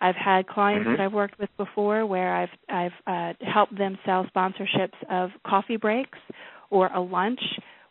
I've 0.00 0.16
had 0.16 0.48
clients 0.48 0.86
mm-hmm. 0.86 0.96
that 0.96 1.00
I've 1.00 1.12
worked 1.12 1.38
with 1.38 1.50
before 1.56 2.04
where 2.06 2.34
I've 2.34 2.48
I've 2.68 2.92
uh, 3.06 3.32
helped 3.52 3.78
them 3.78 3.98
sell 4.04 4.26
sponsorships 4.34 4.96
of 5.08 5.30
coffee 5.46 5.76
breaks 5.76 6.18
or 6.70 6.88
a 6.88 7.00
lunch 7.00 7.40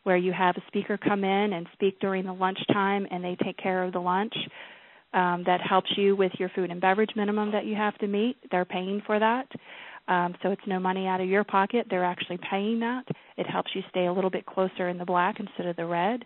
where 0.03 0.18
you 0.18 0.34
have 0.34 0.57
a 0.57 0.62
speaker 0.68 0.97
come 0.97 1.24
in 1.24 1.53
and 1.53 1.68
speak 1.74 1.99
during 1.99 2.26
the 2.26 2.34
lunchtime 2.34 3.07
and 3.12 3.24
they 3.24 3.38
take 3.43 3.57
care 3.57 3.84
of 3.84 3.93
the 3.93 3.99
lunch. 3.99 4.34
Um, 5.14 5.43
that 5.45 5.59
helps 5.59 5.89
you 5.97 6.16
with 6.16 6.32
your 6.39 6.47
food 6.55 6.72
and 6.72 6.80
beverage 6.80 7.09
minimum 7.18 7.51
that 7.51 7.66
you 7.66 7.76
have 7.76 7.97
to 7.97 8.07
meet. 8.07 8.38
They're 8.49 8.64
paying 8.64 9.01
for 9.05 9.20
that. 9.20 9.45
Um, 10.07 10.36
so 10.41 10.51
it's 10.51 10.62
no 10.66 10.80
money 10.80 11.05
out 11.05 11.20
of 11.20 11.28
your 11.28 11.43
pocket. 11.43 11.88
They're 11.89 12.05
actually 12.05 12.39
paying 12.49 12.80
that. 12.80 13.03
It 13.38 13.45
helps 13.45 13.72
you 13.76 13.82
stay 13.89 14.05
a 14.05 14.14
little 14.14 14.30
bit 14.30 14.45
closer 14.45 14.88
in 14.88 14.97
the 14.97 15.05
black 15.05 15.39
instead 15.39 15.68
of 15.68 15.76
the 15.76 15.86
red. 15.86 16.24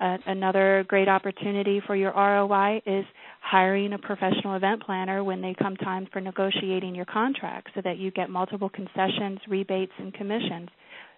Another 0.00 0.84
great 0.88 1.08
opportunity 1.08 1.82
for 1.86 1.94
your 1.94 2.12
ROI 2.12 2.80
is 2.86 3.04
hiring 3.42 3.92
a 3.92 3.98
professional 3.98 4.56
event 4.56 4.82
planner 4.82 5.22
when 5.22 5.42
they 5.42 5.54
come 5.60 5.76
time 5.76 6.08
for 6.10 6.20
negotiating 6.20 6.94
your 6.94 7.04
contract 7.04 7.68
so 7.74 7.82
that 7.84 7.98
you 7.98 8.10
get 8.10 8.30
multiple 8.30 8.70
concessions, 8.70 9.40
rebates, 9.46 9.92
and 9.98 10.14
commissions 10.14 10.70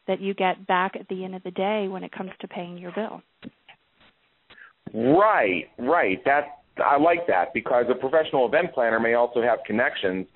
that 0.09 0.21
you 0.21 0.35
get 0.35 0.67
back 0.67 0.97
at 0.99 1.07
the 1.09 1.25
end 1.25 1.37
of 1.37 1.45
the 1.45 1.53
day 1.53 1.87
when 1.89 2.03
it 2.03 2.11
comes 2.11 2.33
to 2.41 2.49
paying 2.49 2.77
your 2.77 2.91
bill. 2.93 3.23
Right, 4.93 5.69
right. 5.79 6.23
That 6.25 6.63
I 6.85 6.99
like 6.99 7.27
that 7.29 7.55
because 7.55 7.85
a 7.89 7.95
professional 7.95 8.47
event 8.47 8.75
planner 8.75 8.99
may 8.99 9.15
also 9.15 9.43
have 9.43 9.61
connections, 9.65 10.27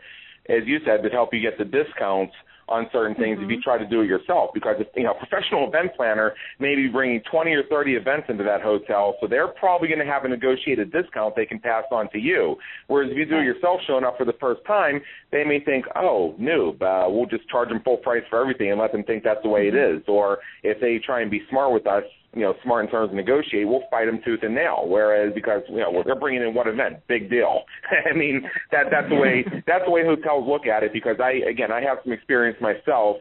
as 0.48 0.62
you 0.66 0.78
said, 0.84 1.02
that 1.02 1.12
help 1.12 1.34
you 1.34 1.40
get 1.40 1.58
the 1.58 1.64
discounts 1.64 2.34
on 2.68 2.86
certain 2.92 3.14
things 3.14 3.36
mm-hmm. 3.36 3.44
if 3.44 3.50
you 3.50 3.56
mm-hmm. 3.56 3.70
try 3.70 3.78
to 3.78 3.86
do 3.86 4.00
it 4.02 4.06
yourself 4.06 4.50
because 4.54 4.76
if, 4.78 4.88
you 4.96 5.04
know 5.04 5.12
a 5.12 5.26
professional 5.26 5.68
event 5.68 5.90
planner 5.96 6.34
may 6.58 6.74
be 6.74 6.88
bringing 6.88 7.20
20 7.30 7.52
or 7.52 7.62
30 7.70 7.94
events 7.94 8.26
into 8.28 8.42
that 8.42 8.60
hotel 8.60 9.14
so 9.20 9.26
they're 9.26 9.48
probably 9.48 9.88
going 9.88 10.00
to 10.00 10.06
have 10.06 10.24
a 10.24 10.28
negotiated 10.28 10.92
discount 10.92 11.34
they 11.36 11.46
can 11.46 11.58
pass 11.58 11.84
on 11.92 12.10
to 12.10 12.18
you 12.18 12.56
whereas 12.88 13.10
if 13.10 13.16
you 13.16 13.24
do 13.24 13.38
it 13.38 13.44
yourself 13.44 13.80
showing 13.86 14.04
up 14.04 14.16
for 14.18 14.24
the 14.24 14.36
first 14.40 14.60
time 14.66 15.00
they 15.30 15.44
may 15.44 15.60
think 15.60 15.84
oh 15.96 16.34
noob 16.40 16.82
uh, 16.82 17.08
we'll 17.08 17.26
just 17.26 17.48
charge 17.48 17.68
them 17.68 17.80
full 17.84 17.98
price 17.98 18.22
for 18.28 18.40
everything 18.40 18.70
and 18.70 18.80
let 18.80 18.92
them 18.92 19.04
think 19.04 19.22
that's 19.22 19.42
the 19.42 19.48
way 19.48 19.68
it 19.68 19.74
mm-hmm. 19.74 19.98
is 19.98 20.02
or 20.08 20.38
if 20.62 20.80
they 20.80 20.98
try 21.04 21.22
and 21.22 21.30
be 21.30 21.42
smart 21.50 21.72
with 21.72 21.86
us 21.86 22.04
you 22.36 22.42
know 22.42 22.54
smart 22.62 22.84
in 22.84 22.90
terms 22.90 23.10
of 23.10 23.16
negotiate, 23.16 23.66
we'll 23.66 23.82
fight 23.90 24.04
them 24.04 24.20
tooth 24.24 24.40
and 24.42 24.54
nail. 24.54 24.84
Whereas 24.86 25.32
because 25.34 25.62
you 25.68 25.78
know 25.78 26.02
they're 26.04 26.20
bringing 26.20 26.42
in 26.42 26.54
one 26.54 26.68
event, 26.68 26.98
big 27.08 27.30
deal. 27.30 27.62
I 28.10 28.16
mean 28.16 28.42
that 28.70 28.84
that's 28.90 29.08
the 29.08 29.16
way 29.16 29.44
that's 29.66 29.84
the 29.86 29.90
way 29.90 30.04
hotels 30.04 30.46
look 30.46 30.66
at 30.66 30.82
it. 30.82 30.92
Because 30.92 31.16
I 31.18 31.48
again 31.48 31.72
I 31.72 31.80
have 31.80 31.98
some 32.04 32.12
experience 32.12 32.58
myself. 32.60 33.16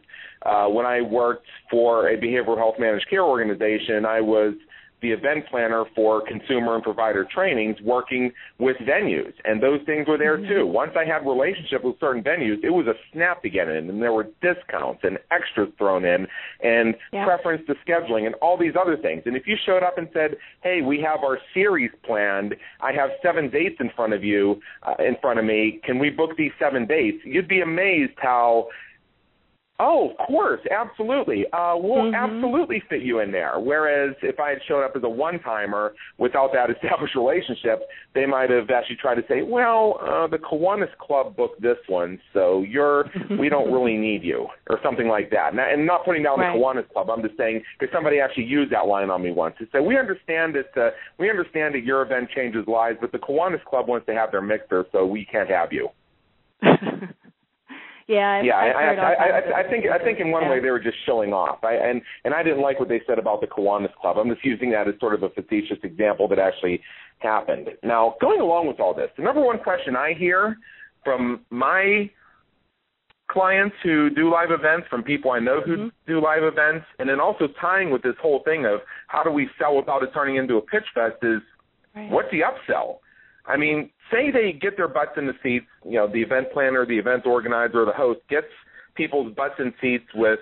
Uh, 0.45 0.67
when 0.67 0.85
I 0.85 1.01
worked 1.01 1.47
for 1.71 2.09
a 2.09 2.17
behavioral 2.17 2.57
health 2.57 2.75
managed 2.77 3.09
care 3.09 3.23
organization, 3.23 4.05
I 4.05 4.21
was 4.21 4.53
the 5.01 5.11
event 5.11 5.45
planner 5.49 5.85
for 5.95 6.21
consumer 6.27 6.75
and 6.75 6.83
provider 6.83 7.25
trainings 7.33 7.77
working 7.81 8.31
with 8.59 8.77
venues 8.77 9.33
and 9.43 9.61
those 9.61 9.79
things 9.85 10.07
were 10.07 10.17
there 10.17 10.37
mm-hmm. 10.37 10.49
too 10.49 10.65
once 10.65 10.91
i 10.95 11.05
had 11.05 11.25
relationship 11.27 11.83
with 11.83 11.95
certain 11.99 12.23
venues 12.23 12.63
it 12.63 12.69
was 12.69 12.87
a 12.87 12.93
snap 13.11 13.41
to 13.41 13.49
get 13.49 13.67
in 13.67 13.89
and 13.89 14.01
there 14.01 14.13
were 14.13 14.27
discounts 14.41 15.01
and 15.03 15.17
extras 15.31 15.69
thrown 15.77 16.05
in 16.05 16.27
and 16.63 16.95
yeah. 17.11 17.25
preference 17.25 17.61
to 17.67 17.73
scheduling 17.87 18.25
and 18.25 18.35
all 18.35 18.57
these 18.57 18.73
other 18.79 18.97
things. 18.97 19.23
And 19.25 19.35
if 19.35 19.47
you 19.47 19.55
showed 19.65 19.83
up 19.83 19.97
and 19.97 20.07
said 20.13 20.37
hey 20.61 20.81
we 20.81 21.01
have 21.01 21.19
our 21.23 21.37
series 21.53 21.91
planned. 22.03 22.55
I 22.81 22.91
have 22.93 23.09
seven 23.23 23.49
dates 23.49 23.75
in 23.79 23.89
front 23.95 24.13
of 24.13 24.23
you 24.23 24.59
uh, 24.83 24.95
in 24.99 25.15
front 25.21 25.39
of 25.39 25.45
me. 25.45 25.79
Can 25.83 25.99
we 25.99 26.09
book 26.09 26.31
these 26.37 26.51
seven 26.59 26.85
dates? 26.85 27.17
You'd 27.23 27.47
be 27.47 27.61
amazed 27.61 28.13
how 28.17 28.67
Oh, 29.77 30.11
of 30.11 30.27
course, 30.27 30.61
absolutely. 30.71 31.45
Uh, 31.51 31.75
we'll 31.75 32.05
mm-hmm. 32.05 32.15
absolutely 32.15 32.81
fit 32.89 33.01
you 33.01 33.19
in 33.19 33.31
there. 33.33 33.59
Whereas 33.59 34.15
if 34.21 34.39
I 34.39 34.51
had 34.51 34.59
shown 34.69 34.85
up 34.85 34.93
as 34.95 35.03
a 35.03 35.09
one 35.09 35.37
timer 35.39 35.93
without 36.17 36.51
that 36.53 36.69
established 36.75 37.15
relationship, 37.15 37.81
they 38.13 38.25
might 38.25 38.49
have 38.51 38.69
actually 38.69 38.95
tried 38.95 39.15
to 39.15 39.23
say, 39.27 39.41
"Well, 39.41 39.99
uh, 40.01 40.27
the 40.27 40.37
Kiwanis 40.37 40.95
Club 40.97 41.35
booked 41.35 41.61
this 41.61 41.77
one, 41.87 42.21
so 42.33 42.61
you're 42.61 43.11
we 43.39 43.49
don't 43.49 43.69
really 43.69 43.97
need 43.97 44.23
you," 44.23 44.47
or 44.69 44.79
something 44.81 45.09
like 45.09 45.29
that. 45.31 45.49
And, 45.51 45.59
and 45.59 45.85
not 45.85 46.05
putting 46.05 46.23
down 46.23 46.39
right. 46.39 46.53
the 46.53 46.59
Kiwanis 46.59 46.89
Club, 46.93 47.09
I'm 47.09 47.21
just 47.21 47.35
saying 47.35 47.61
because 47.77 47.91
somebody 47.93 48.21
actually 48.21 48.45
used 48.45 48.71
that 48.71 48.87
line 48.87 49.09
on 49.09 49.21
me 49.21 49.33
once. 49.33 49.55
They 49.59 49.65
said, 49.73 49.79
"We 49.79 49.97
understand 49.97 50.55
that 50.55 50.81
uh, 50.81 50.91
we 51.19 51.29
understand 51.29 51.75
that 51.75 51.83
your 51.83 52.01
event 52.01 52.29
changes 52.33 52.65
lives, 52.65 52.99
but 53.01 53.11
the 53.11 53.19
Kiwanis 53.19 53.63
Club 53.65 53.89
wants 53.89 54.05
to 54.05 54.13
have 54.13 54.31
their 54.31 54.41
mixer, 54.41 54.85
so 54.93 55.05
we 55.05 55.25
can't 55.25 55.49
have 55.49 55.73
you." 55.73 55.89
Yeah, 58.07 58.29
I've, 58.29 58.45
yeah. 58.45 58.55
I've 58.55 58.99
I, 58.99 59.01
I, 59.01 59.27
I, 59.27 59.59
I, 59.65 59.69
think 59.69 59.85
I 59.89 60.03
think 60.03 60.19
in 60.19 60.29
one 60.29 60.43
yeah. 60.43 60.51
way 60.51 60.59
they 60.59 60.69
were 60.69 60.79
just 60.79 60.97
showing 61.05 61.33
off. 61.33 61.63
I, 61.63 61.73
and 61.73 62.01
and 62.23 62.33
I 62.33 62.43
didn't 62.43 62.61
like 62.61 62.79
what 62.79 62.87
they 62.87 63.01
said 63.07 63.17
about 63.17 63.41
the 63.41 63.47
Kiwanis 63.47 63.93
Club. 63.99 64.17
I'm 64.17 64.29
just 64.29 64.45
using 64.45 64.69
that 64.71 64.87
as 64.87 64.93
sort 64.99 65.15
of 65.15 65.23
a 65.23 65.29
facetious 65.29 65.79
example 65.81 66.27
that 66.27 66.37
actually 66.37 66.81
happened. 67.19 67.69
Now, 67.83 68.15
going 68.21 68.41
along 68.41 68.67
with 68.67 68.79
all 68.79 68.93
this, 68.93 69.09
the 69.17 69.23
number 69.23 69.41
one 69.41 69.57
question 69.57 69.95
I 69.95 70.13
hear 70.13 70.57
from 71.03 71.45
my 71.49 72.09
clients 73.27 73.75
who 73.83 74.09
do 74.11 74.31
live 74.31 74.51
events, 74.51 74.87
from 74.89 75.01
people 75.01 75.31
I 75.31 75.39
know 75.39 75.61
who 75.65 75.77
mm-hmm. 75.77 75.87
do 76.07 76.21
live 76.21 76.43
events, 76.43 76.85
and 76.99 77.09
then 77.09 77.19
also 77.19 77.47
tying 77.59 77.89
with 77.89 78.03
this 78.03 78.15
whole 78.21 78.43
thing 78.45 78.65
of 78.65 78.81
how 79.07 79.23
do 79.23 79.31
we 79.31 79.49
sell 79.57 79.75
without 79.75 80.03
it 80.03 80.11
turning 80.13 80.35
into 80.35 80.57
a 80.57 80.61
pitch 80.61 80.85
fest 80.93 81.15
is 81.23 81.41
right. 81.95 82.11
what's 82.11 82.29
the 82.31 82.41
upsell? 82.41 82.97
I 83.47 83.57
mean, 83.57 83.89
say 84.11 84.31
they 84.31 84.57
get 84.59 84.77
their 84.77 84.87
butts 84.87 85.11
in 85.17 85.27
the 85.27 85.33
seats, 85.43 85.65
you 85.83 85.93
know, 85.93 86.07
the 86.11 86.21
event 86.21 86.47
planner, 86.53 86.85
the 86.85 86.97
event 86.97 87.25
organizer, 87.25 87.83
or 87.83 87.85
the 87.85 87.93
host 87.93 88.21
gets 88.29 88.47
people's 88.95 89.33
butts 89.35 89.55
in 89.59 89.73
seats 89.81 90.05
with 90.15 90.39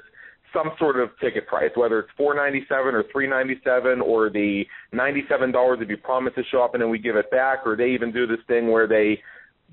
some 0.53 0.71
sort 0.77 0.99
of 0.99 1.09
ticket 1.19 1.47
price, 1.47 1.71
whether 1.75 1.99
it's 1.99 2.09
four 2.15 2.35
ninety 2.35 2.65
seven 2.69 2.93
or 2.93 3.03
three 3.11 3.27
ninety 3.27 3.59
seven 3.63 3.99
or 3.99 4.29
the 4.29 4.63
ninety 4.91 5.23
seven 5.27 5.51
dollars 5.51 5.79
if 5.81 5.89
you 5.89 5.97
promise 5.97 6.33
to 6.35 6.43
show 6.51 6.61
up 6.61 6.73
and 6.75 6.81
then 6.81 6.89
we 6.89 6.99
give 6.99 7.15
it 7.15 7.29
back, 7.31 7.59
or 7.65 7.75
they 7.75 7.89
even 7.89 8.11
do 8.11 8.27
this 8.27 8.39
thing 8.47 8.71
where 8.71 8.87
they 8.87 9.19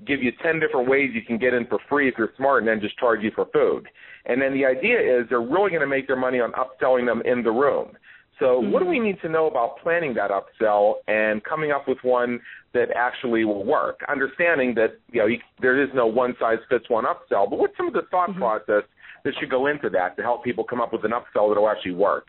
give 0.05 0.23
you 0.23 0.31
ten 0.43 0.59
different 0.59 0.89
ways 0.89 1.11
you 1.13 1.21
can 1.21 1.37
get 1.37 1.53
in 1.53 1.67
for 1.67 1.79
free 1.87 2.09
if 2.09 2.15
you're 2.17 2.31
smart 2.35 2.63
and 2.63 2.67
then 2.67 2.81
just 2.81 2.97
charge 2.97 3.21
you 3.21 3.31
for 3.35 3.45
food. 3.53 3.87
And 4.25 4.41
then 4.41 4.53
the 4.53 4.65
idea 4.65 4.99
is 4.99 5.27
they're 5.29 5.39
really 5.39 5.69
going 5.69 5.81
to 5.81 5.87
make 5.87 6.07
their 6.07 6.15
money 6.15 6.39
on 6.39 6.51
upselling 6.53 7.05
them 7.05 7.21
in 7.25 7.43
the 7.43 7.51
room. 7.51 7.91
So, 8.39 8.59
mm-hmm. 8.59 8.71
what 8.71 8.79
do 8.81 8.89
we 8.89 8.95
mm-hmm. 8.95 9.05
need 9.05 9.21
to 9.21 9.29
know 9.29 9.47
about 9.47 9.77
planning 9.83 10.15
that 10.15 10.31
upsell 10.31 10.95
and 11.07 11.43
coming 11.43 11.71
up 11.71 11.87
with 11.87 11.99
one 12.01 12.39
that 12.73 12.89
actually 12.95 13.43
will 13.45 13.65
work? 13.65 13.99
Understanding 14.09 14.73
that 14.75 14.99
you 15.11 15.19
know 15.19 15.27
you, 15.27 15.39
there 15.61 15.81
is 15.81 15.89
no 15.93 16.07
one 16.07 16.35
size 16.39 16.59
fits 16.69 16.89
one 16.89 17.05
upsell, 17.05 17.49
but 17.49 17.59
what's 17.59 17.75
some 17.77 17.87
of 17.87 17.93
the 17.93 18.03
thought 18.11 18.29
mm-hmm. 18.29 18.39
process 18.39 18.83
that 19.23 19.33
should 19.39 19.49
go 19.49 19.67
into 19.67 19.89
that 19.89 20.15
to 20.17 20.23
help 20.23 20.43
people 20.43 20.63
come 20.63 20.81
up 20.81 20.91
with 20.91 21.03
an 21.05 21.11
upsell 21.11 21.53
that 21.53 21.59
will 21.59 21.69
actually 21.69 21.93
work? 21.93 22.27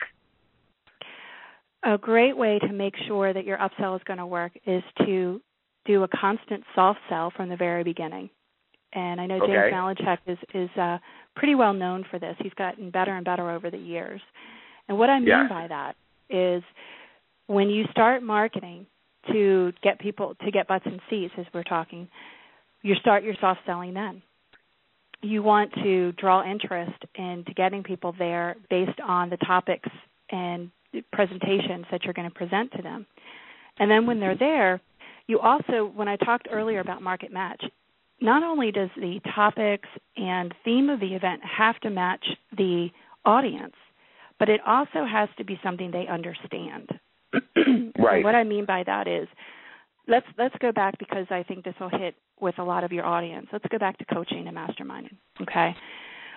A 1.83 1.97
great 1.97 2.37
way 2.37 2.59
to 2.59 2.71
make 2.71 2.93
sure 3.07 3.33
that 3.33 3.45
your 3.45 3.57
upsell 3.57 3.95
is 3.95 4.01
going 4.05 4.19
to 4.19 4.25
work 4.25 4.53
is 4.65 4.83
to 5.05 5.41
do 5.85 6.03
a 6.03 6.07
constant 6.07 6.63
soft 6.75 6.99
sell 7.09 7.31
from 7.35 7.49
the 7.49 7.57
very 7.57 7.83
beginning. 7.83 8.29
And 8.93 9.19
I 9.19 9.25
know 9.25 9.37
okay. 9.37 9.47
James 9.47 9.73
Malinchak 9.73 10.17
is 10.27 10.37
is 10.53 10.69
uh, 10.77 10.97
pretty 11.35 11.55
well 11.55 11.73
known 11.73 12.05
for 12.09 12.19
this. 12.19 12.35
He's 12.41 12.53
gotten 12.53 12.91
better 12.91 13.15
and 13.15 13.25
better 13.25 13.49
over 13.49 13.69
the 13.71 13.77
years. 13.77 14.21
And 14.87 14.97
what 14.97 15.09
I 15.09 15.19
mean 15.19 15.29
yeah. 15.29 15.47
by 15.49 15.67
that 15.67 15.95
is 16.29 16.63
when 17.47 17.69
you 17.69 17.85
start 17.91 18.23
marketing 18.23 18.85
to 19.31 19.71
get 19.81 19.99
people 19.99 20.35
to 20.43 20.51
get 20.51 20.67
butts 20.67 20.85
and 20.85 20.99
seats 21.09 21.33
as 21.37 21.45
we're 21.53 21.63
talking, 21.63 22.07
you 22.81 22.95
start 22.95 23.23
your 23.23 23.35
soft 23.39 23.61
selling 23.65 23.93
then. 23.93 24.21
You 25.21 25.41
want 25.41 25.73
to 25.75 26.11
draw 26.13 26.49
interest 26.49 27.01
into 27.15 27.53
getting 27.53 27.83
people 27.83 28.13
there 28.17 28.55
based 28.69 28.99
on 28.99 29.29
the 29.29 29.37
topics 29.37 29.89
and 30.29 30.69
presentations 31.11 31.85
that 31.91 32.03
you're 32.03 32.13
going 32.13 32.29
to 32.29 32.35
present 32.35 32.71
to 32.73 32.81
them. 32.81 33.05
And 33.79 33.89
then 33.89 34.05
when 34.05 34.19
they're 34.19 34.37
there, 34.37 34.81
you 35.27 35.39
also 35.39 35.91
when 35.95 36.07
I 36.07 36.17
talked 36.17 36.47
earlier 36.51 36.79
about 36.79 37.01
market 37.01 37.31
match, 37.31 37.63
not 38.21 38.43
only 38.43 38.71
does 38.71 38.89
the 38.95 39.19
topics 39.33 39.87
and 40.17 40.53
theme 40.63 40.89
of 40.89 40.99
the 40.99 41.13
event 41.13 41.41
have 41.43 41.79
to 41.81 41.89
match 41.89 42.25
the 42.55 42.89
audience, 43.25 43.75
but 44.39 44.49
it 44.49 44.61
also 44.65 45.05
has 45.09 45.29
to 45.37 45.45
be 45.45 45.59
something 45.63 45.91
they 45.91 46.07
understand. 46.07 46.89
right. 47.99 48.23
what 48.23 48.35
I 48.35 48.43
mean 48.43 48.65
by 48.65 48.83
that 48.85 49.07
is 49.07 49.27
let's 50.07 50.25
let's 50.37 50.55
go 50.59 50.71
back 50.71 50.97
because 50.99 51.25
I 51.29 51.43
think 51.43 51.63
this 51.63 51.75
will 51.79 51.89
hit 51.89 52.15
with 52.39 52.59
a 52.59 52.63
lot 52.63 52.83
of 52.83 52.91
your 52.91 53.05
audience. 53.05 53.47
Let's 53.51 53.65
go 53.69 53.77
back 53.77 53.97
to 53.99 54.05
coaching 54.05 54.47
and 54.47 54.57
masterminding. 54.57 55.15
Okay. 55.41 55.75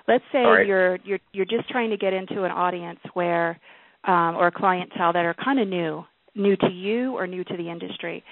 Let's 0.08 0.24
say 0.32 0.38
right. 0.38 0.66
you're 0.66 0.96
you're 1.04 1.18
you're 1.32 1.46
just 1.46 1.68
trying 1.68 1.90
to 1.90 1.96
get 1.96 2.12
into 2.12 2.44
an 2.44 2.52
audience 2.52 3.00
where 3.14 3.58
um, 4.04 4.36
or 4.36 4.48
a 4.48 4.52
clientele 4.52 5.12
that 5.12 5.24
are 5.24 5.34
kind 5.34 5.58
of 5.58 5.66
new, 5.66 6.04
new 6.36 6.56
to 6.56 6.70
you 6.70 7.16
or 7.16 7.26
new 7.26 7.42
to 7.42 7.56
the 7.56 7.68
industry. 7.68 8.22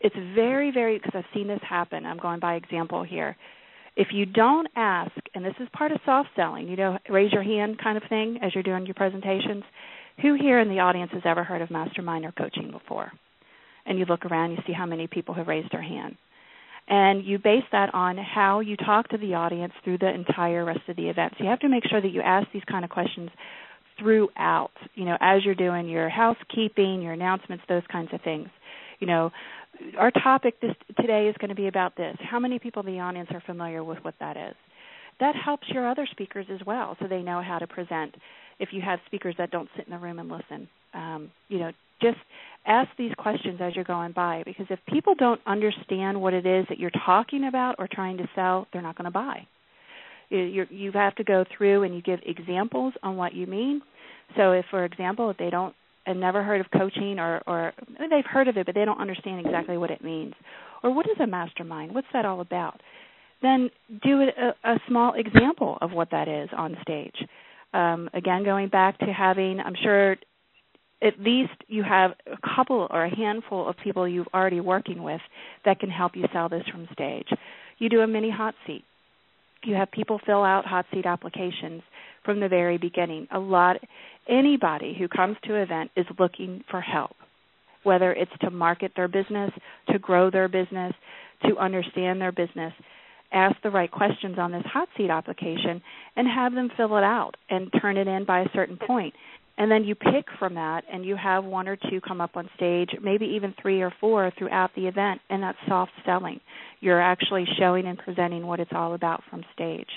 it's 0.00 0.16
very 0.34 0.70
very 0.70 0.98
because 0.98 1.12
I've 1.14 1.34
seen 1.34 1.46
this 1.46 1.60
happen. 1.68 2.06
I'm 2.06 2.18
going 2.18 2.40
by 2.40 2.54
example 2.54 3.02
here. 3.04 3.36
If 3.96 4.08
you 4.12 4.26
don't 4.26 4.66
ask, 4.74 5.12
and 5.34 5.44
this 5.44 5.54
is 5.60 5.68
part 5.72 5.92
of 5.92 6.00
soft 6.04 6.30
selling, 6.34 6.68
you 6.68 6.76
know, 6.76 6.98
raise 7.08 7.32
your 7.32 7.44
hand 7.44 7.78
kind 7.78 7.96
of 7.96 8.02
thing 8.08 8.38
as 8.42 8.52
you're 8.52 8.64
doing 8.64 8.86
your 8.86 8.94
presentations. 8.94 9.62
Who 10.22 10.34
here 10.34 10.60
in 10.60 10.68
the 10.68 10.80
audience 10.80 11.10
has 11.12 11.22
ever 11.24 11.44
heard 11.44 11.62
of 11.62 11.70
mastermind 11.70 12.24
or 12.24 12.32
coaching 12.32 12.70
before? 12.70 13.12
And 13.86 13.98
you 13.98 14.04
look 14.06 14.24
around, 14.24 14.52
you 14.52 14.58
see 14.66 14.72
how 14.72 14.86
many 14.86 15.06
people 15.06 15.34
have 15.34 15.48
raised 15.48 15.72
their 15.72 15.82
hand. 15.82 16.16
And 16.86 17.24
you 17.24 17.38
base 17.38 17.64
that 17.72 17.94
on 17.94 18.16
how 18.18 18.60
you 18.60 18.76
talk 18.76 19.08
to 19.08 19.18
the 19.18 19.34
audience 19.34 19.72
through 19.82 19.98
the 19.98 20.12
entire 20.12 20.64
rest 20.64 20.80
of 20.88 20.96
the 20.96 21.08
event. 21.08 21.34
So 21.36 21.44
you 21.44 21.50
have 21.50 21.60
to 21.60 21.68
make 21.68 21.84
sure 21.88 22.00
that 22.00 22.10
you 22.10 22.20
ask 22.20 22.46
these 22.52 22.64
kind 22.70 22.84
of 22.84 22.90
questions 22.90 23.30
throughout, 23.98 24.72
you 24.94 25.04
know, 25.04 25.16
as 25.20 25.44
you're 25.44 25.54
doing 25.54 25.88
your 25.88 26.08
housekeeping, 26.08 27.00
your 27.00 27.12
announcements, 27.12 27.64
those 27.68 27.84
kinds 27.90 28.10
of 28.12 28.20
things. 28.22 28.48
You 29.00 29.06
know, 29.06 29.30
our 29.98 30.10
topic 30.10 30.60
this 30.60 30.74
today 31.00 31.28
is 31.28 31.36
going 31.38 31.48
to 31.48 31.54
be 31.54 31.68
about 31.68 31.96
this. 31.96 32.16
How 32.20 32.38
many 32.38 32.58
people 32.58 32.86
in 32.86 32.92
the 32.92 33.00
audience 33.00 33.28
are 33.32 33.42
familiar 33.46 33.82
with 33.82 33.98
what 34.02 34.14
that 34.20 34.36
is? 34.36 34.54
That 35.20 35.34
helps 35.36 35.68
your 35.68 35.88
other 35.88 36.06
speakers 36.10 36.46
as 36.52 36.60
well, 36.66 36.96
so 37.00 37.06
they 37.06 37.22
know 37.22 37.40
how 37.40 37.58
to 37.58 37.66
present. 37.66 38.14
If 38.58 38.70
you 38.72 38.80
have 38.82 38.98
speakers 39.06 39.34
that 39.38 39.50
don't 39.50 39.68
sit 39.76 39.86
in 39.86 39.92
the 39.92 39.98
room 39.98 40.18
and 40.18 40.28
listen, 40.28 40.68
um, 40.94 41.30
you 41.48 41.58
know, 41.58 41.72
just 42.00 42.18
ask 42.66 42.88
these 42.96 43.12
questions 43.18 43.60
as 43.60 43.74
you're 43.74 43.84
going 43.84 44.12
by 44.12 44.42
because 44.44 44.66
if 44.70 44.78
people 44.88 45.14
don't 45.14 45.40
understand 45.46 46.20
what 46.20 46.34
it 46.34 46.46
is 46.46 46.66
that 46.68 46.78
you're 46.78 46.90
talking 47.04 47.46
about 47.46 47.76
or 47.78 47.88
trying 47.90 48.16
to 48.18 48.28
sell, 48.34 48.66
they're 48.72 48.82
not 48.82 48.96
going 48.96 49.06
to 49.06 49.10
buy. 49.10 49.46
You 50.30 50.66
you 50.70 50.92
have 50.92 51.14
to 51.16 51.24
go 51.24 51.44
through 51.56 51.82
and 51.82 51.94
you 51.94 52.02
give 52.02 52.20
examples 52.24 52.94
on 53.02 53.16
what 53.16 53.34
you 53.34 53.46
mean. 53.46 53.82
So 54.36 54.52
if, 54.52 54.64
for 54.70 54.84
example, 54.84 55.30
if 55.30 55.36
they 55.36 55.50
don't 55.50 55.74
and 56.06 56.20
never 56.20 56.42
heard 56.42 56.60
of 56.60 56.66
coaching 56.76 57.18
or 57.18 57.42
or 57.46 57.72
they've 57.98 58.24
heard 58.24 58.48
of 58.48 58.56
it 58.56 58.66
but 58.66 58.74
they 58.74 58.84
don't 58.84 59.00
understand 59.00 59.44
exactly 59.44 59.76
what 59.76 59.90
it 59.90 60.02
means. 60.02 60.34
Or 60.82 60.92
what 60.92 61.06
is 61.06 61.16
a 61.20 61.26
mastermind? 61.26 61.94
What's 61.94 62.08
that 62.12 62.24
all 62.24 62.40
about? 62.40 62.80
Then 63.42 63.70
do 64.02 64.22
a, 64.22 64.68
a 64.68 64.80
small 64.88 65.14
example 65.14 65.78
of 65.80 65.92
what 65.92 66.10
that 66.10 66.28
is 66.28 66.48
on 66.56 66.76
stage 66.82 67.16
um, 67.74 68.08
again 68.14 68.44
going 68.44 68.68
back 68.68 68.98
to 68.98 69.06
having 69.06 69.60
i'm 69.60 69.74
sure 69.82 70.16
at 71.04 71.20
least 71.20 71.52
you 71.68 71.82
have 71.82 72.12
a 72.26 72.36
couple 72.56 72.88
or 72.90 73.04
a 73.04 73.14
handful 73.14 73.68
of 73.68 73.76
people 73.84 74.08
you've 74.08 74.26
already 74.32 74.60
working 74.60 75.02
with 75.02 75.20
that 75.64 75.78
can 75.78 75.90
help 75.90 76.12
you 76.16 76.24
sell 76.32 76.48
this 76.48 76.64
from 76.70 76.88
stage. 76.92 77.28
You 77.78 77.90
do 77.90 78.00
a 78.00 78.06
mini 78.06 78.30
hot 78.30 78.54
seat. 78.66 78.84
You 79.64 79.74
have 79.74 79.90
people 79.90 80.20
fill 80.24 80.42
out 80.42 80.64
hot 80.64 80.86
seat 80.92 81.06
applications 81.06 81.82
from 82.24 82.40
the 82.40 82.48
very 82.48 82.78
beginning. 82.78 83.28
A 83.32 83.38
lot 83.38 83.76
anybody 84.28 84.96
who 84.98 85.08
comes 85.08 85.36
to 85.44 85.54
an 85.54 85.62
event 85.62 85.90
is 85.96 86.06
looking 86.18 86.64
for 86.70 86.80
help, 86.80 87.16
whether 87.82 88.12
it's 88.12 88.32
to 88.40 88.50
market 88.50 88.92
their 88.96 89.08
business, 89.08 89.50
to 89.90 89.98
grow 89.98 90.30
their 90.30 90.48
business, 90.48 90.94
to 91.46 91.56
understand 91.58 92.20
their 92.20 92.32
business. 92.32 92.72
Ask 93.34 93.56
the 93.62 93.70
right 93.70 93.90
questions 93.90 94.38
on 94.38 94.52
this 94.52 94.64
hot 94.66 94.88
seat 94.96 95.10
application 95.10 95.82
and 96.16 96.26
have 96.28 96.54
them 96.54 96.70
fill 96.76 96.96
it 96.96 97.04
out 97.04 97.36
and 97.50 97.72
turn 97.80 97.96
it 97.96 98.06
in 98.06 98.24
by 98.24 98.40
a 98.40 98.48
certain 98.54 98.78
point. 98.78 99.14
And 99.56 99.70
then 99.70 99.84
you 99.84 99.94
pick 99.94 100.26
from 100.38 100.54
that 100.54 100.84
and 100.92 101.04
you 101.04 101.16
have 101.16 101.44
one 101.44 101.68
or 101.68 101.76
two 101.76 102.00
come 102.00 102.20
up 102.20 102.36
on 102.36 102.48
stage, 102.56 102.90
maybe 103.02 103.26
even 103.26 103.54
three 103.60 103.82
or 103.82 103.92
four 104.00 104.32
throughout 104.38 104.70
the 104.74 104.86
event, 104.86 105.20
and 105.30 105.42
that's 105.42 105.58
soft 105.68 105.92
selling. 106.04 106.40
You're 106.80 107.00
actually 107.00 107.44
showing 107.58 107.86
and 107.86 107.98
presenting 107.98 108.46
what 108.46 108.58
it's 108.58 108.72
all 108.74 108.94
about 108.94 109.22
from 109.30 109.44
stage 109.52 109.90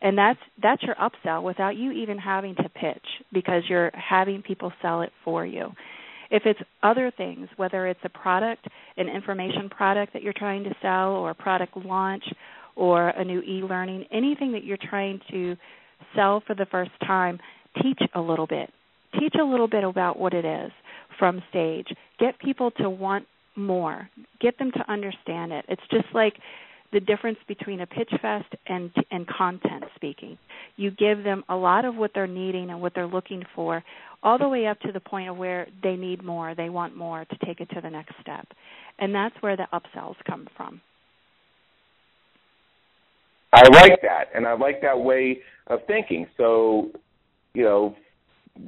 and 0.00 0.16
that's 0.16 0.38
that's 0.62 0.82
your 0.82 0.94
upsell 0.96 1.42
without 1.42 1.76
you 1.76 1.92
even 1.92 2.18
having 2.18 2.54
to 2.56 2.68
pitch 2.68 3.04
because 3.32 3.62
you're 3.68 3.90
having 3.94 4.42
people 4.42 4.72
sell 4.82 5.02
it 5.02 5.12
for 5.24 5.46
you 5.46 5.70
if 6.30 6.42
it's 6.44 6.60
other 6.82 7.12
things 7.16 7.48
whether 7.56 7.86
it's 7.86 8.00
a 8.04 8.08
product 8.08 8.66
an 8.96 9.08
information 9.08 9.68
product 9.68 10.12
that 10.12 10.22
you're 10.22 10.34
trying 10.36 10.64
to 10.64 10.74
sell 10.82 11.12
or 11.12 11.30
a 11.30 11.34
product 11.34 11.76
launch 11.76 12.24
or 12.76 13.08
a 13.08 13.24
new 13.24 13.40
e-learning 13.40 14.04
anything 14.12 14.52
that 14.52 14.64
you're 14.64 14.78
trying 14.78 15.20
to 15.30 15.56
sell 16.14 16.42
for 16.46 16.54
the 16.54 16.66
first 16.66 16.92
time 17.06 17.38
teach 17.82 18.00
a 18.14 18.20
little 18.20 18.46
bit. 18.46 18.70
Teach 19.18 19.34
a 19.40 19.44
little 19.44 19.68
bit 19.68 19.84
about 19.84 20.18
what 20.18 20.34
it 20.34 20.44
is 20.44 20.70
from 21.18 21.42
stage. 21.50 21.88
Get 22.18 22.38
people 22.38 22.70
to 22.72 22.90
want 22.90 23.26
more. 23.54 24.08
Get 24.40 24.58
them 24.58 24.70
to 24.72 24.92
understand 24.92 25.52
it. 25.52 25.64
It's 25.68 25.82
just 25.90 26.06
like 26.14 26.34
the 26.92 27.00
difference 27.00 27.38
between 27.48 27.80
a 27.80 27.86
pitch 27.86 28.10
fest 28.22 28.48
and 28.66 28.90
and 29.10 29.26
content 29.26 29.84
speaking. 29.94 30.38
You 30.76 30.90
give 30.90 31.24
them 31.24 31.44
a 31.48 31.56
lot 31.56 31.84
of 31.84 31.96
what 31.96 32.12
they're 32.14 32.26
needing 32.26 32.70
and 32.70 32.80
what 32.80 32.94
they're 32.94 33.06
looking 33.06 33.42
for, 33.54 33.82
all 34.22 34.38
the 34.38 34.48
way 34.48 34.66
up 34.66 34.80
to 34.80 34.92
the 34.92 35.00
point 35.00 35.28
of 35.28 35.36
where 35.36 35.66
they 35.82 35.96
need 35.96 36.22
more, 36.22 36.54
they 36.54 36.68
want 36.68 36.96
more 36.96 37.24
to 37.24 37.46
take 37.46 37.60
it 37.60 37.70
to 37.70 37.80
the 37.80 37.90
next 37.90 38.14
step, 38.20 38.46
and 38.98 39.14
that's 39.14 39.34
where 39.40 39.56
the 39.56 39.66
upsells 39.72 40.14
come 40.26 40.46
from. 40.56 40.80
I 43.52 43.62
like 43.68 44.00
that, 44.02 44.26
and 44.34 44.46
I 44.46 44.54
like 44.54 44.80
that 44.82 44.98
way 44.98 45.38
of 45.68 45.80
thinking. 45.86 46.26
So, 46.36 46.90
you 47.54 47.64
know, 47.64 47.96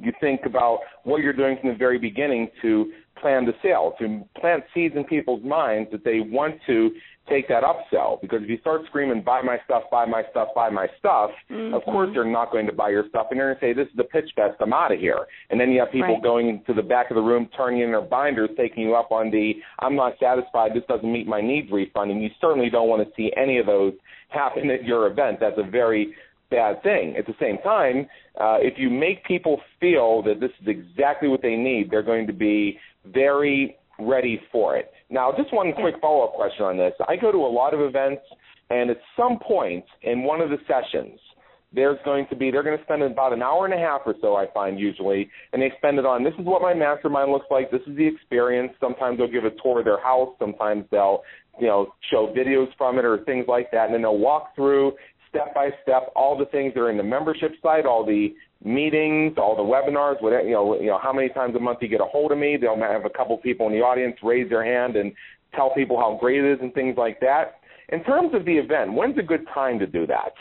you 0.01 0.11
think 0.19 0.41
about 0.45 0.79
what 1.03 1.21
you're 1.21 1.33
doing 1.33 1.57
from 1.59 1.69
the 1.69 1.75
very 1.75 1.99
beginning 1.99 2.49
to 2.61 2.91
plan 3.19 3.45
the 3.45 3.53
sale, 3.61 3.93
to 3.99 4.23
plant 4.39 4.63
seeds 4.73 4.95
in 4.95 5.03
people's 5.03 5.43
minds 5.43 5.91
that 5.91 6.03
they 6.03 6.19
want 6.19 6.55
to 6.67 6.91
take 7.29 7.47
that 7.47 7.63
upsell. 7.63 8.21
Because 8.21 8.41
if 8.43 8.49
you 8.49 8.57
start 8.59 8.81
screaming, 8.87 9.21
buy 9.23 9.41
my 9.41 9.57
stuff, 9.65 9.83
buy 9.91 10.05
my 10.05 10.23
stuff, 10.31 10.49
buy 10.55 10.69
my 10.69 10.87
stuff, 10.99 11.31
mm-hmm. 11.49 11.73
of 11.73 11.83
course 11.83 12.09
they're 12.13 12.25
not 12.25 12.51
going 12.51 12.65
to 12.65 12.73
buy 12.73 12.89
your 12.89 13.07
stuff 13.09 13.27
and 13.31 13.39
they're 13.39 13.53
going 13.53 13.59
to 13.59 13.65
say, 13.65 13.73
this 13.73 13.89
is 13.89 13.97
the 13.97 14.03
pitch 14.03 14.29
fest, 14.35 14.55
I'm 14.59 14.73
out 14.73 14.91
of 14.91 14.99
here. 14.99 15.25
And 15.49 15.59
then 15.59 15.71
you 15.71 15.79
have 15.79 15.91
people 15.91 16.15
right. 16.15 16.23
going 16.23 16.63
to 16.67 16.73
the 16.73 16.81
back 16.81 17.11
of 17.11 17.15
the 17.15 17.21
room, 17.21 17.49
turning 17.55 17.81
in 17.81 17.91
their 17.91 18.01
binders, 18.01 18.49
taking 18.57 18.83
you 18.83 18.95
up 18.95 19.11
on 19.11 19.31
the, 19.31 19.53
I'm 19.79 19.95
not 19.95 20.13
satisfied, 20.19 20.71
this 20.73 20.83
doesn't 20.87 21.11
meet 21.11 21.27
my 21.27 21.41
needs 21.41 21.71
refund. 21.71 22.11
And 22.11 22.21
you 22.21 22.29
certainly 22.41 22.69
don't 22.69 22.89
want 22.89 23.07
to 23.07 23.13
see 23.15 23.31
any 23.37 23.57
of 23.57 23.65
those 23.65 23.93
happen 24.29 24.69
at 24.69 24.83
your 24.83 25.07
event. 25.07 25.39
That's 25.39 25.57
a 25.57 25.69
very 25.69 26.13
bad 26.49 26.81
thing. 26.83 27.15
At 27.17 27.25
the 27.25 27.35
same 27.39 27.57
time, 27.59 28.07
uh, 28.39 28.57
if 28.59 28.75
you 28.77 28.89
make 28.89 29.23
people 29.25 29.61
feel 29.79 30.21
that 30.23 30.39
this 30.39 30.51
is 30.61 30.67
exactly 30.67 31.29
what 31.29 31.41
they 31.41 31.55
need, 31.55 31.91
they're 31.91 32.03
going 32.03 32.27
to 32.27 32.33
be 32.33 32.79
very 33.05 33.77
ready 33.99 34.41
for 34.51 34.77
it. 34.77 34.91
Now, 35.09 35.31
just 35.35 35.53
one 35.53 35.73
quick 35.73 35.95
follow 36.01 36.25
up 36.25 36.33
question 36.33 36.65
on 36.65 36.77
this. 36.77 36.93
I 37.07 37.15
go 37.15 37.31
to 37.31 37.37
a 37.37 37.51
lot 37.51 37.73
of 37.73 37.81
events, 37.81 38.21
and 38.69 38.89
at 38.89 38.97
some 39.17 39.39
point 39.39 39.85
in 40.03 40.23
one 40.23 40.41
of 40.41 40.49
the 40.49 40.57
sessions, 40.67 41.19
there's 41.71 41.99
going 42.03 42.25
to 42.29 42.35
be 42.35 42.49
they're 42.49 42.63
going 42.63 42.77
to 42.77 42.83
spend 42.83 43.03
about 43.03 43.31
an 43.31 43.43
hour 43.43 43.65
and 43.65 43.73
a 43.73 43.77
half 43.77 44.01
or 44.05 44.15
so 44.21 44.35
I 44.35 44.47
find 44.55 44.79
usually 44.79 45.29
and 45.53 45.61
they 45.61 45.71
spend 45.77 45.99
it 45.99 46.05
on 46.05 46.23
this 46.23 46.33
is 46.39 46.45
what 46.45 46.63
my 46.63 46.73
mastermind 46.73 47.31
looks 47.31 47.45
like 47.51 47.69
this 47.69 47.81
is 47.85 47.95
the 47.95 48.07
experience 48.07 48.71
sometimes 48.81 49.19
they'll 49.19 49.31
give 49.31 49.45
a 49.45 49.51
tour 49.61 49.77
of 49.77 49.85
their 49.85 50.01
house 50.01 50.29
sometimes 50.39 50.85
they'll 50.89 51.21
you 51.61 51.67
know 51.67 51.93
show 52.09 52.33
videos 52.35 52.69
from 52.75 52.97
it 52.97 53.05
or 53.05 53.19
things 53.25 53.45
like 53.47 53.69
that 53.69 53.85
and 53.85 53.93
then 53.93 54.01
they'll 54.01 54.17
walk 54.17 54.55
through 54.55 54.93
step 55.29 55.53
by 55.53 55.69
step 55.83 56.11
all 56.15 56.37
the 56.37 56.45
things 56.45 56.73
that 56.73 56.81
are 56.81 56.89
in 56.89 56.97
the 56.97 57.03
membership 57.03 57.51
site, 57.61 57.85
all 57.85 58.05
the 58.05 58.33
meetings, 58.63 59.33
all 59.37 59.55
the 59.55 59.63
webinars, 59.63 60.21
whatever, 60.21 60.43
you 60.43 60.53
know, 60.53 60.79
you 60.79 60.87
know, 60.87 60.99
how 61.01 61.13
many 61.13 61.29
times 61.29 61.55
a 61.55 61.59
month 61.59 61.79
you 61.81 61.87
get 61.87 62.01
a 62.01 62.05
hold 62.05 62.31
of 62.31 62.37
me. 62.37 62.57
They'll 62.57 62.77
have 62.77 63.05
a 63.05 63.09
couple 63.09 63.37
people 63.37 63.67
in 63.67 63.73
the 63.73 63.79
audience 63.79 64.17
raise 64.21 64.49
their 64.49 64.63
hand 64.63 64.95
and 64.95 65.13
tell 65.55 65.73
people 65.73 65.97
how 65.97 66.17
great 66.19 66.43
it 66.43 66.53
is 66.53 66.59
and 66.61 66.73
things 66.73 66.95
like 66.97 67.19
that. 67.21 67.61
In 67.89 68.03
terms 68.03 68.33
of 68.33 68.45
the 68.45 68.57
event, 68.57 68.93
when's 68.93 69.17
a 69.17 69.23
good 69.23 69.45
time 69.53 69.79
to 69.79 69.87
do 69.87 70.05
that? 70.07 70.33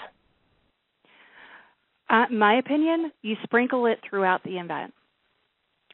Uh, 2.10 2.26
my 2.32 2.58
opinion, 2.58 3.12
you 3.22 3.36
sprinkle 3.42 3.86
it 3.86 3.98
throughout 4.08 4.42
the 4.42 4.58
event. 4.58 4.92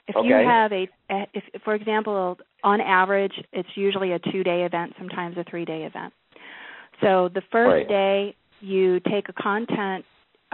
If 0.07 0.17
okay. 0.17 0.29
you 0.29 0.35
have 0.35 0.73
a, 0.73 0.89
if 1.33 1.63
for 1.63 1.75
example, 1.75 2.37
on 2.63 2.81
average, 2.81 3.33
it's 3.53 3.69
usually 3.75 4.13
a 4.13 4.19
two-day 4.19 4.65
event, 4.65 4.95
sometimes 4.99 5.37
a 5.39 5.45
three-day 5.49 5.85
event. 5.85 6.13
So 7.01 7.31
the 7.35 7.43
first 7.51 7.69
right. 7.69 7.89
day 7.89 8.37
you 8.61 9.01
take 9.01 9.29
a 9.29 9.33
content 9.33 10.05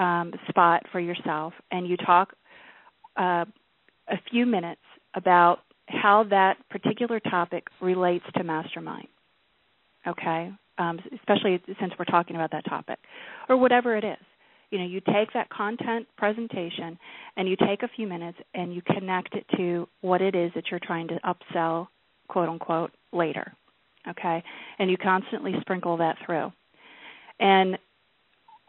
um, 0.00 0.32
spot 0.48 0.82
for 0.90 0.98
yourself 0.98 1.52
and 1.70 1.86
you 1.86 1.96
talk 1.96 2.32
uh, 3.16 3.44
a 4.08 4.16
few 4.30 4.46
minutes 4.46 4.80
about 5.14 5.58
how 5.86 6.24
that 6.30 6.56
particular 6.70 7.20
topic 7.20 7.66
relates 7.80 8.24
to 8.36 8.42
mastermind. 8.42 9.08
Okay, 10.06 10.50
um, 10.78 10.98
especially 11.14 11.60
since 11.78 11.92
we're 11.98 12.06
talking 12.06 12.36
about 12.36 12.50
that 12.52 12.64
topic, 12.64 12.98
or 13.48 13.56
whatever 13.58 13.96
it 13.96 14.04
is. 14.04 14.16
You 14.70 14.78
know, 14.78 14.86
you 14.86 15.00
take 15.00 15.32
that 15.34 15.50
content 15.50 16.06
presentation 16.16 16.96
and 17.36 17.48
you 17.48 17.56
take 17.56 17.82
a 17.82 17.88
few 17.94 18.06
minutes 18.06 18.38
and 18.54 18.72
you 18.72 18.82
connect 18.82 19.34
it 19.34 19.44
to 19.56 19.88
what 20.00 20.22
it 20.22 20.34
is 20.34 20.52
that 20.54 20.64
you're 20.70 20.80
trying 20.80 21.08
to 21.08 21.18
upsell, 21.24 21.88
quote 22.28 22.48
unquote, 22.48 22.92
later. 23.12 23.52
Okay, 24.08 24.42
and 24.78 24.90
you 24.90 24.96
constantly 24.96 25.52
sprinkle 25.60 25.98
that 25.98 26.16
through. 26.24 26.50
And 27.40 27.76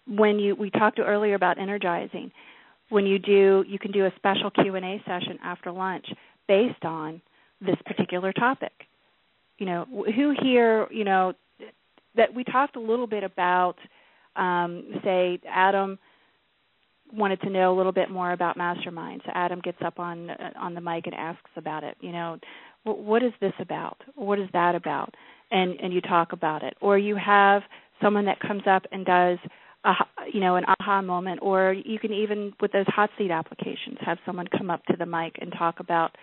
when 0.08 0.40
you 0.40 0.56
we 0.56 0.70
talked 0.70 1.00
earlier 1.00 1.36
about 1.36 1.58
energizing 1.58 2.32
when 2.90 3.06
you 3.06 3.20
do 3.20 3.64
you 3.68 3.80
can 3.80 3.92
do 3.92 4.06
a 4.06 4.12
special 4.16 4.50
q&a 4.52 5.02
session 5.06 5.38
after 5.44 5.72
lunch 5.72 6.06
based 6.48 6.84
on 6.84 7.22
this 7.60 7.78
particular 7.86 8.34
topic 8.34 8.74
you 9.58 9.66
know 9.66 9.86
who 10.16 10.34
here 10.42 10.88
you 10.92 11.04
know 11.04 11.34
that 12.16 12.34
we 12.34 12.44
talked 12.44 12.76
a 12.76 12.80
little 12.80 13.08
bit 13.08 13.24
about 13.24 13.76
um, 14.36 14.84
say 15.04 15.40
adam 15.50 15.98
wanted 17.14 17.42
to 17.42 17.50
know 17.50 17.74
a 17.74 17.76
little 17.76 17.92
bit 17.92 18.10
more 18.10 18.32
about 18.32 18.58
mastermind 18.58 19.22
so 19.26 19.32
adam 19.36 19.60
gets 19.62 19.78
up 19.86 20.00
on 20.00 20.30
uh, 20.30 20.52
on 20.58 20.74
the 20.74 20.82
mic 20.82 21.06
and 21.06 21.16
asks 21.16 21.52
about 21.56 21.84
it 21.84 21.96
you 22.02 22.12
know 22.12 22.38
what 22.84 23.24
is 23.24 23.34
this 23.40 23.54
about? 23.60 24.02
What 24.16 24.40
is 24.40 24.50
that 24.54 24.76
about? 24.76 25.14
And 25.52 25.80
and 25.82 25.94
you 25.94 26.02
talk 26.02 26.34
about 26.34 26.64
it, 26.64 26.76
or 26.82 26.98
you 26.98 27.16
have 27.16 27.64
someone 28.02 28.26
that 28.26 28.40
comes 28.40 28.64
up 28.66 28.86
and 28.92 29.06
does 29.06 29.38
a 29.84 29.94
you 30.32 30.40
know 30.40 30.56
an 30.56 30.64
aha 30.68 31.02
moment 31.02 31.40
or 31.42 31.74
you 31.74 32.00
can 32.00 32.14
even 32.14 32.54
with 32.62 32.72
those 32.72 32.86
hot 32.88 33.10
seat 33.18 33.32
applications 33.32 33.98
have 34.02 34.18
someone 34.26 34.48
come 34.48 34.70
up 34.70 34.84
to 34.86 34.96
the 34.98 35.06
mic 35.06 35.36
and 35.42 35.52
talk 35.58 35.80
about 35.80 36.16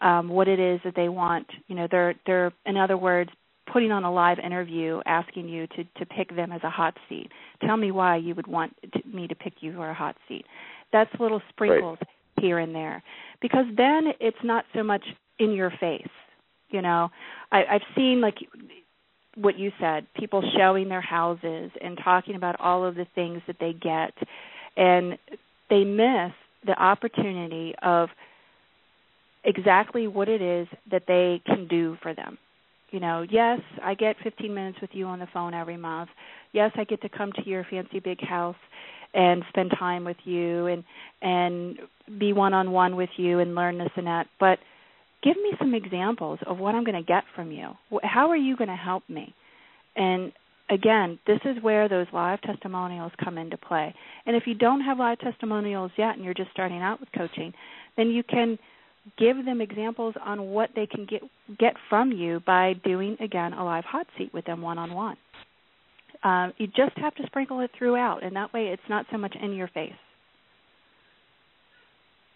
um, 0.00 0.28
what 0.28 0.48
it 0.48 0.58
is 0.58 0.80
that 0.84 0.94
they 0.96 1.08
want. 1.08 1.46
You 1.68 1.76
know 1.76 1.88
they're 1.90 2.14
they're 2.26 2.52
in 2.66 2.76
other 2.76 2.96
words 2.96 3.30
putting 3.72 3.92
on 3.92 4.04
a 4.04 4.12
live 4.12 4.38
interview 4.38 5.00
asking 5.06 5.48
you 5.48 5.66
to 5.68 5.84
to 5.98 6.06
pick 6.06 6.34
them 6.34 6.52
as 6.52 6.62
a 6.64 6.70
hot 6.70 6.96
seat. 7.08 7.30
Tell 7.66 7.76
me 7.76 7.90
why 7.90 8.16
you 8.16 8.34
would 8.34 8.46
want 8.46 8.74
to, 8.92 9.02
me 9.06 9.28
to 9.28 9.34
pick 9.34 9.54
you 9.60 9.74
for 9.74 9.90
a 9.90 9.94
hot 9.94 10.16
seat. 10.28 10.44
That's 10.92 11.10
little 11.18 11.42
sprinkles 11.50 11.98
right. 12.00 12.42
here 12.44 12.58
and 12.58 12.74
there. 12.74 13.02
Because 13.40 13.66
then 13.76 14.12
it's 14.20 14.36
not 14.42 14.64
so 14.74 14.82
much 14.82 15.04
in 15.38 15.52
your 15.52 15.70
face 15.80 16.08
you 16.72 16.82
know. 16.82 17.10
I 17.52 17.64
i've 17.70 17.82
seen 17.94 18.20
like 18.20 18.36
what 19.36 19.58
you 19.58 19.72
said 19.80 20.06
people 20.16 20.42
showing 20.56 20.88
their 20.88 21.00
houses 21.00 21.70
and 21.80 21.98
talking 22.02 22.34
about 22.34 22.60
all 22.60 22.84
of 22.84 22.94
the 22.94 23.06
things 23.14 23.40
that 23.46 23.56
they 23.60 23.72
get. 23.72 24.12
And 24.76 25.18
they 25.70 25.84
miss 25.84 26.32
the 26.66 26.74
opportunity 26.78 27.74
of 27.82 28.08
exactly 29.44 30.06
what 30.06 30.28
it 30.28 30.40
is 30.40 30.68
that 30.90 31.02
they 31.08 31.40
can 31.46 31.66
do 31.66 31.96
for 32.02 32.14
them. 32.14 32.38
You 32.90 33.00
know 33.00 33.24
yes 33.28 33.60
i 33.82 33.94
get 33.94 34.16
15 34.22 34.52
minutes 34.52 34.78
with 34.80 34.90
you 34.92 35.06
on 35.06 35.18
the 35.18 35.28
phone 35.32 35.54
every 35.54 35.78
month. 35.78 36.10
Yes 36.52 36.72
i 36.76 36.84
get 36.84 37.00
to 37.02 37.08
come 37.08 37.32
to 37.32 37.48
your 37.48 37.66
fancy 37.70 38.00
big 38.00 38.20
house 38.20 38.56
and 39.14 39.42
spend 39.48 39.72
time 39.78 40.04
with 40.04 40.16
you 40.24 40.66
and 40.66 40.84
and 41.20 41.78
be 42.18 42.32
one 42.32 42.54
on 42.54 42.70
one 42.72 42.96
with 42.96 43.10
you 43.16 43.38
and 43.38 43.54
learn 43.54 43.78
this 43.78 43.90
and 43.96 44.06
that. 44.06 44.26
But 44.38 44.58
give 45.22 45.36
me 45.36 45.52
some 45.58 45.74
examples 45.74 46.38
of 46.46 46.58
what 46.58 46.74
I'm 46.74 46.84
going 46.84 46.96
to 46.96 47.06
get 47.06 47.24
from 47.34 47.50
you. 47.50 47.70
How 48.02 48.30
are 48.30 48.36
you 48.36 48.56
going 48.56 48.70
to 48.70 48.76
help 48.76 49.02
me? 49.08 49.34
And 49.96 50.32
again, 50.70 51.18
this 51.26 51.40
is 51.44 51.62
where 51.62 51.88
those 51.88 52.06
live 52.12 52.40
testimonials 52.42 53.12
come 53.22 53.38
into 53.38 53.56
play. 53.56 53.94
And 54.26 54.36
if 54.36 54.44
you 54.46 54.54
don't 54.54 54.80
have 54.80 54.98
live 54.98 55.18
testimonials 55.18 55.90
yet 55.96 56.16
and 56.16 56.24
you're 56.24 56.34
just 56.34 56.50
starting 56.52 56.80
out 56.80 57.00
with 57.00 57.10
coaching, 57.16 57.52
then 57.96 58.08
you 58.08 58.22
can 58.22 58.58
give 59.18 59.44
them 59.44 59.60
examples 59.60 60.14
on 60.24 60.50
what 60.50 60.70
they 60.76 60.86
can 60.86 61.06
get 61.06 61.22
get 61.58 61.74
from 61.88 62.12
you 62.12 62.40
by 62.46 62.72
doing 62.84 63.16
again 63.20 63.52
a 63.52 63.64
live 63.64 63.84
hot 63.84 64.06
seat 64.16 64.32
with 64.32 64.44
them 64.44 64.62
one 64.62 64.78
on 64.78 64.94
one. 64.94 65.16
You 66.56 66.68
just 66.68 66.96
have 66.98 67.14
to 67.16 67.26
sprinkle 67.26 67.60
it 67.60 67.70
throughout, 67.76 68.22
and 68.22 68.36
that 68.36 68.52
way 68.52 68.66
it's 68.66 68.82
not 68.88 69.06
so 69.10 69.18
much 69.18 69.34
in 69.40 69.54
your 69.54 69.68
face. 69.68 69.92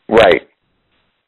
Right. 0.08 0.48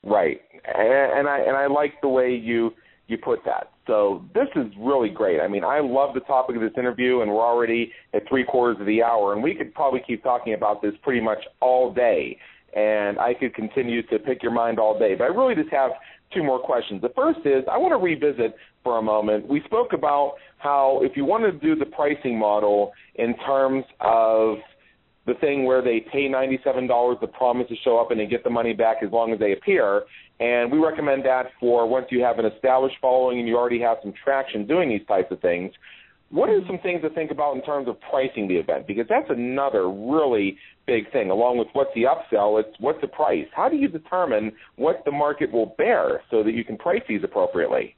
Right, 0.05 0.41
and, 0.65 1.29
I 1.29 1.41
and 1.41 1.57
I 1.57 1.67
like 1.67 2.01
the 2.01 2.09
way 2.09 2.35
you 2.35 2.73
you 3.09 3.19
put 3.19 3.41
that. 3.47 3.73
So 3.87 4.25
this 4.35 4.49
is 4.55 4.67
really 4.79 5.09
great. 5.09 5.41
I 5.41 5.49
mean, 5.49 5.65
I 5.65 5.81
love 5.81 6.15
the 6.15 6.21
topic 6.21 6.57
of 6.57 6.63
this 6.63 6.73
interview, 6.77 7.23
and 7.23 7.31
we're 7.31 7.45
already 7.45 7.91
at 8.13 8.29
three 8.29 8.45
quarters 8.45 8.77
of 8.81 8.87
the 8.87 9.03
hour, 9.03 9.33
and 9.33 9.43
we 9.43 9.55
could 9.55 9.75
probably 9.75 10.01
keep 10.07 10.23
talking 10.23 10.53
about 10.53 10.83
this 10.83 10.93
pretty 11.03 11.21
much 11.21 11.39
all 11.61 11.93
day, 11.93 12.37
and 12.77 13.19
I 13.19 13.33
could 13.33 13.55
continue 13.55 14.03
to 14.09 14.19
pick 14.19 14.43
your 14.43 14.53
mind 14.53 14.79
all 14.79 14.99
day. 14.99 15.15
But 15.17 15.25
I 15.25 15.29
really 15.29 15.55
just 15.55 15.71
have 15.71 15.93
two 16.35 16.43
more 16.43 16.61
questions. 16.61 17.01
The 17.01 17.13
first 17.17 17.41
is 17.47 17.65
I 17.71 17.79
want 17.79 17.93
to 17.93 17.97
revisit 17.97 18.55
for 18.85 18.99
a 18.99 19.03
moment. 19.03 19.49
We 19.49 19.63
spoke 19.65 19.95
about 19.95 20.35
how 20.59 21.01
if 21.03 21.17
you 21.17 21.25
want 21.25 21.45
to 21.45 21.53
do 21.53 21.75
the 21.75 21.87
pricing 21.87 22.39
model 22.39 22.93
in 23.15 23.35
terms 23.39 23.85
of 24.01 24.59
the 25.29 25.35
thing 25.35 25.65
where 25.65 25.83
they 25.83 26.01
pay 26.01 26.29
$97, 26.29 27.21
the 27.21 27.27
promise 27.29 27.69
to 27.69 27.77
show 27.85 27.99
up 27.99 28.11
and 28.11 28.19
they 28.19 28.27
get 28.27 28.43
the 28.43 28.51
money 28.51 28.73
back 28.73 28.97
as 29.05 29.13
long 29.13 29.33
as 29.33 29.39
they 29.39 29.53
appear. 29.53 30.03
And 30.41 30.73
we 30.73 30.79
recommend 30.79 31.25
that 31.25 31.47
for 31.61 31.87
once 31.87 32.07
you 32.11 32.23
have 32.23 32.39
an 32.39 32.47
established 32.47 32.97
following 33.01 33.39
and 33.39 33.47
you 33.47 33.57
already 33.57 33.81
have 33.81 33.99
some 34.03 34.13
traction 34.25 34.67
doing 34.67 34.89
these 34.89 35.07
types 35.07 35.31
of 35.31 35.41
things. 35.41 35.73
What 36.31 36.49
are 36.49 36.61
some 36.67 36.79
things 36.81 37.03
to 37.03 37.11
think 37.11 37.31
about 37.31 37.57
in 37.57 37.63
terms 37.63 37.89
of 37.89 37.97
pricing 38.11 38.49
the 38.49 38.57
event? 38.57 38.87
Because 38.87 39.07
that's 39.09 39.31
another 39.31 39.89
really 39.91 40.59
big 40.87 41.11
thing. 41.13 41.31
Along 41.31 41.57
with 41.59 41.69
what's 41.73 41.91
the 41.95 42.03
upsell, 42.03 42.61
it's 42.61 42.75
what's 42.81 43.01
the 43.01 43.09
price. 43.09 43.47
How 43.55 43.69
do 43.69 43.77
you 43.77 43.89
determine 43.89 44.53
what 44.77 45.03
the 45.05 45.13
market 45.13 45.53
will 45.53 45.75
bear 45.79 46.23
so 46.31 46.43
that 46.43 46.53
you 46.53 46.65
can 46.65 46.77
price 46.77 47.03
these 47.09 47.23
appropriately? 47.25 47.97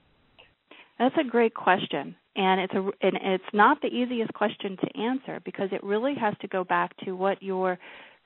That's 0.98 1.16
a 1.18 1.28
great 1.28 1.54
question 1.54 2.14
and 2.36 2.60
it's 2.60 2.74
a 2.74 3.06
and 3.06 3.16
it's 3.22 3.44
not 3.52 3.80
the 3.82 3.88
easiest 3.88 4.32
question 4.34 4.76
to 4.76 5.00
answer 5.00 5.40
because 5.44 5.68
it 5.72 5.82
really 5.82 6.14
has 6.20 6.34
to 6.40 6.48
go 6.48 6.64
back 6.64 6.96
to 7.04 7.12
what 7.12 7.42
your 7.42 7.78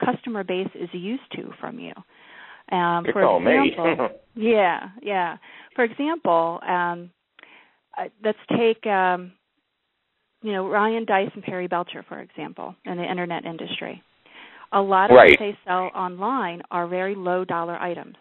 customer 0.04 0.44
base 0.44 0.68
is 0.74 0.88
used 0.92 1.22
to 1.32 1.50
from 1.60 1.78
you. 1.78 1.92
Um, 2.74 3.04
for 3.12 3.38
example, 3.38 4.08
yeah, 4.34 4.88
yeah. 5.02 5.36
For 5.74 5.84
example, 5.84 6.60
um, 6.66 7.10
uh, 7.96 8.04
let's 8.24 8.38
take 8.56 8.86
um, 8.86 9.32
you 10.42 10.52
know 10.52 10.68
Ryan 10.68 11.04
Deiss 11.04 11.30
and 11.34 11.42
Perry 11.42 11.66
Belcher, 11.66 12.04
for 12.08 12.20
example, 12.20 12.74
in 12.84 12.96
the 12.96 13.10
internet 13.10 13.44
industry. 13.44 14.02
A 14.72 14.80
lot 14.80 15.10
of 15.10 15.16
right. 15.16 15.30
what 15.30 15.38
they 15.38 15.56
sell 15.64 15.90
online 15.94 16.62
are 16.70 16.88
very 16.88 17.14
low 17.14 17.44
dollar 17.44 17.76
items. 17.76 18.16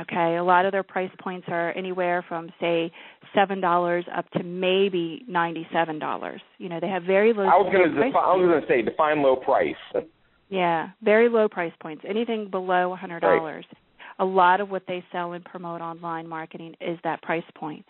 Okay, 0.00 0.36
a 0.36 0.44
lot 0.44 0.64
of 0.64 0.72
their 0.72 0.82
price 0.82 1.10
points 1.20 1.46
are 1.50 1.76
anywhere 1.76 2.24
from 2.28 2.50
say 2.60 2.90
seven 3.34 3.60
dollars 3.60 4.04
up 4.16 4.28
to 4.30 4.42
maybe 4.42 5.24
ninety-seven 5.28 5.98
dollars. 5.98 6.40
You 6.58 6.68
know, 6.68 6.80
they 6.80 6.88
have 6.88 7.02
very 7.02 7.32
low. 7.32 7.42
I 7.42 7.56
was 7.56 7.70
going 7.72 7.88
to 7.88 7.94
defi- 7.94 8.16
I 8.16 8.34
was 8.36 8.48
going 8.48 8.60
to 8.60 8.66
say 8.68 8.82
define 8.82 9.22
low 9.22 9.36
price. 9.36 9.74
Yeah, 10.48 10.90
very 11.02 11.30
low 11.30 11.48
price 11.48 11.72
points. 11.80 12.04
Anything 12.06 12.50
below 12.50 12.92
a 12.92 12.96
hundred 12.96 13.20
dollars. 13.20 13.64
Right. 13.72 13.78
A 14.18 14.24
lot 14.26 14.60
of 14.60 14.68
what 14.68 14.82
they 14.86 15.02
sell 15.10 15.32
and 15.32 15.42
promote 15.42 15.80
online 15.80 16.28
marketing 16.28 16.74
is 16.78 16.98
that 17.04 17.22
price 17.22 17.42
point. 17.54 17.86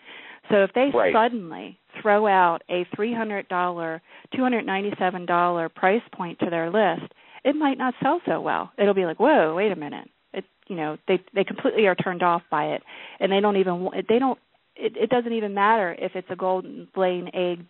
So 0.49 0.63
if 0.63 0.71
they 0.73 0.89
right. 0.93 1.13
suddenly 1.13 1.77
throw 2.01 2.25
out 2.25 2.59
a 2.69 2.87
three 2.95 3.13
hundred 3.13 3.49
dollar, 3.49 4.01
two 4.33 4.43
hundred 4.43 4.65
ninety-seven 4.65 5.25
dollar 5.25 5.67
price 5.67 6.01
point 6.15 6.39
to 6.39 6.49
their 6.49 6.67
list, 6.69 7.11
it 7.43 7.53
might 7.53 7.77
not 7.77 7.95
sell 8.01 8.21
so 8.25 8.39
well. 8.39 8.71
It'll 8.77 8.93
be 8.93 9.05
like, 9.05 9.19
whoa, 9.19 9.53
wait 9.55 9.73
a 9.73 9.75
minute 9.75 10.07
you 10.67 10.75
know 10.75 10.97
they 11.07 11.21
they 11.33 11.43
completely 11.43 11.87
are 11.87 11.95
turned 11.95 12.23
off 12.23 12.41
by 12.49 12.65
it. 12.65 12.83
And 13.19 13.31
they 13.31 13.39
don't 13.39 13.57
even 13.57 13.89
they 14.09 14.19
don't 14.19 14.39
it, 14.75 14.93
it 14.95 15.09
doesn't 15.09 15.33
even 15.33 15.53
matter 15.53 15.95
if 15.99 16.13
it's 16.15 16.27
a 16.29 16.35
golden 16.35 16.87
laying 16.95 17.33
egg 17.35 17.65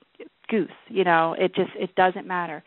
goose 0.50 0.70
you 0.90 1.04
know 1.04 1.36
it 1.38 1.54
just 1.56 1.72
it 1.76 1.96
doesn't 1.96 2.28
matter. 2.28 2.64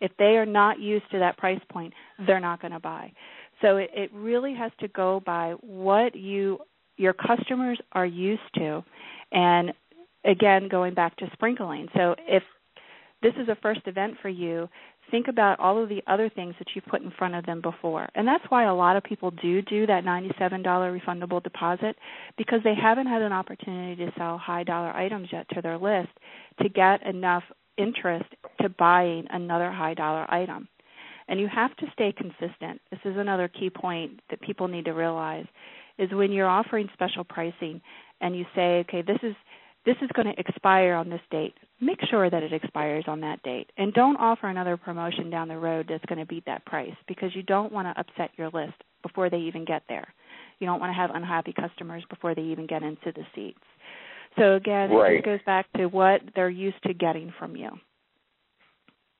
If 0.00 0.12
they 0.18 0.36
are 0.36 0.46
not 0.46 0.78
used 0.78 1.10
to 1.10 1.18
that 1.18 1.36
price 1.38 1.60
point 1.70 1.92
they're 2.26 2.40
not 2.40 2.60
going 2.60 2.72
to 2.72 2.80
buy. 2.80 3.12
So 3.60 3.78
it, 3.78 3.90
it 3.92 4.10
really 4.14 4.54
has 4.54 4.70
to 4.80 4.88
go 4.88 5.20
by 5.24 5.54
what 5.60 6.14
you 6.14 6.58
your 6.96 7.12
customers 7.12 7.78
are 7.92 8.06
used 8.06 8.42
to. 8.56 8.84
And 9.32 9.72
again 10.24 10.68
going 10.68 10.94
back 10.94 11.16
to 11.18 11.30
sprinkling. 11.32 11.88
So 11.94 12.14
if 12.26 12.42
this 13.22 13.34
is 13.40 13.48
a 13.48 13.56
first 13.60 13.80
event 13.86 14.14
for 14.22 14.28
you 14.28 14.68
think 15.10 15.28
about 15.28 15.58
all 15.60 15.82
of 15.82 15.88
the 15.88 16.02
other 16.06 16.28
things 16.28 16.54
that 16.58 16.68
you've 16.74 16.86
put 16.86 17.02
in 17.02 17.10
front 17.10 17.34
of 17.34 17.46
them 17.46 17.60
before. 17.60 18.08
And 18.14 18.26
that's 18.26 18.44
why 18.48 18.64
a 18.64 18.74
lot 18.74 18.96
of 18.96 19.02
people 19.02 19.30
do 19.30 19.62
do 19.62 19.86
that 19.86 20.04
$97 20.04 20.62
refundable 20.64 21.42
deposit 21.42 21.96
because 22.36 22.60
they 22.64 22.74
haven't 22.74 23.06
had 23.06 23.22
an 23.22 23.32
opportunity 23.32 24.04
to 24.04 24.12
sell 24.16 24.38
high 24.38 24.64
dollar 24.64 24.90
items 24.90 25.28
yet 25.32 25.46
to 25.50 25.62
their 25.62 25.78
list 25.78 26.10
to 26.62 26.68
get 26.68 27.04
enough 27.06 27.44
interest 27.76 28.26
to 28.60 28.68
buying 28.68 29.26
another 29.30 29.70
high 29.70 29.94
dollar 29.94 30.30
item. 30.32 30.68
And 31.28 31.38
you 31.38 31.48
have 31.54 31.76
to 31.76 31.86
stay 31.92 32.12
consistent. 32.16 32.80
This 32.90 33.00
is 33.04 33.16
another 33.16 33.48
key 33.48 33.70
point 33.70 34.20
that 34.30 34.40
people 34.40 34.66
need 34.66 34.86
to 34.86 34.92
realize 34.92 35.46
is 35.98 36.10
when 36.12 36.32
you're 36.32 36.48
offering 36.48 36.88
special 36.94 37.24
pricing 37.24 37.80
and 38.20 38.36
you 38.36 38.44
say, 38.54 38.78
okay, 38.80 39.02
this 39.02 39.18
is 39.22 39.34
this 39.86 39.96
is 40.02 40.10
going 40.14 40.26
to 40.26 40.38
expire 40.38 40.94
on 40.94 41.08
this 41.08 41.20
date. 41.30 41.54
Make 41.80 41.98
sure 42.10 42.28
that 42.28 42.42
it 42.42 42.52
expires 42.52 43.04
on 43.06 43.20
that 43.20 43.42
date. 43.42 43.70
And 43.76 43.94
don't 43.94 44.16
offer 44.16 44.48
another 44.48 44.76
promotion 44.76 45.30
down 45.30 45.48
the 45.48 45.56
road 45.56 45.86
that's 45.88 46.04
going 46.06 46.18
to 46.18 46.26
beat 46.26 46.44
that 46.46 46.64
price 46.66 46.94
because 47.06 47.34
you 47.34 47.42
don't 47.42 47.72
want 47.72 47.86
to 47.86 48.00
upset 48.00 48.30
your 48.36 48.50
list 48.50 48.74
before 49.02 49.30
they 49.30 49.38
even 49.38 49.64
get 49.64 49.82
there. 49.88 50.12
You 50.58 50.66
don't 50.66 50.80
want 50.80 50.90
to 50.90 50.94
have 50.94 51.10
unhappy 51.14 51.52
customers 51.52 52.04
before 52.10 52.34
they 52.34 52.42
even 52.42 52.66
get 52.66 52.82
into 52.82 53.12
the 53.14 53.22
seats. 53.34 53.58
So 54.38 54.54
again, 54.54 54.90
right. 54.90 55.18
it 55.18 55.24
goes 55.24 55.40
back 55.46 55.66
to 55.76 55.86
what 55.86 56.20
they're 56.34 56.50
used 56.50 56.82
to 56.84 56.94
getting 56.94 57.32
from 57.38 57.56
you. 57.56 57.70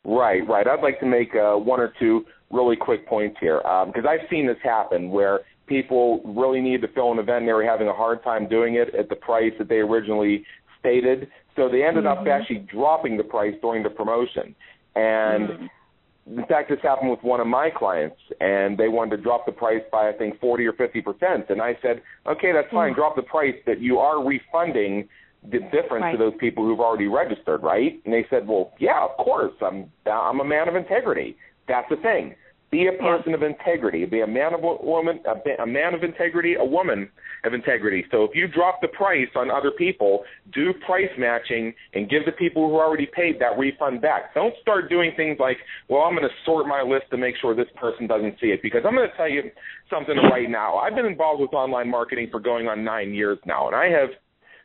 Right, 0.05 0.47
right. 0.49 0.67
I'd 0.67 0.83
like 0.83 1.01
to 1.01 1.07
make 1.07 1.35
uh, 1.35 1.55
one 1.55 1.81
or 1.81 1.93
two 1.99 2.25
really 2.51 2.77
quick 2.77 3.07
points 3.07 3.37
here 3.41 3.59
because 3.59 4.05
um, 4.05 4.09
I've 4.09 4.29
seen 4.31 4.47
this 4.47 4.57
happen 4.63 5.11
where 5.11 5.41
people 5.69 6.21
really 6.25 6.61
needed 6.61 6.83
to 6.83 6.89
fill 6.89 7.13
an 7.13 7.19
event 7.19 7.41
and 7.41 7.49
they 7.49 7.53
were 7.53 7.65
having 7.65 7.89
a 7.89 7.93
hard 7.93 8.23
time 8.25 8.49
doing 8.49 8.75
it 8.75 8.95
at 8.95 9.09
the 9.09 9.17
price 9.17 9.53
that 9.59 9.69
they 9.69 9.77
originally 9.77 10.45
stated. 10.81 11.29
So 11.57 11.69
they 11.69 11.83
ended 11.85 12.05
mm-hmm. 12.05 12.21
up 12.21 12.27
actually 12.27 12.67
dropping 12.71 13.17
the 13.17 13.25
price 13.25 13.55
during 13.61 13.83
the 13.83 13.91
promotion. 13.91 14.55
And 14.95 15.49
mm-hmm. 15.49 16.39
in 16.39 16.47
fact, 16.47 16.71
this 16.71 16.79
happened 16.83 17.11
with 17.11 17.23
one 17.23 17.41
of 17.41 17.47
my 17.47 17.71
clients, 17.71 18.17
and 18.41 18.79
they 18.79 18.89
wanted 18.89 19.17
to 19.17 19.23
drop 19.23 19.47
the 19.47 19.53
price 19.53 19.83
by 19.91 20.09
I 20.09 20.13
think 20.13 20.41
forty 20.41 20.67
or 20.67 20.73
fifty 20.73 21.01
percent. 21.01 21.47
And 21.51 21.61
I 21.61 21.77
said, 21.83 22.03
okay, 22.27 22.53
that's 22.53 22.71
fine. 22.71 22.91
Mm-hmm. 22.91 23.01
Drop 23.01 23.17
the 23.17 23.23
price, 23.23 23.55
but 23.67 23.81
you 23.81 23.99
are 23.99 24.25
refunding 24.25 25.09
the 25.43 25.61
difference 25.71 26.03
right. 26.03 26.13
to 26.13 26.19
those 26.19 26.35
people 26.41 26.65
who've 26.65 26.81
already 26.81 27.07
registered, 27.07 27.63
right? 27.63 28.01
And 28.05 28.13
they 28.13 28.27
said, 28.29 28.47
well, 28.47 28.73
yeah, 28.81 29.05
of 29.05 29.25
course. 29.25 29.53
I'm 29.63 29.91
I'm 30.07 30.41
a 30.41 30.45
man 30.45 30.69
of 30.69 30.75
integrity. 30.75 31.37
That's 31.69 31.89
the 31.91 31.97
thing. 31.97 32.35
Be 32.71 32.87
a 32.87 33.03
person 33.03 33.33
of 33.33 33.43
integrity. 33.43 34.05
Be 34.05 34.21
a 34.21 34.27
man 34.27 34.53
of 34.53 34.61
woman, 34.61 35.21
a, 35.27 35.63
a 35.63 35.67
man 35.67 35.95
of 35.95 36.03
integrity, 36.03 36.55
a 36.55 36.65
woman 36.65 37.09
of 37.45 37.55
integrity. 37.55 38.05
So 38.11 38.25
if 38.25 38.33
you 38.35 38.47
drop 38.47 38.81
the 38.83 38.89
price 38.89 39.29
on 39.35 39.51
other 39.51 39.71
people, 39.71 40.25
do 40.53 40.75
price 40.85 41.09
matching 41.17 41.73
and 41.95 42.11
give 42.11 42.27
the 42.27 42.33
people 42.33 42.69
who 42.69 42.75
already 42.77 43.07
paid 43.07 43.41
that 43.41 43.59
refund 43.59 44.03
back. 44.03 44.35
Don't 44.35 44.55
start 44.61 44.91
doing 44.91 45.13
things 45.17 45.39
like, 45.41 45.57
well, 45.89 46.03
I'm 46.03 46.15
going 46.15 46.29
to 46.29 46.35
sort 46.45 46.67
my 46.67 46.83
list 46.83 47.07
to 47.11 47.17
make 47.17 47.37
sure 47.41 47.55
this 47.55 47.73
person 47.77 48.07
doesn't 48.07 48.35
see 48.39 48.49
it. 48.49 48.61
Because 48.63 48.83
I'm 48.87 48.95
going 48.95 49.09
to 49.09 49.17
tell 49.17 49.31
you 49.31 49.45
something 49.89 50.17
right 50.31 50.51
now. 50.51 50.77
I've 50.77 50.95
been 50.95 51.07
involved 51.07 51.41
with 51.41 51.55
online 51.55 51.89
marketing 51.91 52.29
for 52.31 52.41
going 52.41 52.69
on 52.69 52.85
nine 52.85 53.15
years 53.15 53.39
now, 53.47 53.67
and 53.67 53.75
I 53.75 53.87
have 53.87 54.11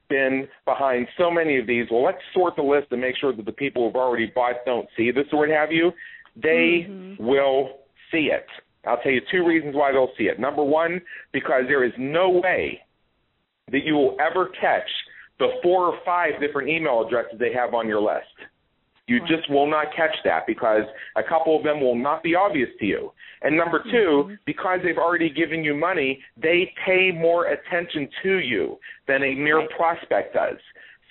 been 0.09 0.47
behind 0.65 1.07
so 1.17 1.31
many 1.31 1.57
of 1.57 1.67
these. 1.67 1.85
Well, 1.89 2.03
let's 2.03 2.17
sort 2.33 2.57
the 2.57 2.63
list 2.63 2.87
and 2.91 2.99
make 2.99 3.15
sure 3.15 3.33
that 3.33 3.45
the 3.45 3.53
people 3.53 3.87
who've 3.87 3.95
already 3.95 4.31
bought 4.35 4.55
don't 4.65 4.87
see 4.97 5.11
this 5.11 5.25
or 5.31 5.39
what 5.39 5.49
have 5.49 5.71
you. 5.71 5.91
They 6.35 6.85
mm-hmm. 6.89 7.23
will 7.23 7.82
see 8.13 8.29
it. 8.31 8.45
I'll 8.85 8.97
tell 9.01 9.11
you 9.11 9.21
two 9.31 9.45
reasons 9.45 9.75
why 9.75 9.91
they'll 9.91 10.11
see 10.17 10.25
it. 10.25 10.39
Number 10.39 10.63
one, 10.63 11.01
because 11.33 11.63
there 11.67 11.83
is 11.83 11.93
no 11.97 12.29
way 12.29 12.79
that 13.71 13.83
you 13.83 13.95
will 13.95 14.15
ever 14.19 14.49
catch 14.59 14.89
the 15.39 15.47
four 15.61 15.87
or 15.87 15.99
five 16.05 16.39
different 16.39 16.69
email 16.69 17.03
addresses 17.05 17.39
they 17.39 17.53
have 17.53 17.73
on 17.73 17.87
your 17.87 18.01
list. 18.01 18.27
You 19.07 19.19
right. 19.19 19.29
just 19.29 19.49
will 19.49 19.69
not 19.69 19.87
catch 19.95 20.15
that 20.23 20.47
because 20.47 20.83
a 21.17 21.23
couple 21.23 21.57
of 21.57 21.63
them 21.63 21.81
will 21.81 21.95
not 21.95 22.23
be 22.23 22.35
obvious 22.35 22.69
to 22.79 22.85
you. 22.85 23.11
And 23.41 23.57
number 23.57 23.83
2 23.83 23.89
mm-hmm. 23.89 24.33
because 24.45 24.79
they've 24.83 24.97
already 24.97 25.29
given 25.29 25.63
you 25.63 25.75
money, 25.75 26.21
they 26.41 26.71
pay 26.85 27.11
more 27.11 27.47
attention 27.47 28.07
to 28.23 28.37
you 28.37 28.77
than 29.07 29.23
a 29.23 29.35
mere 29.35 29.59
right. 29.59 29.69
prospect 29.71 30.33
does. 30.33 30.57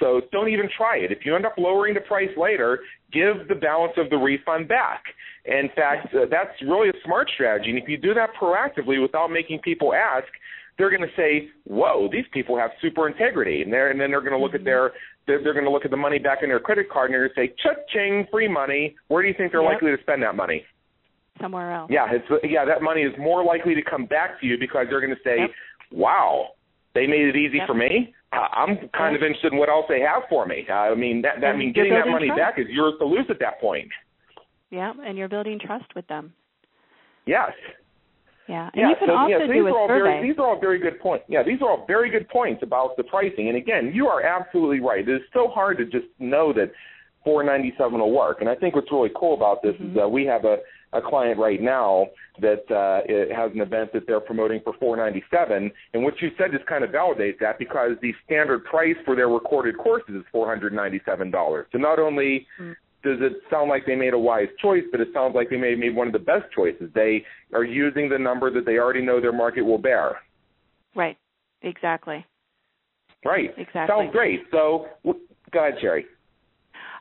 So 0.02 0.20
don't 0.32 0.48
even 0.48 0.68
try 0.76 0.96
it. 0.96 1.12
If 1.12 1.24
you 1.24 1.36
end 1.36 1.46
up 1.46 1.54
lowering 1.56 1.94
the 1.94 2.00
price 2.00 2.34
later, 2.36 2.80
give 3.12 3.46
the 3.48 3.54
balance 3.54 3.92
of 3.96 4.10
the 4.10 4.16
refund 4.16 4.66
back. 4.66 5.04
In 5.44 5.68
fact, 5.76 6.12
uh, 6.12 6.26
that's 6.28 6.50
really 6.60 6.88
a 6.88 6.92
smart 7.04 7.30
strategy. 7.32 7.70
And 7.70 7.78
if 7.78 7.88
you 7.88 7.96
do 7.96 8.12
that 8.14 8.30
proactively 8.40 9.00
without 9.00 9.28
making 9.28 9.60
people 9.60 9.94
ask, 9.94 10.26
they're 10.76 10.90
going 10.90 11.08
to 11.08 11.16
say, 11.16 11.50
"Whoa, 11.64 12.08
these 12.10 12.24
people 12.32 12.58
have 12.58 12.70
super 12.80 13.06
integrity," 13.06 13.62
and, 13.62 13.72
they're, 13.72 13.90
and 13.90 14.00
then 14.00 14.10
they're 14.10 14.20
going 14.20 14.32
to 14.32 14.38
look 14.38 14.54
at 14.54 14.64
their 14.64 14.90
they're, 15.28 15.40
they're 15.40 15.52
going 15.52 15.66
to 15.66 15.70
look 15.70 15.84
at 15.84 15.92
the 15.92 15.96
money 15.96 16.18
back 16.18 16.38
in 16.42 16.48
their 16.48 16.58
credit 16.58 16.90
card 16.90 17.10
and 17.10 17.14
they're 17.14 17.28
going 17.28 17.48
to 17.48 17.52
say, 17.52 17.62
"Cha-ching, 17.62 18.26
free 18.32 18.48
money." 18.48 18.96
Where 19.06 19.22
do 19.22 19.28
you 19.28 19.34
think 19.38 19.52
they're 19.52 19.62
yep. 19.62 19.74
likely 19.74 19.94
to 19.94 20.02
spend 20.02 20.22
that 20.24 20.34
money? 20.34 20.64
Somewhere 21.40 21.70
else. 21.70 21.90
Yeah, 21.92 22.06
it's 22.10 22.26
yeah. 22.42 22.64
That 22.64 22.82
money 22.82 23.02
is 23.02 23.12
more 23.18 23.44
likely 23.44 23.76
to 23.76 23.82
come 23.82 24.06
back 24.06 24.40
to 24.40 24.46
you 24.46 24.56
because 24.58 24.86
they're 24.90 25.00
going 25.00 25.14
to 25.14 25.22
say, 25.22 25.38
yep. 25.38 25.50
"Wow, 25.92 26.48
they 26.94 27.06
made 27.06 27.28
it 27.28 27.36
easy 27.36 27.58
yep. 27.58 27.68
for 27.68 27.74
me." 27.74 28.14
I'm 28.32 28.88
kind 28.96 29.14
of 29.14 29.22
interested 29.22 29.52
in 29.52 29.58
what 29.58 29.68
else 29.68 29.86
they 29.88 30.00
have 30.00 30.22
for 30.28 30.46
me. 30.46 30.66
I 30.70 30.94
mean, 30.94 31.22
that 31.22 31.40
that 31.40 31.56
means 31.56 31.74
getting 31.74 31.92
that 31.92 32.08
money 32.08 32.28
trust. 32.28 32.38
back 32.38 32.58
is 32.58 32.66
yours 32.70 32.94
to 32.98 33.04
lose 33.04 33.26
at 33.28 33.38
that 33.40 33.60
point. 33.60 33.88
Yeah, 34.70 34.92
and 35.04 35.18
you're 35.18 35.28
building 35.28 35.58
trust 35.64 35.94
with 35.94 36.06
them. 36.08 36.32
Yes. 37.26 37.52
Yeah, 38.48 38.70
and 38.72 38.74
yeah, 38.74 38.88
you 38.88 38.94
can 38.98 39.08
so, 39.08 39.14
also 39.14 39.30
yeah, 39.30 39.38
so 39.46 39.52
do 39.52 39.66
a 39.66 39.86
survey. 39.86 40.02
Very, 40.02 40.28
these 40.28 40.38
are 40.38 40.46
all 40.46 40.60
very 40.60 40.78
good 40.78 40.98
points. 40.98 41.24
Yeah, 41.28 41.42
these 41.44 41.60
are 41.62 41.70
all 41.70 41.84
very 41.86 42.10
good 42.10 42.28
points 42.28 42.62
about 42.62 42.96
the 42.96 43.04
pricing. 43.04 43.48
And 43.48 43.56
again, 43.56 43.92
you 43.94 44.08
are 44.08 44.22
absolutely 44.22 44.80
right. 44.80 45.06
It 45.06 45.12
is 45.12 45.22
so 45.32 45.48
hard 45.48 45.78
to 45.78 45.84
just 45.84 46.06
know 46.18 46.52
that 46.54 46.72
497 47.24 48.00
will 48.00 48.10
work. 48.10 48.38
And 48.40 48.48
I 48.48 48.54
think 48.54 48.74
what's 48.74 48.90
really 48.90 49.10
cool 49.14 49.34
about 49.34 49.62
this 49.62 49.74
mm-hmm. 49.74 49.90
is 49.90 49.94
that 49.94 50.08
we 50.08 50.24
have 50.24 50.44
a 50.44 50.56
a 50.92 51.00
client 51.00 51.38
right 51.38 51.60
now 51.60 52.06
that 52.40 52.64
uh, 52.70 53.02
it 53.06 53.34
has 53.34 53.50
an 53.52 53.60
event 53.60 53.92
that 53.92 54.06
they're 54.06 54.20
promoting 54.20 54.60
for 54.64 54.74
497 54.78 55.70
and 55.94 56.02
what 56.02 56.14
you 56.20 56.30
said 56.38 56.52
just 56.52 56.66
kind 56.66 56.84
of 56.84 56.90
validates 56.90 57.38
that 57.40 57.58
because 57.58 57.92
the 58.02 58.12
standard 58.24 58.64
price 58.64 58.96
for 59.04 59.16
their 59.16 59.28
recorded 59.28 59.76
courses 59.78 60.14
is 60.14 60.22
$497 60.34 61.64
so 61.72 61.78
not 61.78 61.98
only 61.98 62.46
mm-hmm 62.60 62.72
does 63.02 63.18
it 63.20 63.32
sound 63.50 63.68
like 63.68 63.84
they 63.84 63.96
made 63.96 64.14
a 64.14 64.18
wise 64.18 64.48
choice, 64.60 64.84
but 64.90 65.00
it 65.00 65.08
sounds 65.12 65.34
like 65.34 65.50
they 65.50 65.56
may 65.56 65.70
have 65.70 65.78
made 65.78 65.94
one 65.94 66.06
of 66.06 66.12
the 66.12 66.18
best 66.18 66.44
choices. 66.54 66.88
They 66.94 67.24
are 67.52 67.64
using 67.64 68.08
the 68.08 68.18
number 68.18 68.50
that 68.52 68.64
they 68.64 68.78
already 68.78 69.02
know 69.02 69.20
their 69.20 69.32
market 69.32 69.62
will 69.62 69.78
bear. 69.78 70.20
Right. 70.94 71.16
Exactly. 71.62 72.24
Right. 73.24 73.50
Exactly. 73.56 73.86
Sounds 73.88 74.12
great. 74.12 74.40
So, 74.50 74.86
go 75.04 75.14
ahead, 75.54 75.74
Sherry. 75.80 76.06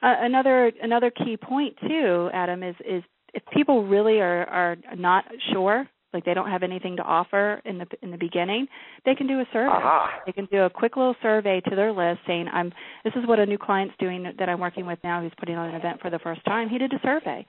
Uh, 0.04 0.16
another 0.20 0.72
another 0.82 1.12
key 1.12 1.38
point 1.38 1.76
too, 1.88 2.30
Adam, 2.34 2.64
is 2.64 2.76
is 2.88 3.04
if 3.34 3.44
people 3.54 3.86
really 3.86 4.20
are 4.20 4.46
are 4.46 4.78
not 4.98 5.26
sure 5.52 5.88
like 6.14 6.26
they 6.26 6.34
don't 6.34 6.50
have 6.50 6.64
anything 6.64 6.98
to 6.98 7.04
offer 7.04 7.62
in 7.66 7.78
the 7.78 7.86
in 8.02 8.12
the 8.12 8.18
beginning, 8.18 8.68
they 9.06 9.16
can 9.16 9.28
do 9.28 9.40
a 9.40 9.46
survey. 9.54 9.72
Uh-huh. 9.72 10.08
They 10.26 10.32
can 10.32 10.46
do 10.52 10.64
a 10.64 10.70
quick 10.70 10.98
little 10.98 11.16
survey 11.22 11.62
to 11.70 11.76
their 11.76 11.92
list 11.92 12.20
saying, 12.28 12.48
"I'm 12.52 12.72
this 13.04 13.14
is 13.16 13.26
what 13.28 13.40
a 13.40 13.46
new 13.46 13.58
client's 13.58 13.96
doing 14.00 14.32
that 14.38 14.50
I'm 14.50 14.60
working 14.60 14.86
with 14.86 15.00
now 15.04 15.22
who's 15.22 15.32
putting 15.40 15.56
on 15.56 15.70
an 15.70 15.76
event 15.76 16.02
for 16.02 16.10
the 16.10 16.20
first 16.20 16.44
time. 16.46 16.70
He 16.70 16.78
did 16.78 16.94
a 16.94 17.00
survey." 17.02 17.46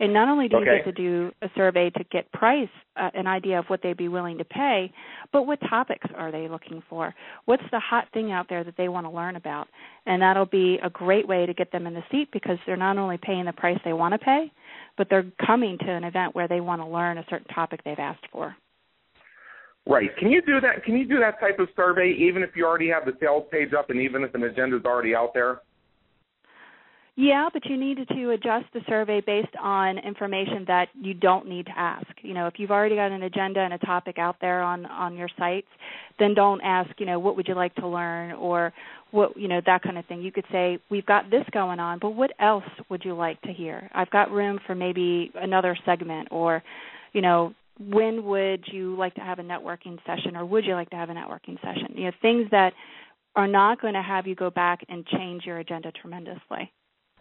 And 0.00 0.12
not 0.12 0.28
only 0.28 0.48
do 0.48 0.56
okay. 0.56 0.64
you 0.64 0.76
get 0.78 0.84
to 0.84 0.92
do 0.92 1.32
a 1.42 1.48
survey 1.56 1.90
to 1.90 2.04
get 2.10 2.30
price, 2.32 2.68
uh, 2.96 3.10
an 3.14 3.26
idea 3.26 3.58
of 3.58 3.66
what 3.66 3.80
they'd 3.82 3.96
be 3.96 4.08
willing 4.08 4.38
to 4.38 4.44
pay, 4.44 4.92
but 5.32 5.46
what 5.46 5.58
topics 5.68 6.08
are 6.16 6.30
they 6.30 6.48
looking 6.48 6.82
for? 6.88 7.14
What's 7.44 7.62
the 7.70 7.80
hot 7.80 8.08
thing 8.12 8.32
out 8.32 8.46
there 8.48 8.64
that 8.64 8.76
they 8.76 8.88
want 8.88 9.06
to 9.06 9.10
learn 9.10 9.36
about? 9.36 9.68
And 10.06 10.22
that'll 10.22 10.46
be 10.46 10.78
a 10.82 10.90
great 10.90 11.26
way 11.26 11.46
to 11.46 11.54
get 11.54 11.72
them 11.72 11.86
in 11.86 11.94
the 11.94 12.04
seat 12.10 12.28
because 12.32 12.58
they're 12.66 12.76
not 12.76 12.98
only 12.98 13.18
paying 13.18 13.44
the 13.44 13.52
price 13.52 13.78
they 13.84 13.92
want 13.92 14.12
to 14.12 14.18
pay, 14.18 14.52
but 14.96 15.08
they're 15.10 15.26
coming 15.44 15.78
to 15.78 15.90
an 15.90 16.04
event 16.04 16.34
where 16.34 16.48
they 16.48 16.60
want 16.60 16.82
to 16.82 16.86
learn 16.86 17.18
a 17.18 17.24
certain 17.30 17.52
topic 17.54 17.80
they've 17.84 17.98
asked 17.98 18.26
for. 18.30 18.56
Right. 19.86 20.16
Can 20.16 20.30
you 20.30 20.40
do 20.40 20.60
that? 20.62 20.82
Can 20.84 20.96
you 20.96 21.06
do 21.06 21.18
that 21.20 21.38
type 21.40 21.58
of 21.58 21.68
survey 21.76 22.14
even 22.18 22.42
if 22.42 22.50
you 22.56 22.64
already 22.64 22.88
have 22.88 23.04
the 23.04 23.12
sales 23.20 23.44
page 23.50 23.74
up 23.78 23.90
and 23.90 24.00
even 24.00 24.22
if 24.22 24.34
an 24.34 24.42
agenda 24.44 24.76
is 24.76 24.84
already 24.84 25.14
out 25.14 25.34
there? 25.34 25.60
Yeah, 27.16 27.48
but 27.52 27.64
you 27.66 27.76
need 27.76 27.98
to 28.08 28.30
adjust 28.30 28.66
the 28.72 28.80
survey 28.88 29.20
based 29.24 29.54
on 29.62 29.98
information 29.98 30.64
that 30.66 30.88
you 31.00 31.14
don't 31.14 31.48
need 31.48 31.66
to 31.66 31.78
ask. 31.78 32.08
You 32.22 32.34
know, 32.34 32.48
if 32.48 32.54
you've 32.56 32.72
already 32.72 32.96
got 32.96 33.12
an 33.12 33.22
agenda 33.22 33.60
and 33.60 33.72
a 33.72 33.78
topic 33.78 34.18
out 34.18 34.36
there 34.40 34.62
on 34.62 34.84
on 34.86 35.16
your 35.16 35.28
sites, 35.38 35.68
then 36.18 36.34
don't 36.34 36.60
ask, 36.62 36.90
you 36.98 37.06
know, 37.06 37.20
what 37.20 37.36
would 37.36 37.46
you 37.46 37.54
like 37.54 37.72
to 37.76 37.86
learn 37.86 38.32
or 38.32 38.72
what, 39.12 39.36
you 39.36 39.46
know, 39.46 39.60
that 39.64 39.82
kind 39.82 39.96
of 39.96 40.04
thing. 40.06 40.22
You 40.22 40.32
could 40.32 40.44
say, 40.50 40.80
we've 40.90 41.06
got 41.06 41.30
this 41.30 41.44
going 41.52 41.78
on, 41.78 42.00
but 42.00 42.10
what 42.10 42.32
else 42.40 42.64
would 42.90 43.04
you 43.04 43.14
like 43.14 43.40
to 43.42 43.52
hear? 43.52 43.88
I've 43.94 44.10
got 44.10 44.32
room 44.32 44.58
for 44.66 44.74
maybe 44.74 45.30
another 45.36 45.78
segment 45.86 46.28
or, 46.32 46.64
you 47.12 47.20
know, 47.20 47.54
when 47.78 48.24
would 48.24 48.64
you 48.72 48.96
like 48.96 49.14
to 49.14 49.20
have 49.20 49.38
a 49.38 49.42
networking 49.42 49.98
session 50.04 50.36
or 50.36 50.44
would 50.44 50.64
you 50.64 50.74
like 50.74 50.90
to 50.90 50.96
have 50.96 51.10
a 51.10 51.14
networking 51.14 51.60
session? 51.60 51.94
You 51.94 52.06
know, 52.06 52.12
things 52.20 52.48
that 52.50 52.72
are 53.36 53.48
not 53.48 53.80
going 53.80 53.94
to 53.94 54.02
have 54.02 54.26
you 54.26 54.34
go 54.34 54.50
back 54.50 54.80
and 54.88 55.06
change 55.06 55.44
your 55.44 55.58
agenda 55.58 55.92
tremendously. 55.92 56.72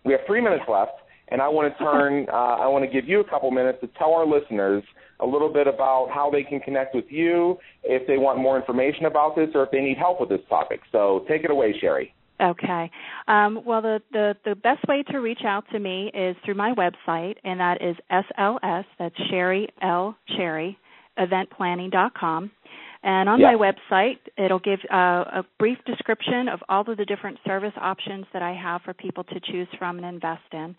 We 0.05 0.11
have 0.13 0.21
three 0.27 0.41
minutes 0.41 0.63
left, 0.69 0.93
and 1.29 1.41
I 1.41 1.47
want 1.47 1.71
to 1.71 1.83
turn. 1.83 2.27
Uh, 2.33 2.57
I 2.57 2.67
want 2.67 2.83
to 2.83 2.91
give 2.91 3.07
you 3.07 3.19
a 3.19 3.29
couple 3.29 3.51
minutes 3.51 3.79
to 3.81 3.89
tell 3.99 4.13
our 4.13 4.25
listeners 4.25 4.83
a 5.19 5.25
little 5.25 5.51
bit 5.51 5.67
about 5.67 6.09
how 6.13 6.29
they 6.31 6.43
can 6.43 6.59
connect 6.59 6.95
with 6.95 7.05
you 7.09 7.57
if 7.83 8.05
they 8.07 8.17
want 8.17 8.39
more 8.39 8.57
information 8.57 9.05
about 9.05 9.35
this 9.35 9.49
or 9.53 9.63
if 9.63 9.71
they 9.71 9.79
need 9.79 9.97
help 9.97 10.19
with 10.19 10.29
this 10.29 10.41
topic. 10.49 10.81
So 10.91 11.25
take 11.27 11.43
it 11.43 11.51
away, 11.51 11.75
Sherry. 11.79 12.13
Okay. 12.41 12.91
Um, 13.27 13.61
well, 13.65 13.81
the, 13.81 14.01
the, 14.11 14.35
the 14.43 14.55
best 14.55 14.85
way 14.87 15.03
to 15.11 15.19
reach 15.19 15.41
out 15.45 15.63
to 15.71 15.79
me 15.79 16.11
is 16.13 16.35
through 16.43 16.55
my 16.55 16.73
website, 16.73 17.35
and 17.43 17.59
that 17.59 17.81
is 17.81 17.95
SLS, 18.11 18.85
that's 18.99 19.15
Sherry 19.29 19.67
L. 19.81 20.17
Sherry, 20.35 20.77
eventplanning.com. 21.17 22.51
And 23.03 23.27
on 23.27 23.41
my 23.41 23.53
website, 23.55 24.17
it'll 24.37 24.59
give 24.59 24.79
uh, 24.91 24.95
a 24.95 25.45
brief 25.59 25.77
description 25.85 26.47
of 26.47 26.61
all 26.69 26.89
of 26.89 26.97
the 26.97 27.05
different 27.05 27.37
service 27.45 27.73
options 27.79 28.25
that 28.31 28.41
I 28.41 28.53
have 28.53 28.81
for 28.83 28.93
people 28.93 29.25
to 29.25 29.39
choose 29.51 29.67
from 29.77 29.97
and 29.97 30.05
invest 30.05 30.43
in. 30.53 30.73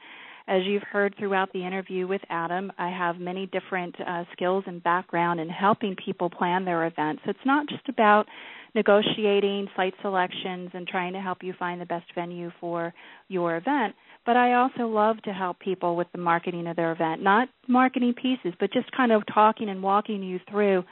As 0.46 0.62
you've 0.64 0.82
heard 0.82 1.14
throughout 1.18 1.52
the 1.52 1.66
interview 1.66 2.06
with 2.06 2.20
Adam, 2.30 2.72
I 2.78 2.90
have 2.90 3.18
many 3.18 3.46
different 3.46 3.94
uh, 4.00 4.24
skills 4.32 4.64
and 4.66 4.82
background 4.82 5.40
in 5.40 5.48
helping 5.48 5.96
people 6.02 6.28
plan 6.30 6.64
their 6.64 6.86
events. 6.86 7.22
So 7.24 7.30
it's 7.30 7.46
not 7.46 7.68
just 7.68 7.88
about 7.88 8.26
negotiating 8.74 9.68
site 9.76 9.94
selections 10.02 10.70
and 10.74 10.86
trying 10.86 11.12
to 11.12 11.20
help 11.20 11.38
you 11.42 11.54
find 11.58 11.80
the 11.80 11.86
best 11.86 12.06
venue 12.14 12.50
for 12.60 12.92
your 13.28 13.56
event, 13.56 13.94
but 14.26 14.36
I 14.36 14.54
also 14.54 14.86
love 14.86 15.20
to 15.22 15.32
help 15.32 15.60
people 15.60 15.96
with 15.96 16.08
the 16.12 16.18
marketing 16.18 16.66
of 16.66 16.76
their 16.76 16.92
event. 16.92 17.22
Not 17.22 17.48
marketing 17.68 18.14
pieces, 18.20 18.52
but 18.58 18.72
just 18.72 18.90
kind 18.92 19.12
of 19.12 19.22
talking 19.32 19.68
and 19.68 19.82
walking 19.82 20.22
you 20.22 20.40
through 20.50 20.84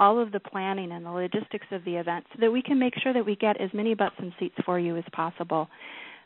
all 0.00 0.18
of 0.18 0.32
the 0.32 0.40
planning 0.40 0.90
and 0.90 1.04
the 1.04 1.10
logistics 1.10 1.66
of 1.70 1.84
the 1.84 1.94
event 1.96 2.24
so 2.32 2.38
that 2.40 2.50
we 2.50 2.62
can 2.62 2.78
make 2.78 2.94
sure 3.02 3.12
that 3.12 3.24
we 3.24 3.36
get 3.36 3.60
as 3.60 3.70
many 3.72 3.94
butts 3.94 4.16
and 4.18 4.32
seats 4.40 4.56
for 4.64 4.80
you 4.80 4.96
as 4.96 5.04
possible. 5.12 5.68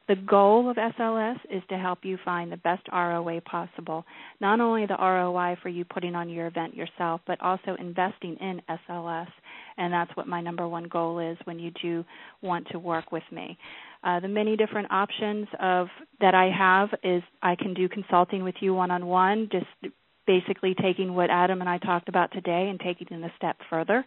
The 0.07 0.17
goal 0.17 0.69
of 0.71 0.77
SLS 0.77 1.39
is 1.51 1.63
to 1.71 1.79
help 1.79 2.01
you 2.03 2.19
find 2.25 2.53
the 2.53 2.59
best 2.59 2.83
ROI 2.93 3.41
possible. 3.51 4.05
Not 4.39 4.61
only 4.61 4.85
the 4.85 4.99
ROI 4.99 5.57
for 5.63 5.71
you 5.71 5.85
putting 5.87 6.15
on 6.15 6.29
your 6.29 6.47
event 6.47 6.75
yourself, 6.75 7.23
but 7.27 7.41
also 7.41 7.75
investing 7.79 8.37
in 8.37 8.61
SLS. 8.69 9.29
And 9.79 9.93
that's 9.93 10.15
what 10.15 10.29
my 10.29 10.43
number 10.43 10.69
one 10.69 10.85
goal 10.85 11.19
is 11.19 11.39
when 11.45 11.59
you 11.59 11.73
do 11.83 12.05
want 12.43 12.69
to 12.69 12.79
work 12.79 13.13
with 13.13 13.23
me. 13.33 13.57
Uh, 14.05 14.21
the 14.21 14.29
many 14.29 14.57
different 14.57 14.93
options 14.93 15.49
of 15.59 15.89
that 16.21 16.35
I 16.35 16.51
have 16.57 16.91
is 17.03 17.23
I 17.43 17.57
can 17.57 17.73
do 17.73 17.89
consulting 17.89 18.45
with 18.45 18.57
you 18.61 18.75
one 18.75 18.91
on 18.91 19.07
one, 19.07 19.49
just 19.51 19.95
basically 20.27 20.75
taking 20.81 21.15
what 21.15 21.31
Adam 21.31 21.61
and 21.61 21.69
I 21.69 21.79
talked 21.79 22.09
about 22.09 22.33
today 22.33 22.69
and 22.71 22.81
taking 22.81 23.09
it 23.11 23.25
a 23.25 23.33
step 23.37 23.57
further. 23.71 24.05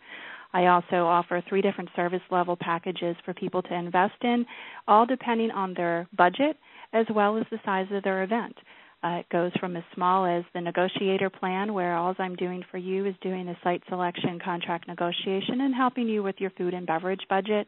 I 0.54 0.68
also 0.68 1.06
offer 1.06 1.44
three 1.48 1.62
different 1.62 1.90
service 1.96 2.22
level 2.32 2.56
packages 2.60 3.16
for 3.26 3.34
people 3.34 3.62
to 3.64 3.74
invest 3.74 4.24
in, 4.24 4.46
all 4.88 5.06
depending 5.06 5.52
on 5.52 5.74
their 5.74 6.08
budget 6.18 6.58
as 6.94 7.06
well 7.14 7.38
as 7.38 7.46
the 7.52 7.60
size 7.66 7.88
of 7.92 8.04
their 8.04 8.24
event. 8.24 8.56
Uh, 9.04 9.20
it 9.20 9.30
goes 9.30 9.52
from 9.60 9.76
as 9.78 9.84
small 9.94 10.26
as 10.26 10.44
the 10.56 10.62
negotiator 10.62 11.30
plan, 11.30 11.72
where 11.72 11.96
all 11.96 12.16
I'm 12.18 12.36
doing 12.36 12.64
for 12.72 12.80
you 12.80 13.06
is 13.06 13.14
doing 13.22 13.46
the 13.46 13.56
site 13.64 13.84
selection, 13.90 14.40
contract 14.44 14.88
negotiation, 14.88 15.62
and 15.62 15.76
helping 15.76 16.08
you 16.08 16.24
with 16.24 16.36
your 16.40 16.50
food 16.52 16.74
and 16.74 16.88
beverage 16.88 17.22
budget, 17.30 17.68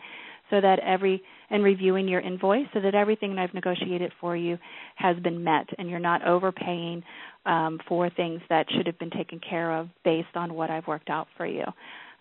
so 0.49 0.59
that 0.59 0.79
every 0.79 1.21
and 1.51 1.63
reviewing 1.63 2.07
your 2.07 2.21
invoice, 2.21 2.65
so 2.73 2.81
that 2.81 2.95
everything 2.95 3.35
that 3.35 3.43
I've 3.43 3.53
negotiated 3.53 4.11
for 4.19 4.35
you 4.35 4.57
has 4.95 5.17
been 5.17 5.43
met, 5.43 5.67
and 5.77 5.87
you're 5.87 5.99
not 5.99 6.25
overpaying 6.25 7.03
um, 7.45 7.79
for 7.87 8.09
things 8.09 8.41
that 8.49 8.67
should 8.71 8.85
have 8.87 8.99
been 8.99 9.09
taken 9.09 9.39
care 9.39 9.71
of 9.77 9.89
based 10.03 10.35
on 10.35 10.53
what 10.53 10.69
I've 10.69 10.87
worked 10.87 11.09
out 11.09 11.27
for 11.37 11.45
you. 11.45 11.63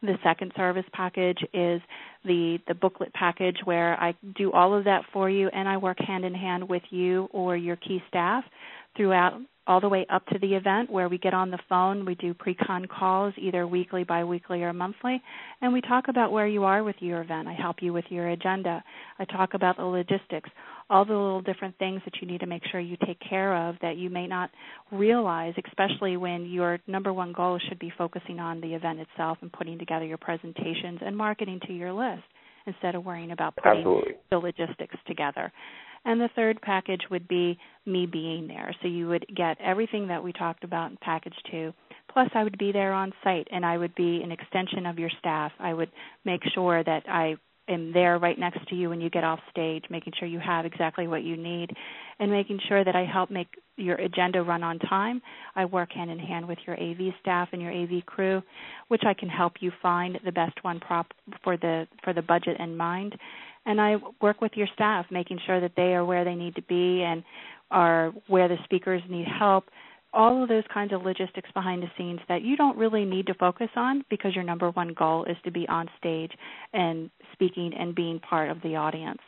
The 0.00 0.16
second 0.22 0.52
service 0.56 0.84
package 0.92 1.38
is 1.52 1.80
the 2.24 2.58
the 2.68 2.74
booklet 2.74 3.12
package 3.14 3.56
where 3.64 4.00
I 4.00 4.14
do 4.36 4.52
all 4.52 4.76
of 4.76 4.84
that 4.84 5.02
for 5.12 5.28
you 5.28 5.48
and 5.48 5.68
I 5.68 5.76
work 5.76 5.98
hand 5.98 6.24
in 6.24 6.34
hand 6.34 6.68
with 6.68 6.84
you 6.90 7.28
or 7.32 7.56
your 7.56 7.74
key 7.76 8.00
staff 8.08 8.44
throughout 8.96 9.40
all 9.68 9.80
the 9.80 9.88
way 9.88 10.06
up 10.10 10.24
to 10.26 10.38
the 10.38 10.54
event 10.54 10.90
where 10.90 11.10
we 11.10 11.18
get 11.18 11.34
on 11.34 11.50
the 11.50 11.58
phone, 11.68 12.06
we 12.06 12.14
do 12.14 12.32
pre-con 12.32 12.86
calls 12.86 13.34
either 13.36 13.66
weekly, 13.66 14.02
bi-weekly 14.02 14.62
or 14.62 14.72
monthly, 14.72 15.22
and 15.60 15.72
we 15.74 15.82
talk 15.82 16.06
about 16.08 16.32
where 16.32 16.46
you 16.46 16.64
are 16.64 16.82
with 16.82 16.96
your 17.00 17.20
event. 17.20 17.46
I 17.46 17.52
help 17.52 17.76
you 17.82 17.92
with 17.92 18.06
your 18.08 18.28
agenda. 18.28 18.82
I 19.18 19.26
talk 19.26 19.52
about 19.52 19.76
the 19.76 19.84
logistics, 19.84 20.48
all 20.88 21.04
the 21.04 21.12
little 21.12 21.42
different 21.42 21.76
things 21.78 22.00
that 22.06 22.14
you 22.20 22.26
need 22.26 22.40
to 22.40 22.46
make 22.46 22.62
sure 22.72 22.80
you 22.80 22.96
take 23.06 23.18
care 23.28 23.68
of 23.68 23.76
that 23.82 23.98
you 23.98 24.08
may 24.08 24.26
not 24.26 24.50
realize, 24.90 25.52
especially 25.66 26.16
when 26.16 26.46
your 26.46 26.78
number 26.86 27.12
one 27.12 27.34
goal 27.34 27.60
should 27.68 27.78
be 27.78 27.92
focusing 27.98 28.40
on 28.40 28.62
the 28.62 28.74
event 28.74 29.00
itself 29.00 29.36
and 29.42 29.52
putting 29.52 29.78
together 29.78 30.06
your 30.06 30.16
presentations 30.16 31.00
and 31.04 31.14
marketing 31.14 31.60
to 31.66 31.74
your 31.74 31.92
list 31.92 32.24
instead 32.66 32.94
of 32.94 33.04
worrying 33.04 33.32
about 33.32 33.54
putting 33.56 33.80
Absolutely. 33.80 34.14
the 34.30 34.38
logistics 34.38 34.96
together. 35.06 35.52
And 36.04 36.20
the 36.20 36.30
third 36.34 36.60
package 36.62 37.02
would 37.10 37.28
be 37.28 37.58
me 37.86 38.06
being 38.06 38.46
there. 38.48 38.74
So 38.82 38.88
you 38.88 39.08
would 39.08 39.26
get 39.36 39.58
everything 39.60 40.08
that 40.08 40.22
we 40.22 40.32
talked 40.32 40.64
about 40.64 40.90
in 40.90 40.98
package 41.00 41.36
two. 41.50 41.72
Plus, 42.12 42.28
I 42.34 42.42
would 42.42 42.58
be 42.58 42.72
there 42.72 42.92
on 42.92 43.12
site 43.22 43.48
and 43.50 43.64
I 43.64 43.76
would 43.76 43.94
be 43.94 44.22
an 44.22 44.32
extension 44.32 44.86
of 44.86 44.98
your 44.98 45.10
staff. 45.18 45.52
I 45.58 45.74
would 45.74 45.90
make 46.24 46.40
sure 46.54 46.82
that 46.82 47.02
I 47.08 47.36
am 47.68 47.92
there 47.92 48.18
right 48.18 48.38
next 48.38 48.66
to 48.68 48.74
you 48.74 48.88
when 48.88 49.00
you 49.00 49.10
get 49.10 49.24
off 49.24 49.40
stage, 49.50 49.84
making 49.90 50.14
sure 50.18 50.26
you 50.26 50.40
have 50.40 50.64
exactly 50.64 51.06
what 51.06 51.22
you 51.22 51.36
need, 51.36 51.70
and 52.18 52.30
making 52.30 52.58
sure 52.66 52.82
that 52.84 52.96
I 52.96 53.04
help 53.04 53.30
make 53.30 53.48
your 53.76 53.96
agenda 53.96 54.42
run 54.42 54.64
on 54.64 54.78
time. 54.78 55.20
I 55.54 55.66
work 55.66 55.92
hand 55.92 56.10
in 56.10 56.18
hand 56.18 56.48
with 56.48 56.58
your 56.66 56.80
AV 56.80 57.12
staff 57.20 57.48
and 57.52 57.60
your 57.60 57.72
AV 57.72 58.04
crew, 58.06 58.42
which 58.88 59.02
I 59.06 59.14
can 59.14 59.28
help 59.28 59.54
you 59.60 59.70
find 59.82 60.18
the 60.24 60.32
best 60.32 60.64
one 60.64 60.80
prop 60.80 61.06
for 61.44 61.56
the 61.56 61.86
for 62.02 62.12
the 62.12 62.22
budget 62.22 62.58
in 62.58 62.76
mind 62.76 63.16
and 63.68 63.80
I 63.80 63.96
work 64.22 64.40
with 64.40 64.52
your 64.54 64.66
staff, 64.74 65.04
making 65.10 65.38
sure 65.46 65.60
that 65.60 65.72
they 65.76 65.94
are 65.94 66.04
where 66.04 66.24
they 66.24 66.34
need 66.34 66.56
to 66.56 66.62
be 66.62 67.02
and 67.02 67.22
are 67.70 68.12
where 68.26 68.48
the 68.48 68.56
speakers 68.64 69.02
need 69.10 69.26
help. 69.28 69.66
All 70.14 70.42
of 70.42 70.48
those 70.48 70.64
kinds 70.72 70.94
of 70.94 71.02
logistics 71.02 71.50
behind 71.52 71.82
the 71.82 71.90
scenes 71.98 72.20
that 72.30 72.40
you 72.40 72.56
don't 72.56 72.78
really 72.78 73.04
need 73.04 73.26
to 73.26 73.34
focus 73.34 73.68
on 73.76 74.04
because 74.08 74.34
your 74.34 74.42
number 74.42 74.70
one 74.70 74.94
goal 74.94 75.26
is 75.26 75.36
to 75.44 75.50
be 75.50 75.68
on 75.68 75.86
stage 75.98 76.32
and 76.72 77.10
speaking 77.34 77.72
and 77.78 77.94
being 77.94 78.18
part 78.20 78.50
of 78.50 78.56
the 78.62 78.74
audience. 78.74 79.20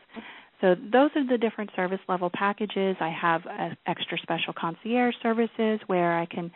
So 0.60 0.74
those 0.74 1.10
are 1.16 1.26
the 1.26 1.38
different 1.38 1.70
service 1.74 2.00
level 2.08 2.30
packages. 2.32 2.96
I 3.00 3.08
have 3.10 3.42
uh, 3.46 3.70
extra 3.86 4.18
special 4.18 4.52
concierge 4.52 5.14
services 5.22 5.80
where 5.86 6.18
I 6.18 6.26
can 6.26 6.50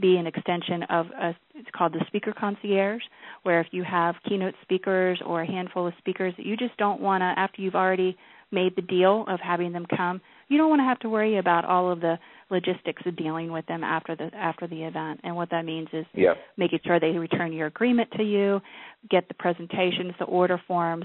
be 0.00 0.16
an 0.16 0.26
extension 0.26 0.82
of 0.84 1.06
a, 1.06 1.36
it's 1.54 1.68
called 1.76 1.92
the 1.92 2.04
speaker 2.06 2.32
concierge, 2.38 3.02
where 3.42 3.60
if 3.60 3.66
you 3.70 3.84
have 3.84 4.14
keynote 4.26 4.54
speakers 4.62 5.20
or 5.26 5.42
a 5.42 5.46
handful 5.46 5.86
of 5.86 5.92
speakers 5.98 6.32
that 6.38 6.46
you 6.46 6.56
just 6.56 6.76
don't 6.78 7.00
want 7.00 7.20
to, 7.20 7.26
after 7.38 7.60
you've 7.60 7.74
already 7.74 8.16
made 8.52 8.74
the 8.76 8.82
deal 8.82 9.24
of 9.28 9.38
having 9.40 9.72
them 9.72 9.86
come, 9.94 10.20
you 10.48 10.58
don't 10.58 10.70
want 10.70 10.80
to 10.80 10.84
have 10.84 10.98
to 11.00 11.08
worry 11.08 11.38
about 11.38 11.64
all 11.64 11.92
of 11.92 12.00
the 12.00 12.18
logistics 12.50 13.02
of 13.06 13.14
dealing 13.16 13.52
with 13.52 13.64
them 13.66 13.84
after 13.84 14.16
the 14.16 14.28
after 14.34 14.66
the 14.66 14.82
event. 14.82 15.20
And 15.22 15.36
what 15.36 15.50
that 15.50 15.64
means 15.64 15.88
is 15.92 16.04
yeah. 16.14 16.34
making 16.56 16.80
sure 16.84 16.98
they 16.98 17.10
return 17.10 17.52
your 17.52 17.68
agreement 17.68 18.10
to 18.16 18.24
you, 18.24 18.60
get 19.08 19.28
the 19.28 19.34
presentations, 19.34 20.14
the 20.18 20.24
order 20.24 20.60
forms, 20.66 21.04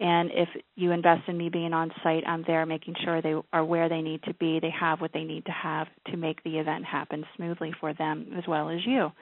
and 0.00 0.30
if 0.32 0.48
you 0.74 0.90
invest 0.90 1.28
in 1.28 1.38
me 1.38 1.48
being 1.48 1.72
on 1.72 1.92
site, 2.02 2.24
I'm 2.26 2.42
there 2.46 2.66
making 2.66 2.94
sure 3.04 3.22
they 3.22 3.34
are 3.52 3.64
where 3.64 3.88
they 3.88 4.02
need 4.02 4.22
to 4.24 4.34
be, 4.34 4.58
they 4.60 4.72
have 4.78 5.00
what 5.00 5.12
they 5.12 5.22
need 5.22 5.46
to 5.46 5.52
have 5.52 5.86
to 6.10 6.16
make 6.16 6.42
the 6.42 6.58
event 6.58 6.84
happen 6.84 7.24
smoothly 7.36 7.72
for 7.80 7.94
them 7.94 8.32
as 8.36 8.44
well 8.48 8.70
as 8.70 8.80
you. 8.84 9.12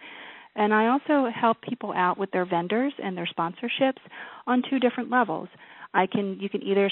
And 0.54 0.72
I 0.72 0.88
also 0.88 1.30
help 1.30 1.60
people 1.62 1.92
out 1.92 2.18
with 2.18 2.30
their 2.30 2.46
vendors 2.46 2.92
and 3.02 3.16
their 3.16 3.28
sponsorships 3.38 4.00
on 4.46 4.62
two 4.68 4.78
different 4.78 5.10
levels. 5.10 5.48
I 5.94 6.06
can 6.06 6.38
you 6.40 6.48
can 6.48 6.62
either 6.62 6.90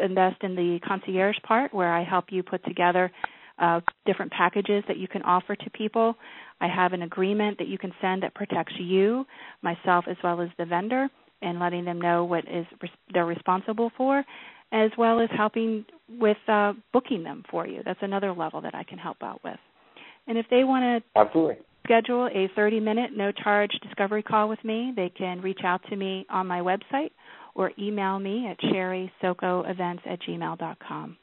invest 0.00 0.42
in 0.42 0.54
the 0.54 0.78
concierge 0.86 1.36
part 1.42 1.74
where 1.74 1.92
I 1.92 2.04
help 2.04 2.26
you 2.30 2.44
put 2.44 2.64
together 2.64 3.10
uh, 3.58 3.80
different 4.04 4.30
packages 4.32 4.84
that 4.86 4.98
you 4.98 5.08
can 5.08 5.22
offer 5.22 5.56
to 5.56 5.70
people. 5.70 6.14
I 6.60 6.68
have 6.68 6.92
an 6.92 7.02
agreement 7.02 7.58
that 7.58 7.68
you 7.68 7.78
can 7.78 7.92
send 8.00 8.22
that 8.22 8.34
protects 8.34 8.74
you, 8.78 9.24
myself, 9.62 10.04
as 10.08 10.16
well 10.22 10.40
as 10.40 10.48
the 10.58 10.64
vendor 10.64 11.08
and 11.42 11.60
letting 11.60 11.84
them 11.84 12.00
know 12.00 12.24
what 12.24 12.44
is 12.44 12.66
they're 13.12 13.26
responsible 13.26 13.90
for, 13.96 14.24
as 14.72 14.90
well 14.98 15.20
as 15.20 15.28
helping 15.36 15.84
with 16.08 16.36
uh, 16.48 16.72
booking 16.92 17.22
them 17.22 17.44
for 17.50 17.66
you. 17.66 17.82
That's 17.84 17.98
another 18.02 18.32
level 18.32 18.60
that 18.62 18.74
I 18.74 18.84
can 18.84 18.98
help 18.98 19.18
out 19.22 19.40
with. 19.44 19.58
And 20.26 20.38
if 20.38 20.46
they 20.50 20.64
want 20.64 21.04
to 21.04 21.20
absolutely 21.20 21.56
schedule 21.84 22.26
a 22.26 22.48
30-minute 22.58 23.10
no-charge 23.16 23.70
discovery 23.82 24.22
call 24.22 24.48
with 24.48 24.62
me, 24.64 24.92
they 24.96 25.08
can 25.08 25.40
reach 25.40 25.60
out 25.64 25.80
to 25.88 25.96
me 25.96 26.26
on 26.28 26.46
my 26.46 26.60
website 26.60 27.10
or 27.54 27.70
email 27.78 28.18
me 28.18 28.48
at 28.48 28.58
sherrysokoevents 28.60 30.00
at 30.06 30.20
gmail.com. 30.22 31.16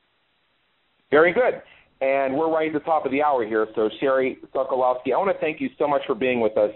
Very 1.12 1.34
good. 1.34 1.62
And 2.02 2.36
we're 2.36 2.52
right 2.52 2.68
at 2.68 2.74
the 2.74 2.86
top 2.86 3.06
of 3.06 3.12
the 3.12 3.22
hour 3.22 3.46
here. 3.46 3.68
So, 3.76 3.90
Sherry 4.00 4.40
Sokolowski, 4.54 5.14
I 5.14 5.18
want 5.18 5.32
to 5.32 5.40
thank 5.40 5.62
you 5.62 5.70
so 5.78 5.88
much 5.88 6.02
for 6.08 6.16
being 6.16 6.42
with 6.42 6.58
us 6.58 6.72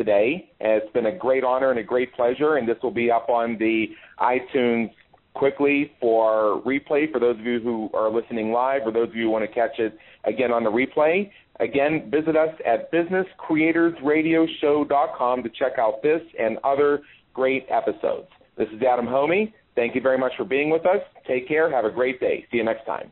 today. 0.00 0.50
It's 0.60 0.90
been 0.94 1.04
a 1.04 1.14
great 1.14 1.44
honor 1.44 1.68
and 1.70 1.78
a 1.78 1.82
great 1.82 2.14
pleasure, 2.14 2.56
and 2.56 2.66
this 2.66 2.78
will 2.82 2.90
be 2.90 3.10
up 3.10 3.28
on 3.28 3.58
the 3.58 3.88
iTunes 4.18 4.90
quickly 5.34 5.92
for 6.00 6.62
replay 6.64 7.12
for 7.12 7.20
those 7.20 7.38
of 7.38 7.44
you 7.44 7.60
who 7.60 7.90
are 7.92 8.10
listening 8.10 8.50
live 8.50 8.80
or 8.86 8.92
those 8.92 9.10
of 9.10 9.14
you 9.14 9.24
who 9.24 9.30
want 9.30 9.44
to 9.44 9.54
catch 9.54 9.78
it 9.78 9.98
again 10.24 10.52
on 10.52 10.64
the 10.64 10.70
replay. 10.70 11.30
Again, 11.60 12.10
visit 12.10 12.34
us 12.34 12.48
at 12.64 12.90
businesscreatorsradioshow.com 12.90 15.42
to 15.42 15.50
check 15.50 15.72
out 15.78 16.02
this 16.02 16.22
and 16.38 16.56
other 16.64 17.02
great 17.34 17.66
episodes. 17.68 18.28
This 18.56 18.68
is 18.68 18.80
Adam 18.82 19.04
Hommey. 19.06 19.52
Thank 19.76 19.94
you 19.94 20.00
very 20.00 20.16
much 20.16 20.32
for 20.38 20.46
being 20.46 20.70
with 20.70 20.86
us. 20.86 21.02
Take 21.28 21.46
care. 21.46 21.70
Have 21.70 21.84
a 21.84 21.90
great 21.90 22.20
day. 22.20 22.46
See 22.50 22.56
you 22.56 22.64
next 22.64 22.86
time. 22.86 23.10